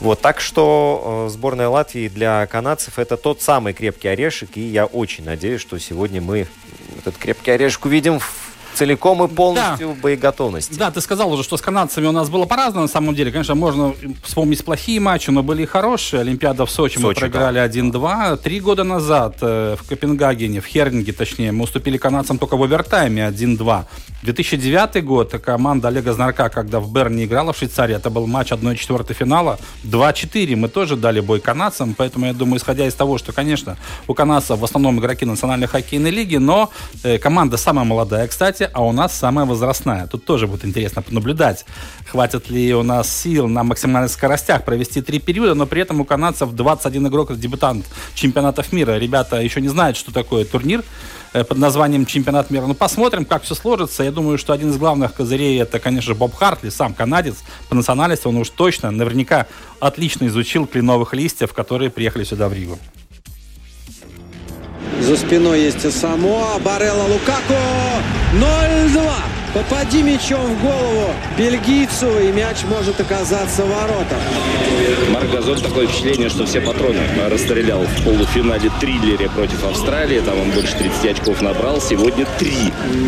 Вот, 0.00 0.20
так 0.20 0.40
что 0.40 1.26
э, 1.26 1.32
сборная 1.32 1.68
Латвии 1.68 2.08
для 2.08 2.46
канадцев 2.46 2.98
это 2.98 3.16
тот 3.16 3.40
самый 3.40 3.72
крепкий 3.72 4.08
орешек, 4.08 4.50
и 4.54 4.60
я 4.60 4.84
очень 4.86 5.24
надеюсь, 5.24 5.60
что 5.60 5.78
сегодня 5.78 6.20
мы 6.20 6.46
этот 6.98 7.16
крепкий 7.16 7.50
орешек 7.52 7.86
увидим 7.86 8.18
в 8.18 8.46
целиком 8.76 9.24
и 9.24 9.28
полностью 9.28 9.88
да. 9.88 9.94
в 9.94 10.00
боеготовности. 10.00 10.74
Да, 10.74 10.90
ты 10.90 11.00
сказал 11.00 11.32
уже, 11.32 11.42
что 11.42 11.56
с 11.56 11.62
канадцами 11.62 12.06
у 12.06 12.12
нас 12.12 12.28
было 12.28 12.44
по-разному, 12.44 12.82
на 12.82 12.92
самом 12.92 13.14
деле. 13.14 13.32
Конечно, 13.32 13.54
можно 13.54 13.94
вспомнить 14.22 14.64
плохие 14.64 15.00
матчи, 15.00 15.30
но 15.30 15.42
были 15.42 15.62
и 15.62 15.66
хорошие. 15.66 16.20
Олимпиада 16.20 16.66
в 16.66 16.70
Сочи, 16.70 16.98
Сочи 16.98 17.04
мы 17.06 17.14
проиграли 17.14 17.58
да. 17.58 17.66
1-2. 17.66 18.36
Три 18.38 18.60
года 18.60 18.84
назад 18.84 19.38
э, 19.40 19.76
в 19.80 19.88
Копенгагене, 19.88 20.60
в 20.60 20.66
Хернинге 20.66 21.12
точнее, 21.12 21.52
мы 21.52 21.64
уступили 21.64 21.96
канадцам 21.96 22.38
только 22.38 22.56
в 22.56 22.62
овертайме 22.62 23.22
1-2. 23.22 23.84
2009 24.26 25.04
год 25.04 25.30
команда 25.40 25.86
Олега 25.86 26.12
Знарка, 26.12 26.48
когда 26.48 26.80
в 26.80 26.92
Берне 26.92 27.26
играла 27.26 27.52
в 27.52 27.56
Швейцарии, 27.58 27.94
это 27.94 28.10
был 28.10 28.26
матч 28.26 28.50
1-4 28.50 29.14
финала, 29.14 29.56
2-4. 29.84 30.56
Мы 30.56 30.68
тоже 30.68 30.96
дали 30.96 31.20
бой 31.20 31.38
канадцам, 31.38 31.94
поэтому 31.94 32.26
я 32.26 32.32
думаю, 32.32 32.58
исходя 32.58 32.88
из 32.88 32.94
того, 32.94 33.18
что, 33.18 33.32
конечно, 33.32 33.76
у 34.08 34.14
канадцев 34.14 34.58
в 34.58 34.64
основном 34.64 34.98
игроки 34.98 35.24
национальной 35.24 35.68
хоккейной 35.68 36.10
лиги, 36.10 36.38
но 36.38 36.70
э, 37.04 37.18
команда 37.18 37.56
самая 37.56 37.84
молодая, 37.84 38.26
кстати, 38.26 38.68
а 38.72 38.84
у 38.84 38.90
нас 38.90 39.16
самая 39.16 39.46
возрастная. 39.46 40.08
Тут 40.08 40.24
тоже 40.24 40.48
будет 40.48 40.64
интересно 40.64 41.04
наблюдать, 41.08 41.64
хватит 42.10 42.50
ли 42.50 42.74
у 42.74 42.82
нас 42.82 43.08
сил 43.08 43.46
на 43.46 43.62
максимальных 43.62 44.10
скоростях 44.10 44.64
провести 44.64 45.02
три 45.02 45.20
периода, 45.20 45.54
но 45.54 45.66
при 45.66 45.82
этом 45.82 46.00
у 46.00 46.04
канадцев 46.04 46.52
21 46.52 47.06
игрок, 47.06 47.36
дебютант 47.36 47.86
чемпионатов 48.14 48.72
мира. 48.72 48.98
Ребята 48.98 49.36
еще 49.36 49.60
не 49.60 49.68
знают, 49.68 49.96
что 49.96 50.12
такое 50.12 50.44
турнир 50.44 50.80
э, 50.80 51.25
под 51.44 51.58
названием 51.58 52.06
чемпионат 52.06 52.50
мира. 52.50 52.66
Ну, 52.66 52.74
посмотрим, 52.74 53.24
как 53.24 53.42
все 53.42 53.54
сложится. 53.54 54.02
Я 54.02 54.12
думаю, 54.12 54.38
что 54.38 54.52
один 54.52 54.70
из 54.70 54.76
главных 54.76 55.14
козырей 55.14 55.60
это, 55.60 55.78
конечно, 55.78 56.14
Боб 56.14 56.34
Хартли, 56.34 56.68
сам 56.68 56.94
канадец. 56.94 57.36
По 57.68 57.74
национальности 57.74 58.26
он 58.26 58.36
уж 58.36 58.50
точно, 58.50 58.90
наверняка 58.90 59.46
отлично 59.80 60.26
изучил 60.26 60.66
кленовых 60.66 61.14
листьев, 61.14 61.52
которые 61.52 61.90
приехали 61.90 62.24
сюда 62.24 62.48
в 62.48 62.52
Ригу. 62.52 62.78
За 65.00 65.16
спиной 65.16 65.60
есть 65.62 65.92
Самоа, 65.92 66.58
Барелла 66.58 67.04
Лукаку. 67.04 67.54
0-2. 68.34 69.00
Попади 69.54 70.02
мячом 70.02 70.54
в 70.54 70.62
голову 70.62 71.14
бельгийцу, 71.38 72.18
и 72.20 72.30
мяч 72.30 72.58
может 72.68 73.00
оказаться 73.00 73.62
в 73.64 73.70
воротах. 73.70 74.18
Марк 75.10 75.30
Газон 75.30 75.58
такое 75.58 75.86
впечатление, 75.86 76.28
что 76.28 76.44
все 76.44 76.60
патроны 76.60 77.00
расстрелял 77.30 77.80
в 77.80 78.04
полуфинале 78.04 78.70
триллере 78.80 79.30
против 79.30 79.64
Австралии. 79.64 80.20
Там 80.20 80.38
он 80.38 80.50
больше 80.50 80.76
30 80.76 81.18
очков 81.18 81.40
набрал. 81.40 81.80
Сегодня 81.80 82.26
три. 82.38 82.54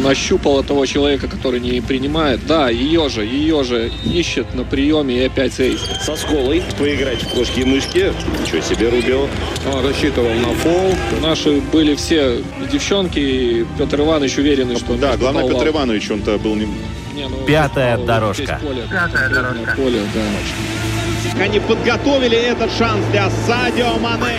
Нащупал 0.02 0.62
того 0.64 0.86
человека, 0.86 1.28
который 1.28 1.60
не 1.60 1.82
принимает. 1.82 2.46
Да, 2.46 2.70
ее 2.70 3.10
же, 3.10 3.26
ее 3.26 3.62
же 3.62 3.90
ищет 4.06 4.54
на 4.54 4.64
приеме 4.64 5.18
и 5.18 5.26
опять 5.26 5.60
эйс. 5.60 5.80
Со 6.00 6.16
сколой 6.16 6.62
поиграть 6.78 7.22
в 7.24 7.28
кошки 7.28 7.60
и 7.60 7.64
мышки. 7.64 8.10
Ничего 8.40 8.62
себе, 8.62 8.88
Рубио. 8.88 9.28
Он 9.70 9.86
рассчитывал 9.86 10.32
на 10.32 10.54
фол. 10.54 10.94
Наши 11.20 11.60
были 11.72 11.94
все 11.94 12.42
девчонки, 12.70 13.18
и 13.18 13.66
Петр 13.78 14.00
Иванович 14.00 14.38
уверенный, 14.38 14.76
что... 14.76 14.96
Да, 14.96 15.16
главное, 15.16 15.48
Петр 15.48 15.68
Иванович, 15.68 16.10
он-то 16.10 16.38
был 16.38 16.54
не... 16.54 16.66
не 17.14 17.28
ну, 17.28 17.36
Пятая 17.46 17.98
дорожка. 17.98 18.58
Поле, 18.62 18.82
Пятая 18.90 19.28
дорожка. 19.28 19.74
Поле, 19.76 20.00
да. 20.14 21.42
Они 21.42 21.60
подготовили 21.60 22.36
этот 22.36 22.72
шанс 22.72 23.04
для 23.12 23.30
Садио 23.46 23.96
Мане. 23.98 24.38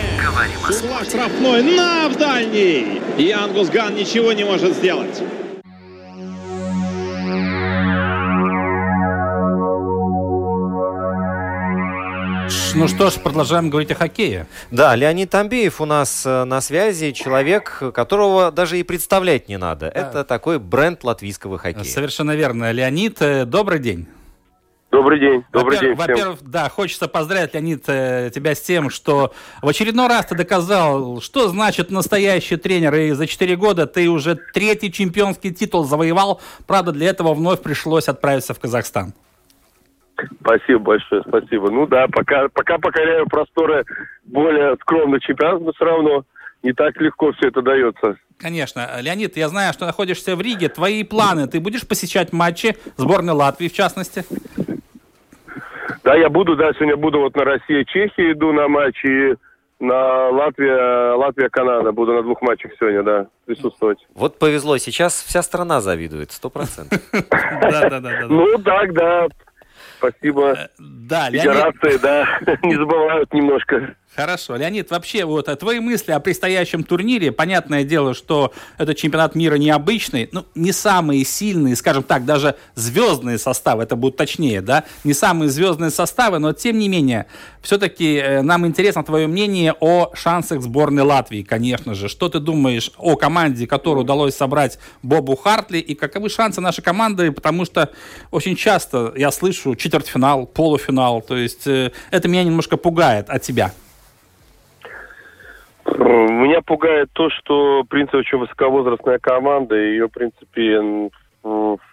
Угла 0.70 1.04
штрафной 1.04 1.64
на 1.64 2.10
в 2.10 2.18
дальний. 2.18 3.02
И 3.18 3.32
Ангус 3.32 3.70
Ган 3.70 3.96
ничего 3.96 4.34
не 4.34 4.44
может 4.44 4.76
сделать. 4.76 5.22
Ну 12.80 12.88
что 12.88 13.10
ж, 13.10 13.16
продолжаем 13.16 13.70
говорить 13.70 13.92
о 13.92 13.96
хоккее. 13.96 14.48
Да, 14.72 14.96
Леонид 14.96 15.30
Тамбеев 15.30 15.82
у 15.82 15.86
нас 15.86 16.26
э, 16.26 16.46
на 16.46 16.62
связи, 16.62 17.12
человек, 17.12 17.84
которого 17.94 18.54
даже 18.54 18.80
и 18.80 18.84
представлять 18.84 19.50
не 19.50 19.58
надо. 19.58 19.92
Да. 19.94 20.00
Это 20.00 20.24
такой 20.24 20.60
бренд 20.60 21.04
латвийского 21.04 21.58
хоккея. 21.58 21.84
Совершенно 21.84 22.38
верно. 22.38 22.72
Леонид, 22.72 23.22
э, 23.22 23.44
добрый 23.44 23.80
день. 23.80 24.08
Добрый 24.92 25.20
день, 25.20 25.44
добрый 25.52 25.76
во 25.78 25.82
день 25.84 25.94
всем. 25.94 26.08
Во-первых, 26.08 26.40
да, 26.42 26.70
хочется 26.70 27.10
поздравить, 27.10 27.54
Леонид, 27.54 27.84
э, 27.88 28.32
тебя 28.34 28.56
с 28.56 28.62
тем, 28.62 28.90
что 28.90 29.34
в 29.62 29.68
очередной 29.68 30.08
раз 30.08 30.28
ты 30.28 30.36
доказал, 30.36 31.20
что 31.20 31.50
значит 31.50 31.92
настоящий 31.92 32.56
тренер, 32.56 32.96
и 32.96 33.12
за 33.12 33.28
4 33.28 33.58
года 33.58 33.88
ты 33.88 34.08
уже 34.08 34.36
третий 34.54 34.90
чемпионский 34.90 35.54
титул 35.54 35.84
завоевал. 35.84 36.40
Правда, 36.66 36.94
для 36.94 37.10
этого 37.10 37.34
вновь 37.34 37.62
пришлось 37.62 38.08
отправиться 38.08 38.54
в 38.54 38.60
Казахстан. 38.60 39.14
Спасибо 40.42 40.80
большое, 40.80 41.22
спасибо. 41.28 41.70
Ну 41.70 41.88
да, 41.88 42.08
пока, 42.08 42.48
пока 42.50 42.78
покоряю 42.78 43.28
просторы 43.28 43.86
более 44.26 44.76
скромных 44.82 45.22
чемпионатов, 45.22 45.62
но 45.64 45.72
все 45.74 45.86
равно 45.86 46.24
не 46.64 46.74
так 46.74 47.00
легко 47.00 47.32
все 47.34 47.48
это 47.50 47.62
дается. 47.62 48.18
Конечно. 48.38 48.88
Леонид, 49.02 49.38
я 49.38 49.50
знаю, 49.50 49.74
что 49.74 49.86
находишься 49.86 50.36
в 50.36 50.42
Риге. 50.42 50.70
Твои 50.70 51.04
планы? 51.04 51.48
Ты 51.48 51.60
будешь 51.60 51.88
посещать 51.88 52.32
матчи 52.34 52.76
сборной 52.98 53.34
Латвии, 53.34 53.68
в 53.68 53.74
частности? 53.74 54.24
Да, 56.04 56.16
я 56.16 56.30
буду, 56.30 56.56
да, 56.56 56.72
сегодня 56.74 56.96
буду 56.96 57.20
вот 57.20 57.36
на 57.36 57.44
Россия-Чехия 57.44 58.32
иду 58.32 58.54
на 58.54 58.68
матч, 58.68 59.04
и 59.04 59.36
на 59.80 60.30
Латвия, 60.30 61.14
Латвия, 61.14 61.50
Канада. 61.50 61.92
Буду 61.92 62.14
на 62.14 62.24
двух 62.24 62.42
матчах 62.42 62.72
сегодня, 62.80 63.04
да, 63.04 63.28
присутствовать. 63.46 64.00
Вот 64.14 64.40
повезло. 64.40 64.78
Сейчас 64.78 65.22
вся 65.22 65.42
страна 65.42 65.82
завидует, 65.82 66.32
сто 66.32 66.50
процентов. 66.50 67.00
Да, 67.62 67.90
да, 67.90 68.00
да. 68.00 68.26
Ну, 68.28 68.58
так, 68.60 68.94
да. 68.94 69.28
Спасибо. 70.00 70.54
Э, 70.54 70.68
Да, 70.80 71.30
Леонид, 71.30 71.52
Федерации, 71.52 71.98
да, 71.98 72.40
не 72.64 72.76
забывают 72.76 73.34
немножко. 73.34 73.96
Хорошо. 74.20 74.58
Леонид, 74.58 74.92
вообще, 74.92 75.24
вот 75.24 75.48
а 75.48 75.56
твои 75.56 75.80
мысли 75.80 76.12
о 76.12 76.20
предстоящем 76.20 76.84
турнире. 76.84 77.32
Понятное 77.32 77.86
дело, 77.86 78.14
что 78.14 78.52
этот 78.78 78.98
чемпионат 78.98 79.34
мира 79.34 79.56
необычный. 79.56 80.28
Ну, 80.34 80.46
не 80.56 80.74
самые 80.74 81.24
сильные, 81.24 81.78
скажем 81.78 82.04
так, 82.04 82.26
даже 82.26 82.56
звездные 82.76 83.38
составы, 83.38 83.84
это 83.84 83.96
будет 83.96 84.18
точнее, 84.18 84.60
да? 84.60 84.84
Не 85.06 85.14
самые 85.14 85.48
звездные 85.48 85.90
составы, 85.90 86.40
но 86.40 86.52
тем 86.52 86.80
не 86.80 86.90
менее, 86.90 87.28
все-таки 87.62 88.16
э, 88.16 88.42
нам 88.42 88.68
интересно 88.68 89.06
твое 89.06 89.28
мнение 89.28 89.74
о 89.80 90.12
шансах 90.16 90.62
сборной 90.62 91.04
Латвии, 91.04 91.42
конечно 91.42 91.94
же. 91.94 92.10
Что 92.10 92.28
ты 92.28 92.42
думаешь 92.42 92.92
о 92.98 93.16
команде, 93.16 93.68
которую 93.68 94.04
удалось 94.04 94.36
собрать 94.36 94.80
Бобу 95.02 95.38
Хартли, 95.38 95.78
и 95.78 95.96
каковы 95.96 96.28
шансы 96.28 96.60
нашей 96.60 96.82
команды? 96.82 97.32
Потому 97.32 97.64
что 97.64 97.90
очень 98.32 98.58
часто 98.58 99.14
я 99.16 99.32
слышу 99.32 99.78
четвертьфинал, 99.78 100.46
полуфинал, 100.46 101.22
то 101.22 101.38
есть 101.38 101.66
э, 101.68 101.94
это 102.12 102.28
меня 102.28 102.44
немножко 102.44 102.76
пугает 102.76 103.30
от 103.30 103.44
тебя. 103.44 103.72
Меня 106.04 106.62
пугает 106.62 107.10
то, 107.14 107.30
что, 107.30 107.84
в 107.84 107.88
принципе, 107.88 108.20
очень 108.20 108.38
высоковозрастная 108.38 109.20
команда, 109.20 109.76
и 109.76 109.92
ее, 109.92 110.08
в 110.08 110.12
принципе, 110.12 110.62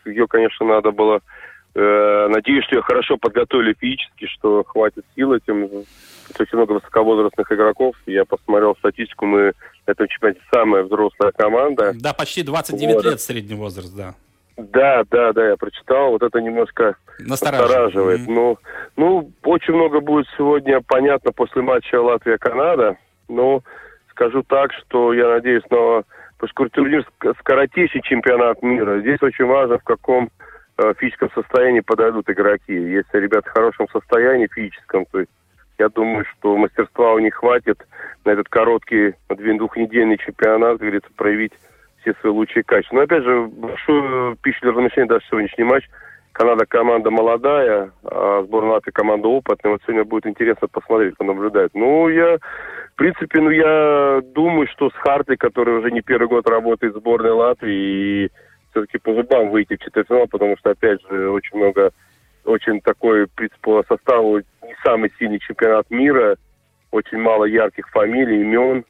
ее, 0.05 0.27
конечно, 0.29 0.65
надо 0.67 0.93
было... 0.93 1.21
э, 1.75 2.29
Надеюсь, 2.31 2.65
что 2.65 2.77
ее 2.77 2.83
хорошо 2.83 3.17
подготовили 3.17 3.75
физически, 3.79 4.27
что 4.27 4.63
хватит 4.65 5.05
сил 5.15 5.33
этим. 5.33 5.85
Очень 6.39 6.59
много 6.59 6.73
высоковозрастных 6.73 7.51
игроков. 7.53 7.95
Я 8.07 8.25
посмотрел 8.25 8.75
статистику, 8.77 9.27
мы 9.27 9.53
в 9.87 9.89
этом 9.89 10.09
чемпионате 10.09 10.41
самая 10.53 10.83
взрослая 10.83 11.33
команда. 11.33 11.93
Да, 11.95 12.13
почти 12.13 12.43
29 12.43 12.95
Вот. 12.97 13.05
лет 13.05 13.21
средний 13.21 13.55
возраст, 13.57 13.95
да. 13.97 14.15
Да, 14.57 15.05
да, 15.11 15.33
да, 15.33 15.49
я 15.51 15.57
прочитал. 15.57 16.11
Вот 16.13 16.23
это 16.23 16.41
немножко 16.41 16.97
Настораживает. 17.21 17.69
настораживает. 17.71 18.21
Мгм. 18.23 18.35
Ну, 18.35 18.59
ну, 18.97 19.31
очень 19.45 19.75
много 19.75 20.01
будет 20.01 20.27
сегодня 20.37 20.81
понятно 20.81 21.31
после 21.33 21.63
матча 21.63 22.01
Латвия-Канада. 22.01 22.97
Но 23.29 23.63
скажу 24.17 24.43
так, 24.43 24.73
что 24.73 25.13
я 25.13 25.29
надеюсь, 25.29 25.63
но 25.71 26.03
поскольку 26.39 26.77
турнир 26.77 27.05
ск- 27.21 27.35
скоротечный 27.39 28.01
чемпионат 28.01 28.63
мира, 28.63 29.01
здесь 29.01 29.23
очень 29.23 29.45
важно, 29.45 29.79
в 29.79 29.85
каком 29.85 30.31
э, 30.79 30.95
физическом 30.99 31.31
состоянии 31.33 31.81
подойдут 31.81 32.29
игроки. 32.31 32.73
Если 32.73 33.19
ребята 33.19 33.51
в 33.51 33.53
хорошем 33.53 33.87
состоянии 33.93 34.49
физическом, 34.49 35.05
то 35.13 35.21
есть 35.21 35.31
я 35.79 35.91
думаю, 35.91 36.25
что 36.25 36.57
мастерства 36.57 37.13
у 37.13 37.19
них 37.19 37.35
хватит 37.35 37.87
на 38.25 38.31
этот 38.31 38.49
короткий 38.49 39.15
двухнедельный 39.29 40.17
чемпионат, 40.17 40.73
как 40.73 40.81
говорится, 40.81 41.11
проявить 41.15 41.53
все 42.01 42.15
свои 42.21 42.33
лучшие 42.33 42.63
качества. 42.63 42.97
Но 42.97 43.03
опять 43.03 43.23
же, 43.23 43.43
большую 43.43 44.37
пищу 44.37 44.61
для 44.63 44.71
размышления 44.71 45.09
даже 45.09 45.27
сегодняшний 45.27 45.65
матч. 45.65 45.85
Канада 46.33 46.67
команда 46.67 47.11
молодая, 47.11 47.91
а 48.05 48.43
сборная 48.45 48.73
Латвии 48.73 48.91
команда 48.91 49.27
опытная. 49.29 49.73
Вот 49.73 49.81
сегодня 49.83 50.05
будет 50.05 50.27
интересно 50.27 50.69
посмотреть, 50.69 51.17
понаблюдать. 51.17 51.71
Ну, 51.73 52.09
я, 52.11 52.37
в 52.97 52.99
принципе, 52.99 53.43
ну, 53.43 53.51
я 53.51 54.23
думаю, 54.23 54.67
что 54.69 54.89
с 54.89 54.95
Хартли, 54.95 55.37
который 55.37 55.81
уже 55.81 55.91
не 55.91 56.01
первый 56.01 56.29
год 56.29 56.49
работает 56.49 56.95
в 56.95 56.99
сборной 56.99 57.33
Латвии, 57.33 57.75
и 58.25 58.31
все-таки 58.71 58.97
по 58.97 59.13
зубам 59.13 59.51
выйти 59.51 59.77
в 59.77 59.81
четвертьфинал, 59.81 60.27
потому 60.29 60.57
что, 60.57 60.71
опять 60.71 60.99
же, 61.07 61.31
очень 61.31 61.59
много, 61.59 61.91
очень 62.47 62.81
такой, 62.81 63.27
в 63.27 63.33
принципе, 63.33 63.61
по 63.61 63.85
составу 63.87 64.39
не 64.39 64.75
самый 64.83 65.13
сильный 65.19 65.39
чемпионат 65.41 65.91
мира, 65.91 66.39
очень 66.91 67.19
мало 67.19 67.45
ярких 67.45 67.87
фамилий, 67.91 68.41
имен. 68.41 68.87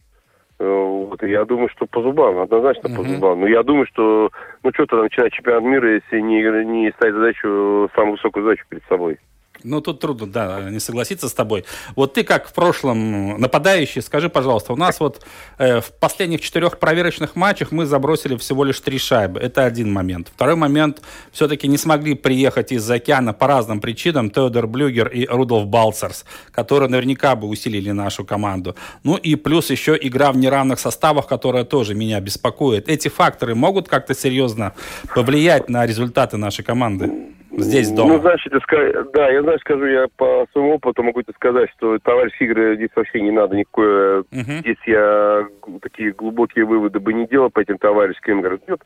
Э, 0.60 0.64
Вот, 0.64 1.20
и 1.24 1.28
я 1.28 1.44
думаю, 1.44 1.68
что 1.70 1.86
по 1.86 2.00
зубам, 2.00 2.38
однозначно 2.38 2.88
по 2.88 3.02
зубам. 3.02 3.40
Но 3.40 3.48
я 3.48 3.64
думаю, 3.64 3.86
что, 3.86 4.30
ну, 4.62 4.70
что 4.72 4.86
то 4.86 5.02
начинать 5.02 5.32
чемпионат 5.32 5.64
мира, 5.64 5.94
если 5.94 6.20
не, 6.20 6.42
не 6.64 6.92
ставить 6.92 7.14
задачу, 7.16 7.90
самую 7.96 8.12
высокую 8.12 8.44
задачу 8.44 8.64
перед 8.68 8.84
собой. 8.84 9.18
Ну, 9.66 9.80
тут 9.80 10.00
трудно, 10.00 10.26
да, 10.26 10.70
не 10.70 10.78
согласиться 10.78 11.28
с 11.28 11.32
тобой. 11.32 11.64
Вот 11.96 12.14
ты, 12.14 12.22
как 12.22 12.48
в 12.48 12.52
прошлом 12.52 13.40
нападающий, 13.40 14.00
скажи, 14.00 14.28
пожалуйста, 14.28 14.72
у 14.72 14.76
нас 14.76 15.00
вот 15.00 15.26
э, 15.58 15.80
в 15.80 15.92
последних 15.92 16.40
четырех 16.40 16.78
проверочных 16.78 17.34
матчах 17.34 17.72
мы 17.72 17.84
забросили 17.84 18.36
всего 18.36 18.62
лишь 18.62 18.78
три 18.80 18.98
шайбы. 18.98 19.40
Это 19.40 19.64
один 19.64 19.92
момент. 19.92 20.28
Второй 20.32 20.54
момент, 20.54 21.02
все-таки 21.32 21.66
не 21.66 21.78
смогли 21.78 22.14
приехать 22.14 22.70
из-за 22.70 22.94
океана 22.94 23.32
по 23.32 23.48
разным 23.48 23.80
причинам 23.80 24.30
Теодор 24.30 24.68
Блюгер 24.68 25.08
и 25.08 25.26
Рудolf 25.26 25.64
Балцерс, 25.64 26.24
которые 26.52 26.88
наверняка 26.88 27.34
бы 27.34 27.48
усилили 27.48 27.90
нашу 27.90 28.24
команду. 28.24 28.76
Ну 29.02 29.16
и 29.16 29.34
плюс 29.34 29.70
еще 29.70 29.98
игра 30.00 30.30
в 30.30 30.36
неравных 30.36 30.78
составах, 30.78 31.26
которая 31.26 31.64
тоже 31.64 31.94
меня 31.94 32.20
беспокоит. 32.20 32.88
Эти 32.88 33.08
факторы 33.08 33.56
могут 33.56 33.88
как-то 33.88 34.14
серьезно 34.14 34.74
повлиять 35.12 35.68
на 35.68 35.84
результаты 35.86 36.36
нашей 36.36 36.64
команды? 36.64 37.10
Здесь, 37.56 37.90
дома. 37.90 38.14
Ну, 38.14 38.20
значит, 38.20 38.52
ска- 38.52 39.10
да, 39.12 39.30
я, 39.30 39.42
знаешь, 39.42 39.60
скажу, 39.60 39.86
я 39.86 40.06
по 40.16 40.46
своему 40.52 40.74
опыту 40.74 41.02
могу 41.02 41.22
тебе 41.22 41.32
сказать, 41.34 41.70
что 41.76 41.98
товарищ 41.98 42.34
игры 42.40 42.76
здесь 42.76 42.90
вообще 42.94 43.20
не 43.22 43.30
надо 43.30 43.56
никакое... 43.56 44.24
Мгм. 44.30 44.60
Здесь 44.60 44.78
я 44.86 45.46
такие 45.80 46.12
глубокие 46.12 46.64
выводы 46.64 47.00
бы 47.00 47.14
не 47.14 47.26
делал 47.26 47.50
по 47.50 47.60
этим 47.60 47.78
товарищеским 47.78 48.40
играм. 48.40 48.60
Идет 48.66 48.82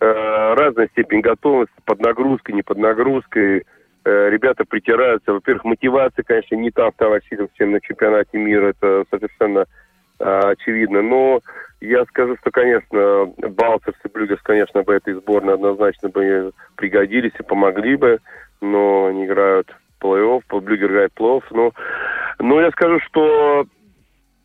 э, 0.00 0.54
разная 0.54 0.88
степень 0.88 1.20
готовности, 1.20 1.74
под 1.86 2.00
нагрузкой, 2.00 2.54
не 2.54 2.62
под 2.62 2.78
нагрузкой. 2.78 3.64
Э, 4.04 4.30
ребята 4.30 4.64
притираются. 4.64 5.32
Во-первых, 5.32 5.64
мотивация, 5.64 6.22
конечно, 6.22 6.56
не 6.56 6.70
та 6.70 6.90
в 6.90 6.94
товарищеском, 6.96 7.48
чем 7.56 7.72
на 7.72 7.80
чемпионате 7.80 8.38
мира. 8.38 8.68
Это 8.68 9.04
совершенно 9.10 9.64
очевидно. 10.20 11.02
Но 11.02 11.40
я 11.80 12.04
скажу, 12.06 12.36
что, 12.40 12.50
конечно, 12.50 13.26
Балцерс 13.38 13.96
и 14.04 14.08
Блюгерс, 14.08 14.42
конечно, 14.42 14.82
бы 14.82 14.94
этой 14.94 15.14
сборной 15.14 15.54
однозначно 15.54 16.08
бы 16.08 16.52
пригодились 16.76 17.32
и 17.38 17.42
помогли 17.42 17.96
бы, 17.96 18.18
но 18.60 19.06
они 19.06 19.24
играют 19.24 19.74
плей-офф, 20.00 20.42
Блюгер 20.60 20.90
играет 20.90 21.12
плей-офф. 21.16 21.42
Но, 21.50 21.72
но 22.38 22.60
я 22.60 22.70
скажу, 22.70 23.00
что 23.00 23.66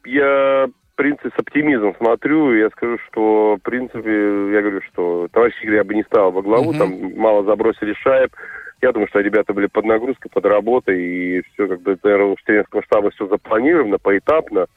я, 0.06 0.68
в 0.68 0.96
принципе, 0.96 1.30
с 1.30 1.40
оптимизмом 1.40 1.96
смотрю, 1.98 2.54
и 2.54 2.60
я 2.60 2.70
скажу, 2.70 2.98
что, 3.10 3.58
в 3.58 3.62
принципе, 3.64 4.54
я 4.54 4.62
говорю, 4.62 4.82
что 4.94 5.28
товарищ 5.32 5.56
игры 5.62 5.76
я 5.76 5.84
бы 5.84 5.94
не 5.94 6.04
ставил 6.04 6.32
во 6.32 6.42
главу, 6.42 6.72
Мгм. 6.72 6.80
там 6.80 7.16
мало 7.18 7.44
забросили 7.44 7.94
шайб. 7.94 8.32
Я 8.82 8.92
думаю, 8.92 9.08
что 9.08 9.20
ребята 9.20 9.54
были 9.54 9.68
под 9.68 9.86
нагрузкой, 9.86 10.30
под 10.32 10.46
работой, 10.46 11.02
и 11.02 11.42
все, 11.54 11.68
как 11.68 11.82
бы, 11.82 11.98
наверное, 12.04 12.28
у 12.28 12.36
тренерского 12.46 12.84
штаба 12.84 13.10
все 13.12 13.28
запланировано, 13.28 13.98
поэтапно 13.98 14.68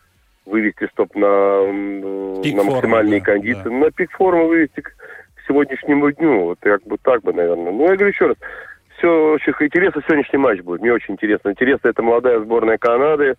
вывести, 0.48 0.88
чтобы 0.92 1.10
на, 1.14 2.42
Пик 2.42 2.54
на 2.54 2.62
формы, 2.62 2.74
максимальные 2.74 3.20
да, 3.20 3.26
кондиции. 3.26 3.68
На 3.68 3.90
пик 3.90 4.10
формы 4.12 4.48
вывести 4.48 4.80
к 4.80 4.92
сегодняшнему 5.46 6.10
дню. 6.12 6.44
Вот 6.44 6.58
как 6.60 6.82
бы 6.84 6.96
так 7.02 7.22
бы, 7.22 7.32
наверное. 7.32 7.72
Ну, 7.72 7.82
я 7.82 7.94
говорю 7.94 8.08
еще 8.08 8.26
раз, 8.26 8.36
все 8.96 9.32
очень 9.32 9.52
интересно 9.60 10.02
сегодняшний 10.06 10.38
матч 10.38 10.60
будет. 10.60 10.80
Мне 10.80 10.92
очень 10.92 11.14
интересно. 11.14 11.50
Интересно, 11.50 11.88
это 11.88 12.02
молодая 12.02 12.40
сборная 12.40 12.78
Канады, 12.78 13.36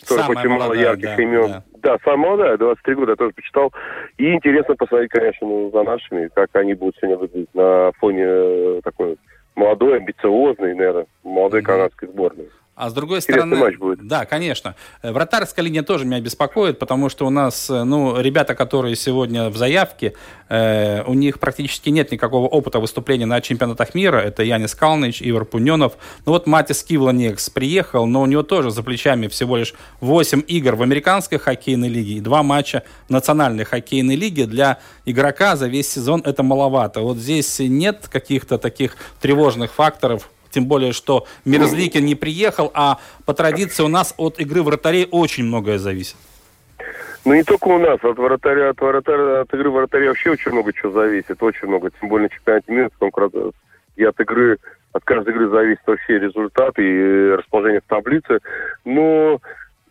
которых 0.00 0.26
Самая 0.26 0.38
очень 0.38 0.50
мало 0.50 0.72
ярких 0.74 1.16
да, 1.16 1.22
имен. 1.22 1.48
да. 1.48 1.64
Да, 1.82 1.96
самая 2.04 2.30
молодая, 2.30 2.58
23 2.58 2.94
года, 2.94 3.12
я 3.12 3.16
тоже 3.16 3.32
почитал. 3.32 3.72
И 4.18 4.32
интересно 4.34 4.74
посмотреть, 4.76 5.10
конечно, 5.10 5.46
ну, 5.46 5.70
за 5.70 5.82
нашими, 5.82 6.28
как 6.28 6.54
они 6.54 6.74
будут 6.74 6.96
сегодня 6.96 7.16
выглядеть 7.16 7.54
на 7.54 7.92
фоне 7.98 8.24
э, 8.26 8.80
такой 8.84 9.16
молодой, 9.56 9.96
амбициозной, 9.96 10.74
наверное, 10.74 11.06
молодой 11.24 11.62
канадской 11.62 12.08
сборной. 12.08 12.48
А 12.74 12.88
с 12.88 12.94
другой 12.94 13.18
Интересный 13.18 13.42
стороны, 13.42 13.56
матч 13.56 13.76
будет. 13.76 14.06
да, 14.08 14.24
конечно, 14.24 14.74
Э, 15.02 15.12
вратарская 15.12 15.64
линия 15.64 15.82
тоже 15.82 16.04
меня 16.04 16.20
беспокоит, 16.20 16.78
потому 16.78 17.08
что 17.08 17.26
у 17.26 17.30
нас, 17.30 17.70
э, 17.70 17.84
ну, 17.84 18.20
ребята, 18.20 18.54
которые 18.54 18.96
сегодня 18.96 19.48
в 19.48 19.56
заявке, 19.56 20.14
э, 20.48 21.02
у 21.04 21.14
них 21.14 21.38
практически 21.40 21.90
нет 21.90 22.10
никакого 22.12 22.46
опыта 22.46 22.80
выступления 22.80 23.26
на 23.26 23.40
чемпионатах 23.40 23.94
мира. 23.94 24.18
Это 24.18 24.42
Янис 24.42 24.74
Калныч, 24.74 25.22
Ивар 25.22 25.44
Пуненов. 25.44 25.94
Ну 26.26 26.32
вот 26.32 26.46
Матис 26.46 26.82
Кивланекс 26.82 27.50
приехал, 27.50 28.06
но 28.06 28.22
у 28.22 28.26
него 28.26 28.42
тоже 28.42 28.70
за 28.70 28.82
плечами 28.82 29.28
всего 29.28 29.56
лишь 29.56 29.74
8 30.00 30.42
игр 30.46 30.74
в 30.76 30.82
американской 30.82 31.38
хоккейной 31.38 31.88
лиге 31.88 32.14
и 32.14 32.20
2 32.20 32.42
матча 32.42 32.82
в 33.08 33.10
национальной 33.10 33.64
хоккейной 33.64 34.16
лиге. 34.16 34.46
Для 34.46 34.78
игрока 35.04 35.56
за 35.56 35.68
весь 35.68 35.90
сезон 35.90 36.22
это 36.24 36.42
маловато. 36.42 37.00
Вот 37.00 37.16
здесь 37.16 37.58
нет 37.60 38.08
каких-то 38.10 38.58
таких 38.58 38.96
тревожных 39.20 39.72
факторов, 39.72 40.30
тем 40.50 40.66
более, 40.66 40.92
что 40.92 41.26
Мерзликин 41.44 42.04
не 42.04 42.14
приехал, 42.14 42.70
а 42.74 42.98
по 43.24 43.34
традиции 43.34 43.82
у 43.82 43.88
нас 43.88 44.14
от 44.16 44.40
игры 44.40 44.62
вратарей 44.62 45.08
очень 45.10 45.44
многое 45.44 45.78
зависит. 45.78 46.16
Ну, 47.24 47.34
не 47.34 47.42
только 47.42 47.68
у 47.68 47.78
нас, 47.78 47.98
от 48.02 48.18
вратаря, 48.18 48.70
от 48.70 48.80
вратаря, 48.80 49.42
от 49.42 49.52
игры 49.52 49.70
вратаря 49.70 50.08
вообще 50.08 50.30
очень 50.30 50.52
много 50.52 50.72
чего 50.72 50.92
зависит, 50.92 51.42
очень 51.42 51.68
много, 51.68 51.90
тем 51.90 52.08
более 52.08 52.28
на 52.28 52.34
чемпионате 52.34 52.72
мира, 52.72 52.90
что 52.96 53.52
и 53.96 54.04
от 54.04 54.18
игры, 54.20 54.58
от 54.92 55.04
каждой 55.04 55.34
игры 55.34 55.48
зависит 55.50 55.82
вообще 55.86 56.18
результат 56.18 56.78
и 56.78 57.34
расположение 57.36 57.82
в 57.82 57.88
таблице. 57.88 58.38
Но 58.86 59.40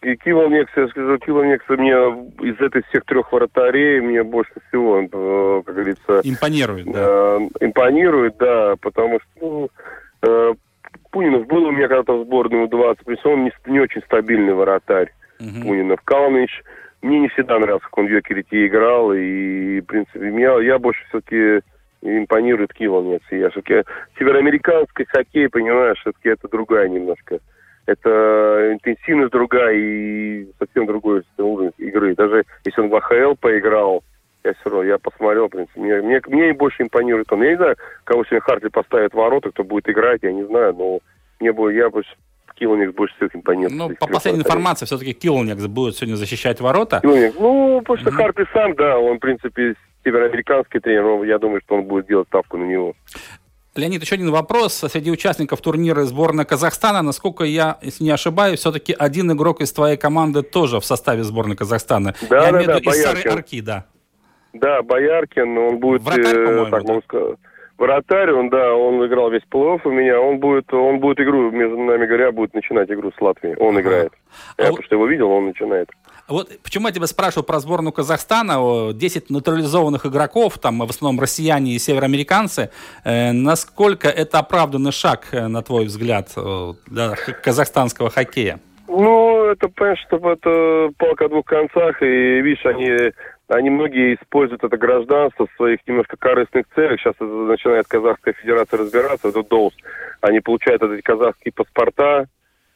и 0.02 0.16
Кивалнекс, 0.16 0.72
я 0.76 0.88
скажу, 0.88 1.18
Кивалнекс 1.20 1.66
мне 1.68 1.92
из 2.42 2.60
этой 2.60 2.84
всех 2.90 3.04
трех 3.06 3.32
вратарей 3.32 4.00
мне 4.00 4.24
больше 4.24 4.54
всего, 4.68 5.02
э, 5.02 5.62
как 5.66 5.76
говорится, 5.76 6.22
Импонирует, 6.24 6.92
да. 6.92 7.00
э, 7.00 7.40
импонирует, 7.60 8.38
да, 8.38 8.76
потому 8.82 9.20
что 9.20 9.30
ну, 9.42 9.66
э, 9.66 9.70
Пунинов 11.12 11.48
был 11.48 11.66
у 11.66 11.72
меня 11.72 11.88
когда-то 11.88 12.18
в 12.18 12.26
сборной 12.26 12.64
У-20, 12.64 12.98
при 13.06 13.20
этом 13.20 13.32
он 13.32 13.44
не, 13.46 13.52
не 13.66 13.80
очень 13.80 14.02
стабильный 14.02 14.54
вратарь. 14.54 15.12
угу. 15.40 15.68
Бунинов. 15.68 16.02
Калныч 16.04 16.64
мне 17.02 17.20
не 17.20 17.30
всегда 17.30 17.60
нравился, 17.60 17.86
как 17.86 17.98
он 17.98 18.08
в 18.08 18.12
Йокерите 18.12 18.68
играл, 18.68 19.14
и, 19.14 19.80
в 19.80 19.86
принципе, 19.86 20.20
меня, 20.20 20.60
я 20.60 20.78
больше 20.78 21.02
все-таки 21.10 21.62
импонирует 22.02 22.74
Килонец. 22.74 23.22
Я 23.32 23.50
все-таки 23.50 23.84
североамериканский 24.18 25.06
хоккей, 25.06 25.50
понимаешь, 25.50 26.00
все-таки 26.00 26.30
это 26.30 26.48
другая 26.48 26.88
немножко. 26.90 27.40
Это 27.86 28.72
интенсивность 28.74 29.32
другая 29.32 29.74
и 29.76 30.48
совсем 30.60 30.86
другой 30.86 31.24
уровень 31.38 31.74
игры. 31.78 32.16
Даже 32.16 32.44
если 32.66 32.82
он 32.82 32.90
в 32.90 32.96
АХЛ 32.96 33.36
поиграл, 33.40 34.04
я 34.50 34.54
все 34.56 34.70
равно, 34.70 34.84
я 34.84 34.98
посмотрел, 34.98 35.48
в 35.48 35.52
принципе, 35.52 35.80
мне, 35.80 36.02
мне, 36.02 36.22
мне 36.28 36.54
больше 36.54 36.84
импонирует 36.84 37.32
он. 37.32 37.44
Я 37.44 37.50
не 37.52 37.58
знаю, 37.58 37.76
кого 38.04 38.24
сегодня 38.26 38.42
Хартли 38.42 38.68
поставит 38.70 39.14
в 39.14 39.18
ворота, 39.18 39.52
кто 39.52 39.64
будет 39.64 39.90
играть, 39.90 40.22
я 40.24 40.32
не 40.32 40.46
знаю, 40.46 40.76
но 40.76 41.00
мне 41.40 41.52
бы, 41.54 41.74
я 41.74 41.90
больше 41.90 42.12
Килоникс 42.56 42.94
больше 42.94 43.16
всех 43.16 43.36
импонирует. 43.36 43.74
Ну, 43.74 43.96
по 43.96 44.08
последней 44.08 44.42
информации, 44.42 44.86
все-таки 44.86 45.14
Килоникс 45.14 45.66
будет 45.68 45.96
сегодня 45.96 46.16
защищать 46.16 46.60
ворота. 46.60 47.00
Килоникс, 47.02 47.36
ну, 47.40 47.80
потому 47.80 47.98
что 47.98 48.10
mm-hmm. 48.10 48.14
Харпи 48.14 48.44
сам, 48.54 48.76
да, 48.76 49.00
он, 49.00 49.18
в 49.18 49.20
принципе, 49.20 49.76
североамериканский 50.04 50.80
тренер, 50.82 51.04
но 51.04 51.24
я 51.24 51.40
думаю, 51.40 51.62
что 51.66 51.76
он 51.76 51.86
будет 51.86 52.08
делать 52.08 52.28
ставку 52.28 52.58
на 52.58 52.66
него. 52.66 52.96
Леонид, 53.76 54.02
еще 54.02 54.16
один 54.16 54.32
вопрос. 54.32 54.74
Среди 54.74 55.12
участников 55.12 55.62
турнира 55.62 56.04
сборной 56.04 56.44
Казахстана, 56.44 57.02
насколько 57.02 57.44
я, 57.44 57.78
если 57.82 58.04
не 58.04 58.12
ошибаюсь, 58.12 58.60
все-таки 58.60 58.94
один 58.98 59.32
игрок 59.32 59.62
из 59.62 59.72
твоей 59.72 59.96
команды 59.96 60.42
тоже 60.42 60.80
в 60.80 60.86
составе 60.86 61.24
сборной 61.24 61.56
Казахстана. 61.56 62.16
Да, 62.30 62.46
я 62.46 62.52
да, 62.52 62.58
имею 62.58 62.68
да, 62.68 62.80
Бояркин. 62.84 63.32
Арки, 63.32 63.62
да. 63.62 63.86
Да, 64.54 64.82
Бояркин, 64.82 65.58
он 65.58 65.78
будет... 65.78 66.02
Вратарь, 66.02 66.38
э, 66.38 66.66
так, 66.70 66.84
да. 66.86 67.02
сказать, 67.02 67.36
Вратарь, 67.78 68.32
он, 68.34 68.50
да, 68.50 68.74
он 68.76 69.06
играл 69.06 69.30
весь 69.32 69.44
плей 69.50 69.80
у 69.84 69.90
меня. 69.90 70.20
Он 70.20 70.40
будет, 70.40 70.74
он 70.74 71.00
будет 71.00 71.20
игру, 71.22 71.50
между 71.50 71.78
нами 71.78 72.06
говоря, 72.06 72.32
будет 72.34 72.54
начинать 72.54 72.92
игру 72.92 73.12
с 73.18 73.22
Латвией. 73.22 73.56
Он 73.56 73.78
Ага. 73.78 73.82
играет. 73.82 74.12
А 74.58 74.64
Я 74.64 74.68
вот- 74.68 74.76
потому 74.78 74.84
что 74.86 74.96
его 74.96 75.08
видел, 75.08 75.32
он 75.32 75.46
начинает. 75.46 75.90
Вот 76.28 76.50
почему 76.62 76.88
я 76.88 76.94
тебя 76.94 77.08
спрашиваю 77.08 77.44
про 77.46 77.60
сборную 77.60 77.92
Казахстана, 77.94 78.62
о, 78.62 78.92
10 78.92 79.30
натурализованных 79.32 80.06
игроков, 80.06 80.60
там 80.60 80.80
в 80.80 80.90
основном 80.90 81.20
россияне 81.22 81.72
и 81.72 81.80
североамериканцы, 81.80 82.70
Э, 83.06 83.32
насколько 83.32 84.10
это 84.10 84.40
оправданный 84.40 84.92
шаг, 84.92 85.28
э, 85.32 85.48
на 85.48 85.62
твой 85.64 85.86
взгляд, 85.86 86.30
э, 86.36 86.74
для 86.88 87.16
казахстанского 87.16 88.10
хоккея? 88.10 88.60
Ну, 88.90 89.46
это, 89.46 89.70
понимаешь, 89.70 90.00
чтобы 90.08 90.32
это 90.32 90.90
палка 90.98 91.26
о 91.26 91.30
двух 91.30 91.46
концах, 91.46 92.02
и, 92.02 92.42
видишь, 92.42 92.66
они, 92.66 93.12
они 93.48 93.70
многие 93.70 94.16
используют 94.16 94.64
это 94.64 94.78
гражданство 94.78 95.46
в 95.46 95.56
своих 95.58 95.80
немножко 95.88 96.18
корыстных 96.18 96.66
целях. 96.74 97.00
Сейчас 97.00 97.14
это 97.16 97.26
начинает 97.26 97.88
Казахская 97.88 98.34
Федерация 98.34 98.80
разбираться, 98.80 99.30
это 99.30 99.44
ДОУС. 99.44 99.76
Они 100.22 100.40
получают 100.40 100.82
эти 100.82 101.02
казахские 101.02 101.54
паспорта, 101.54 102.26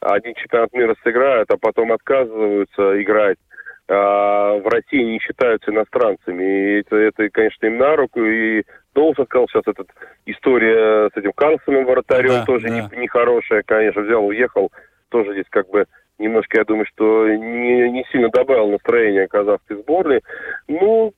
один 0.01 0.35
чемпионат 0.35 0.71
мира 0.73 0.95
сыграют, 1.03 1.49
а 1.49 1.57
потом 1.57 1.91
отказываются 1.91 3.01
играть. 3.01 3.37
А 3.89 4.57
в 4.59 4.67
России 4.67 5.03
не 5.03 5.19
считаются 5.19 5.71
иностранцами. 5.71 6.43
И 6.43 6.79
это, 6.81 6.95
это, 6.95 7.29
конечно, 7.29 7.65
им 7.65 7.77
на 7.77 7.95
руку. 7.95 8.23
И 8.23 8.63
Доусон 8.93 9.25
сказал 9.25 9.47
сейчас 9.49 9.63
эта 9.65 9.83
история 10.25 11.09
с 11.13 11.17
этим 11.17 11.33
Карлсоном 11.33 11.85
вратарем 11.85 12.29
Да, 12.29 12.45
тоже 12.45 12.67
да. 12.69 12.73
не- 12.75 13.01
нехорошая, 13.01 13.63
конечно. 13.65 14.01
Взял, 14.03 14.25
уехал. 14.25 14.71
Тоже 15.09 15.33
здесь 15.33 15.45
как 15.49 15.69
бы 15.69 15.85
немножко, 16.19 16.57
я 16.59 16.63
думаю, 16.63 16.85
что 16.85 17.27
не, 17.27 17.91
не 17.91 18.05
сильно 18.11 18.29
добавил 18.29 18.69
настроение 18.69 19.27
казахской 19.27 19.77
сборной. 19.77 20.21
Ну, 20.67 21.13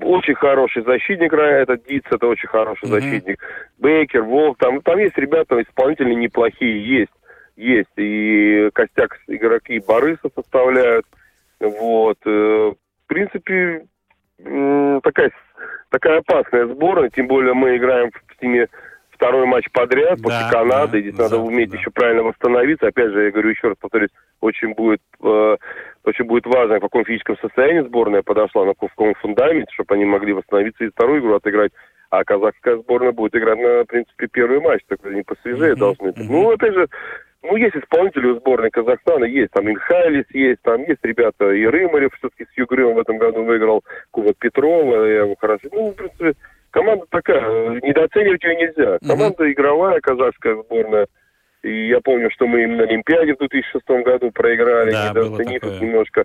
очень 0.00 0.34
хороший 0.34 0.82
защитник, 0.84 1.32
этот 1.32 1.84
Диц, 1.86 2.04
это 2.10 2.26
очень 2.26 2.48
хороший 2.48 2.88
Мгм. 2.88 3.00
защитник. 3.00 3.38
Бейкер, 3.78 4.22
Волк, 4.22 4.58
там, 4.58 4.80
там 4.82 4.98
есть 4.98 5.18
ребята 5.18 5.60
исполнительные 5.60 6.14
неплохие, 6.14 6.82
есть, 7.00 7.12
есть. 7.56 7.90
И 7.96 8.70
костяк 8.72 9.18
игроки 9.26 9.80
Борисов 9.86 10.32
составляют. 10.34 11.06
Вот. 11.60 12.18
э, 12.24 12.72
В 13.04 13.06
принципе, 13.06 13.84
такая, 15.02 15.30
такая 15.90 16.18
опасная 16.18 16.66
сборная, 16.66 17.10
тем 17.10 17.26
более 17.26 17.52
мы 17.54 17.76
играем 17.76 18.10
с 18.36 18.42
ними 18.42 18.66
второй 19.24 19.46
матч 19.46 19.64
подряд 19.72 20.20
после 20.22 20.40
Да, 20.40 20.50
Канады, 20.50 20.92
да, 20.92 21.00
здесь 21.00 21.18
надо 21.18 21.36
да, 21.36 21.42
уметь 21.42 21.70
да. 21.70 21.78
еще 21.78 21.90
правильно 21.90 22.22
восстановиться. 22.22 22.86
Опять 22.86 23.10
же, 23.12 23.24
я 23.24 23.30
говорю 23.30 23.50
еще 23.50 23.68
раз 23.68 23.76
повторюсь, 23.80 24.10
очень 24.40 24.74
будет, 24.74 25.00
э, 25.22 25.56
очень 26.04 26.24
будет 26.26 26.46
важно, 26.46 26.76
в 26.76 26.80
каком 26.80 27.04
физическом 27.04 27.36
состоянии 27.38 27.80
сборная 27.86 28.22
подошла, 28.22 28.64
на 28.66 28.74
каком 28.74 29.14
фундаменте, 29.14 29.72
чтобы 29.72 29.94
они 29.94 30.04
могли 30.04 30.32
восстановиться 30.32 30.84
и 30.84 30.90
вторую 30.90 31.20
игру 31.20 31.34
отыграть. 31.34 31.72
А 32.10 32.22
казахская 32.22 32.76
сборная 32.76 33.12
будет 33.12 33.34
играть 33.34 33.58
на, 33.58 33.82
в 33.82 33.86
принципе, 33.86 34.28
первый 34.28 34.60
матч, 34.60 34.82
так 34.88 34.98
они 35.04 35.22
посвежее 35.22 35.72
Мгм, 35.72 35.80
должны 35.80 36.12
быть. 36.12 36.24
мгм. 36.24 36.32
Ну, 36.32 36.50
опять 36.52 36.74
же, 36.74 36.86
ну, 37.42 37.56
есть 37.56 37.76
исполнители 37.76 38.26
у 38.26 38.36
сборной 38.36 38.70
Казахстана, 38.70 39.24
есть 39.24 39.50
там 39.52 39.68
Инхайлис, 39.68 40.24
есть 40.30 40.62
там, 40.62 40.82
есть 40.82 41.00
ребята, 41.02 41.50
и 41.50 41.64
Рымарев 41.66 42.12
все-таки 42.18 42.44
с 42.44 42.56
Югрем 42.56 42.94
в 42.94 42.98
этом 42.98 43.18
году 43.18 43.42
выиграл, 43.42 43.82
Кубок 44.12 44.36
Петрова, 44.38 45.04
я 45.06 45.20
его 45.20 45.34
хорошо, 45.38 45.68
ну, 45.72 45.90
в 45.90 45.96
принципе, 45.96 46.34
команда 46.74 47.06
такая, 47.10 47.40
э, 47.40 47.80
недооценивать 47.82 48.42
ее 48.42 48.56
нельзя. 48.56 48.98
Команда 49.06 49.50
игровая, 49.50 50.00
казахская 50.00 50.56
сборная, 50.62 51.06
и 51.62 51.88
я 51.88 52.00
помню, 52.00 52.30
что 52.32 52.46
мы 52.46 52.64
им 52.64 52.76
на 52.76 52.82
Олимпиаде 52.82 53.34
в 53.34 53.38
2006 53.38 53.88
году 54.04 54.30
проиграли, 54.32 54.90
Да, 54.90 55.12
было 55.14 55.24
недооценив 55.24 55.60
такое. 55.60 55.76
их 55.76 55.80
немножко. 55.82 56.24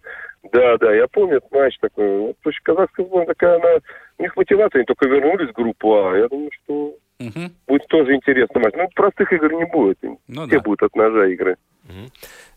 Да, 0.51 0.77
да, 0.77 0.93
я 0.93 1.07
помню 1.07 1.37
этот 1.37 1.51
матч 1.51 1.77
такой. 1.79 2.17
Вот, 2.19 2.35
что 2.41 2.51
казахская 2.63 3.05
сборная 3.05 3.27
такая, 3.27 3.55
она, 3.55 3.69
у 4.17 4.21
них 4.23 4.35
мотивация, 4.35 4.79
они 4.79 4.85
только 4.85 5.07
вернулись 5.07 5.49
в 5.49 5.53
группу 5.53 5.93
А. 5.95 6.17
Я 6.17 6.27
думаю, 6.27 6.49
что 6.63 6.95
Мгм. 7.19 7.51
будет 7.67 7.85
тоже 7.87 8.15
интересный 8.15 8.61
матч. 8.61 8.73
Ну, 8.75 8.89
простых 8.95 9.31
игр 9.31 9.53
не 9.53 9.65
будет. 9.65 9.97
Ну 10.27 10.47
Все 10.47 10.57
да. 10.57 10.59
будут 10.63 10.83
от 10.83 10.95
ножа 10.95 11.27
игры. 11.27 11.55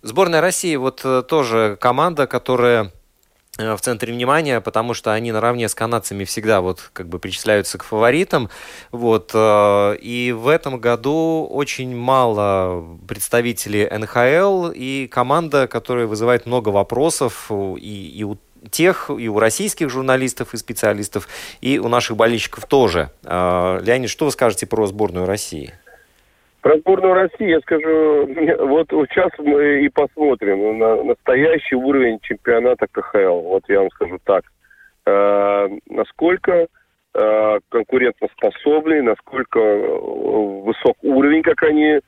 Сборная 0.02 0.40
России 0.40 0.74
вот 0.76 1.02
э, 1.04 1.22
тоже 1.22 1.76
команда, 1.80 2.26
которая 2.26 2.86
в 3.58 3.78
центре 3.80 4.14
внимания, 4.14 4.62
потому 4.62 4.94
что 4.94 5.12
они 5.12 5.30
наравне 5.30 5.68
с 5.68 5.74
канадцами 5.74 6.24
всегда 6.24 6.62
вот 6.62 6.90
как 6.94 7.08
бы 7.08 7.18
причисляются 7.18 7.76
к 7.76 7.84
фаворитам. 7.84 8.48
Вот, 8.92 9.32
э, 9.34 9.96
и 10.00 10.32
в 10.32 10.48
этом 10.48 10.80
году 10.80 11.46
очень 11.50 11.94
мало 11.94 12.98
представителей 13.06 13.86
НХЛ 13.90 14.70
и 14.74 15.06
команда, 15.06 15.68
которая 15.68 16.06
вызывает 16.06 16.46
много 16.46 16.70
вопросов 16.70 17.50
и, 17.50 18.12
и 18.16 18.24
у 18.24 18.38
тех, 18.70 19.10
и 19.10 19.28
у 19.28 19.38
российских 19.38 19.90
журналистов 19.90 20.54
и 20.54 20.56
специалистов, 20.56 21.28
и 21.60 21.78
у 21.78 21.88
наших 21.88 22.16
болельщиков 22.16 22.64
тоже. 22.64 23.10
Э, 23.22 23.80
Леонид, 23.82 24.08
что 24.08 24.24
вы 24.24 24.32
скажете 24.32 24.66
про 24.66 24.86
сборную 24.86 25.26
России? 25.26 25.74
Про 26.62 26.78
сборную 26.78 27.14
России 27.14 27.48
я 27.50 27.60
скажу, 27.60 28.28
вот 28.66 28.86
сейчас 29.10 29.30
мы 29.38 29.84
и 29.84 29.88
посмотрим 29.88 30.78
на 30.78 31.02
настоящий 31.02 31.74
уровень 31.74 32.20
чемпионата 32.22 32.86
КХЛ. 32.86 33.40
Вот 33.40 33.64
я 33.68 33.80
вам 33.80 33.90
скажу 33.90 34.18
так. 34.22 34.44
Э, 35.04 35.68
насколько 35.90 36.68
э, 37.14 37.58
конкурентоспособный, 37.68 39.02
насколько 39.02 39.58
э, 39.58 39.98
высок 40.62 40.96
уровень, 41.02 41.42
как 41.42 41.64
они 41.64 41.98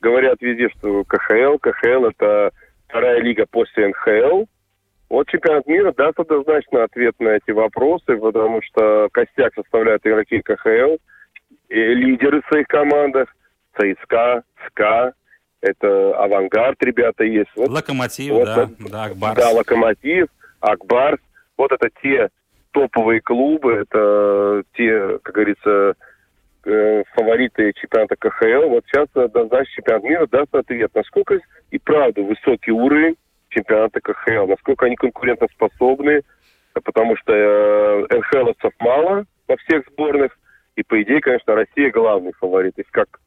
говорят 0.00 0.40
везде, 0.40 0.68
что 0.76 1.02
КХЛ, 1.02 1.58
КХЛ 1.58 2.06
это 2.06 2.52
вторая 2.86 3.18
лига 3.20 3.46
после 3.50 3.88
НХЛ. 3.88 4.44
Вот 5.10 5.28
чемпионат 5.28 5.66
мира 5.66 5.92
даст 5.92 6.20
однозначно 6.20 6.84
ответ 6.84 7.16
на 7.18 7.30
эти 7.30 7.50
вопросы, 7.50 8.16
потому 8.16 8.62
что 8.62 9.08
костяк 9.10 9.54
составляют 9.54 10.06
игроки 10.06 10.40
КХЛ, 10.40 10.98
и 11.68 11.80
лидеры 11.94 12.42
в 12.42 12.46
своих 12.46 12.68
командах, 12.68 13.34
ЦСКА, 13.76 14.42
СКА, 14.68 15.14
это 15.60 16.16
авангард, 16.22 16.82
ребята 16.82 17.24
есть. 17.24 17.50
Вот, 17.56 17.70
Локомотив, 17.70 18.32
вот, 18.32 18.44
да, 18.44 18.62
э, 18.64 18.88
да, 18.90 19.04
Акбарс. 19.04 19.36
да, 19.36 19.50
Локомотив, 19.50 20.26
Акбарс. 20.60 21.20
Вот 21.56 21.72
это 21.72 21.88
те 22.02 22.28
топовые 22.72 23.20
клубы, 23.20 23.72
это 23.72 24.64
те, 24.76 25.18
как 25.22 25.34
говорится, 25.34 25.94
э, 26.66 27.02
фавориты 27.14 27.72
чемпионата 27.74 28.16
КХЛ. 28.16 28.68
Вот 28.68 28.84
сейчас 28.86 29.06
однозначно 29.14 29.72
чемпионат 29.74 30.02
мира 30.02 30.26
даст 30.26 30.54
ответ, 30.54 30.90
насколько 30.94 31.38
и 31.70 31.78
правда 31.78 32.22
высокий 32.22 32.72
уровень 32.72 33.16
чемпионата 33.48 34.00
КХЛ, 34.00 34.46
насколько 34.46 34.86
они 34.86 34.96
конкурентоспособны, 34.96 36.22
потому 36.74 37.16
что 37.16 37.32
э, 37.32 38.06
НХЛовцев 38.10 38.72
мало 38.80 39.24
во 39.48 39.56
всех 39.58 39.84
сборных, 39.92 40.36
и 40.76 40.82
по 40.82 41.00
идее, 41.02 41.20
конечно, 41.20 41.54
Россия 41.54 41.90
главный 41.90 42.32
фаворит. 42.32 42.74
Если 42.76 42.90
как 42.90 43.20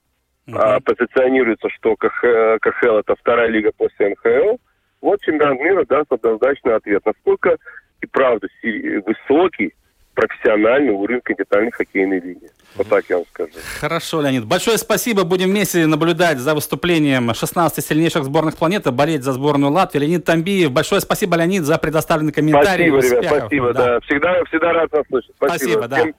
Мгм. 0.47 0.57
а, 0.59 0.79
позиционируется, 0.79 1.67
что 1.69 1.95
КХ, 1.95 2.59
КХЛ 2.61 2.97
это 2.97 3.15
вторая 3.19 3.49
лига 3.49 3.71
после 3.75 4.09
НХЛ, 4.09 4.57
вот 5.01 5.21
чемпионат 5.21 5.59
мира 5.59 5.85
даст 5.85 6.11
однозначный 6.11 6.75
ответ, 6.75 7.05
насколько 7.05 7.57
и 8.01 8.05
правда 8.05 8.47
высокий 9.05 9.73
профессиональный 10.17 10.93
уровень 10.93 11.21
континентальной 11.21 11.71
хоккейной 11.71 12.19
лиги. 12.19 12.49
Вот 12.75 12.87
так 12.87 13.05
я 13.07 13.17
вам 13.17 13.25
скажу. 13.27 13.51
Хорошо, 13.79 14.21
Леонид. 14.21 14.45
Большое 14.45 14.79
спасибо. 14.79 15.23
Будем 15.25 15.49
вместе 15.49 15.85
наблюдать 15.85 16.39
за 16.39 16.55
выступлением 16.55 17.33
16 17.35 17.85
сильнейших 17.85 18.23
сборных 18.23 18.57
планеты, 18.57 18.89
болеть 18.89 19.23
за 19.23 19.33
сборную 19.33 19.71
Латвии. 19.71 19.99
Леонид 19.99 20.25
Тамбиев. 20.25 20.71
Большое 20.71 21.01
спасибо, 21.01 21.35
Леонид, 21.35 21.65
за 21.65 21.77
предоставленный 21.77 22.33
комментарий. 22.33 22.89
Спасибо, 22.89 23.19
ребят, 23.19 23.37
спасибо, 23.37 23.73
да. 23.73 23.99
Всегда, 24.01 24.43
всегда 24.45 24.73
рад 24.73 24.91
вас 24.91 25.05
слышать. 25.07 25.35
Спасибо. 25.35 25.57
Спасибо, 25.59 25.87
да. 25.87 25.97
Всем, 25.97 26.15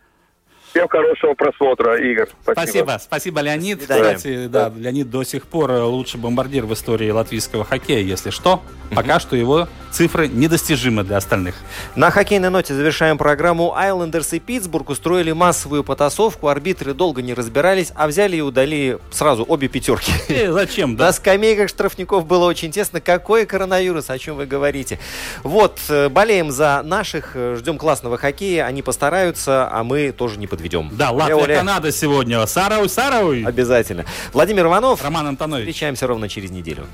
всем 0.70 0.88
хорошего 0.88 1.34
просмотра, 1.34 1.96
Игорь. 1.96 2.28
Спасибо. 2.42 2.60
Спасибо, 2.60 2.98
спасибо, 2.98 3.40
Леонид. 3.40 3.80
Кстати, 3.80 4.46
да, 4.46 4.72
Леонид 4.74 5.10
до 5.10 5.24
сих 5.24 5.46
пор 5.46 5.70
лучший 5.72 6.20
бомбардир 6.20 6.66
в 6.66 6.72
истории 6.72 7.10
латвийского 7.10 7.64
хоккея, 7.64 8.00
если 8.00 8.30
что. 8.30 8.62
Пока 8.94 9.20
что 9.20 9.36
его 9.36 9.68
цифры 9.90 10.28
недостижимы 10.28 11.04
для 11.04 11.16
остальных. 11.16 11.56
На 11.96 12.10
хоккейной 12.10 12.50
ноте 12.50 12.74
завершаем 12.74 13.18
программу. 13.18 13.74
Айлендерс 13.76 14.32
и 14.34 14.38
Питтсбург 14.38 14.90
устроили 14.90 15.32
массовую 15.32 15.84
потасовку. 15.84 16.48
Арбитры 16.48 16.94
долго 16.94 17.22
не 17.22 17.34
разбирались, 17.34 17.92
а 17.94 18.06
взяли 18.06 18.36
и 18.36 18.40
удали 18.40 18.98
сразу 19.10 19.44
обе 19.46 19.68
пятерки. 19.68 20.12
Э, 20.28 20.52
зачем, 20.52 20.94
да? 20.94 21.06
На 21.06 21.12
скамейках 21.12 21.68
штрафников 21.68 22.26
было 22.26 22.44
очень 22.44 22.70
тесно. 22.70 23.00
Какой 23.00 23.44
коронавирус, 23.44 24.10
о 24.10 24.18
чем 24.18 24.36
вы 24.36 24.46
говорите? 24.46 24.98
Вот, 25.42 25.78
э, 25.88 26.08
болеем 26.08 26.50
за 26.50 26.82
наших, 26.84 27.32
э, 27.34 27.56
ждем 27.56 27.78
классного 27.78 28.18
хоккея. 28.18 28.66
Они 28.66 28.82
постараются, 28.82 29.68
а 29.70 29.82
мы 29.84 30.12
тоже 30.12 30.38
не 30.38 30.46
подведем. 30.58 30.90
Да, 30.92 31.12
Латвия-Канада 31.12 31.92
сегодня. 31.92 32.44
Сарауй, 32.46 32.88
Сарауй. 32.88 33.44
Обязательно. 33.44 34.04
Владимир 34.32 34.66
Иванов. 34.66 35.02
Роман 35.02 35.28
Антонович. 35.28 35.68
Встречаемся 35.68 36.06
ровно 36.06 36.28
через 36.28 36.50
неделю. 36.50 36.86